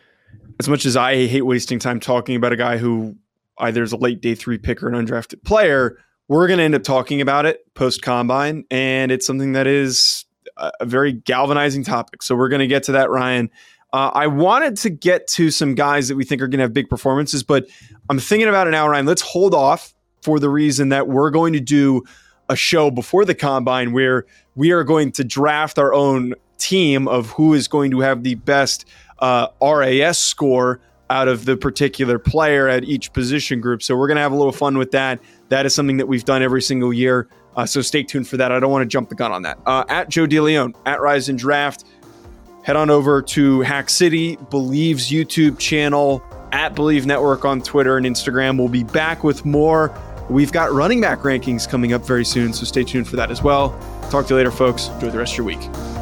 as 0.61 0.69
much 0.69 0.85
as 0.85 0.97
I 0.97 1.27
hate 1.27 1.43
wasting 1.43 1.79
time 1.79 2.01
talking 2.01 2.37
about 2.37 2.53
a 2.53 2.57
guy 2.57 2.77
who 2.77 3.17
either 3.59 3.83
is 3.83 3.93
a 3.93 3.97
late 3.97 4.21
day 4.21 4.35
three 4.35 4.59
pick 4.59 4.83
or 4.83 4.89
an 4.89 5.07
undrafted 5.07 5.43
player, 5.45 5.99
we're 6.29 6.47
going 6.47 6.59
to 6.59 6.65
end 6.65 6.75
up 6.75 6.83
talking 6.83 7.21
about 7.21 7.47
it 7.47 7.63
post 7.75 8.03
combine, 8.03 8.65
and 8.71 9.11
it's 9.11 9.27
something 9.27 9.53
that 9.53 9.67
is 9.67 10.27
a 10.59 10.85
very 10.85 11.13
galvanizing 11.13 11.83
topic. 11.83 12.23
So 12.23 12.37
we're 12.37 12.51
going 12.51 12.61
to 12.61 12.67
get 12.67 12.83
to 12.85 12.93
that, 12.93 13.09
Ryan. 13.09 13.51
Uh, 13.93 14.11
I 14.15 14.27
wanted 14.27 14.77
to 14.79 14.91
get 14.91 15.27
to 15.29 15.51
some 15.51 15.75
guys 15.75 16.09
that 16.09 16.17
we 16.17 16.25
think 16.25 16.41
are 16.41 16.49
going 16.49 16.59
to 16.59 16.65
have 16.65 16.73
big 16.73 16.89
performances, 16.89 17.43
but 17.43 17.67
I'm 18.09 18.19
thinking 18.19 18.49
about 18.49 18.67
it 18.67 18.71
now, 18.71 18.89
Ryan. 18.89 19.05
Let's 19.05 19.23
hold 19.23 19.55
off 19.55 19.95
for 20.23 20.39
the 20.39 20.49
reason 20.49 20.89
that 20.91 21.09
we're 21.09 21.31
going 21.31 21.53
to 21.53 21.61
do 21.61 22.03
a 22.49 22.57
show 22.57 22.91
before 22.91 23.25
the 23.25 23.35
combine 23.35 23.93
where 23.93 24.25
we 24.55 24.71
are 24.73 24.85
going 24.85 25.13
to 25.13 25.25
draft 25.25 25.79
our 25.79 25.93
own 25.93 26.35
team 26.59 27.09
of 27.09 27.31
who 27.31 27.55
is 27.55 27.69
going 27.69 27.91
to 27.91 28.01
have 28.01 28.23
the 28.23 28.37
best 28.37 28.87
uh, 29.19 29.49
RAS 29.61 30.19
score 30.19 30.81
out 31.11 31.29
of 31.29 31.45
the 31.45 31.57
particular 31.57 32.19
player 32.19 32.69
at 32.69 32.85
each 32.85 33.13
position 33.13 33.61
group. 33.61 33.83
So 33.83 33.97
we're 33.97 34.07
going 34.07 34.17
to 34.17 34.23
have 34.23 34.33
a 34.33 34.37
little 34.37 34.53
fun 34.53 34.79
with 34.79 34.93
that. 34.93 35.21
That 35.51 35.67
is 35.67 35.75
something 35.75 35.99
that 35.99 36.07
we've 36.07 36.25
done 36.25 36.43
every 36.43 36.63
single 36.63 36.93
year. 36.93 37.29
Uh, 37.55 37.67
so 37.67 37.83
stay 37.83 38.03
tuned 38.03 38.27
for 38.27 38.39
that. 38.39 38.51
I 38.51 38.59
don't 38.61 38.71
want 38.71 38.83
to 38.83 38.89
jump 38.89 39.11
the 39.11 39.15
gun 39.15 39.31
on 39.31 39.43
that. 39.43 39.59
Uh, 39.67 39.85
at 39.89 40.09
Joe 40.09 40.27
DeLeon, 40.27 40.75
at 40.87 41.03
Rise 41.03 41.29
and 41.29 41.39
Draft 41.39 41.85
head 42.63 42.77
on 42.77 42.91
over 42.91 43.23
to 43.23 43.61
Hack 43.61 43.91
City, 43.91 44.37
Bleav's 44.37 45.11
YouTube 45.11 45.59
channel, 45.59 46.23
at 46.53 46.75
Believe 46.75 47.07
Network 47.07 47.45
on 47.45 47.63
Twitter 47.63 47.97
and 47.97 48.07
Instagram. 48.07 48.59
We'll 48.59 48.69
be 48.69 48.85
back 48.85 49.25
with 49.25 49.45
more. 49.45 49.97
We've 50.29 50.53
got 50.53 50.73
running 50.73 51.01
back 51.01 51.21
rankings 51.21 51.69
coming 51.69 51.93
up 51.93 52.07
very 52.07 52.25
soon, 52.25 52.53
so 52.53 52.65
stay 52.65 52.85
tuned 52.85 53.09
for 53.09 53.17
that 53.17 53.31
as 53.31 53.43
well. 53.43 53.71
Talk 54.11 54.27
to 54.27 54.35
you 54.35 54.37
later, 54.37 54.51
folks. 54.51 54.89
Enjoy 54.89 55.11
the 55.11 55.19
rest 55.19 55.33
of 55.33 55.39
your 55.39 55.47
week. 55.47 56.02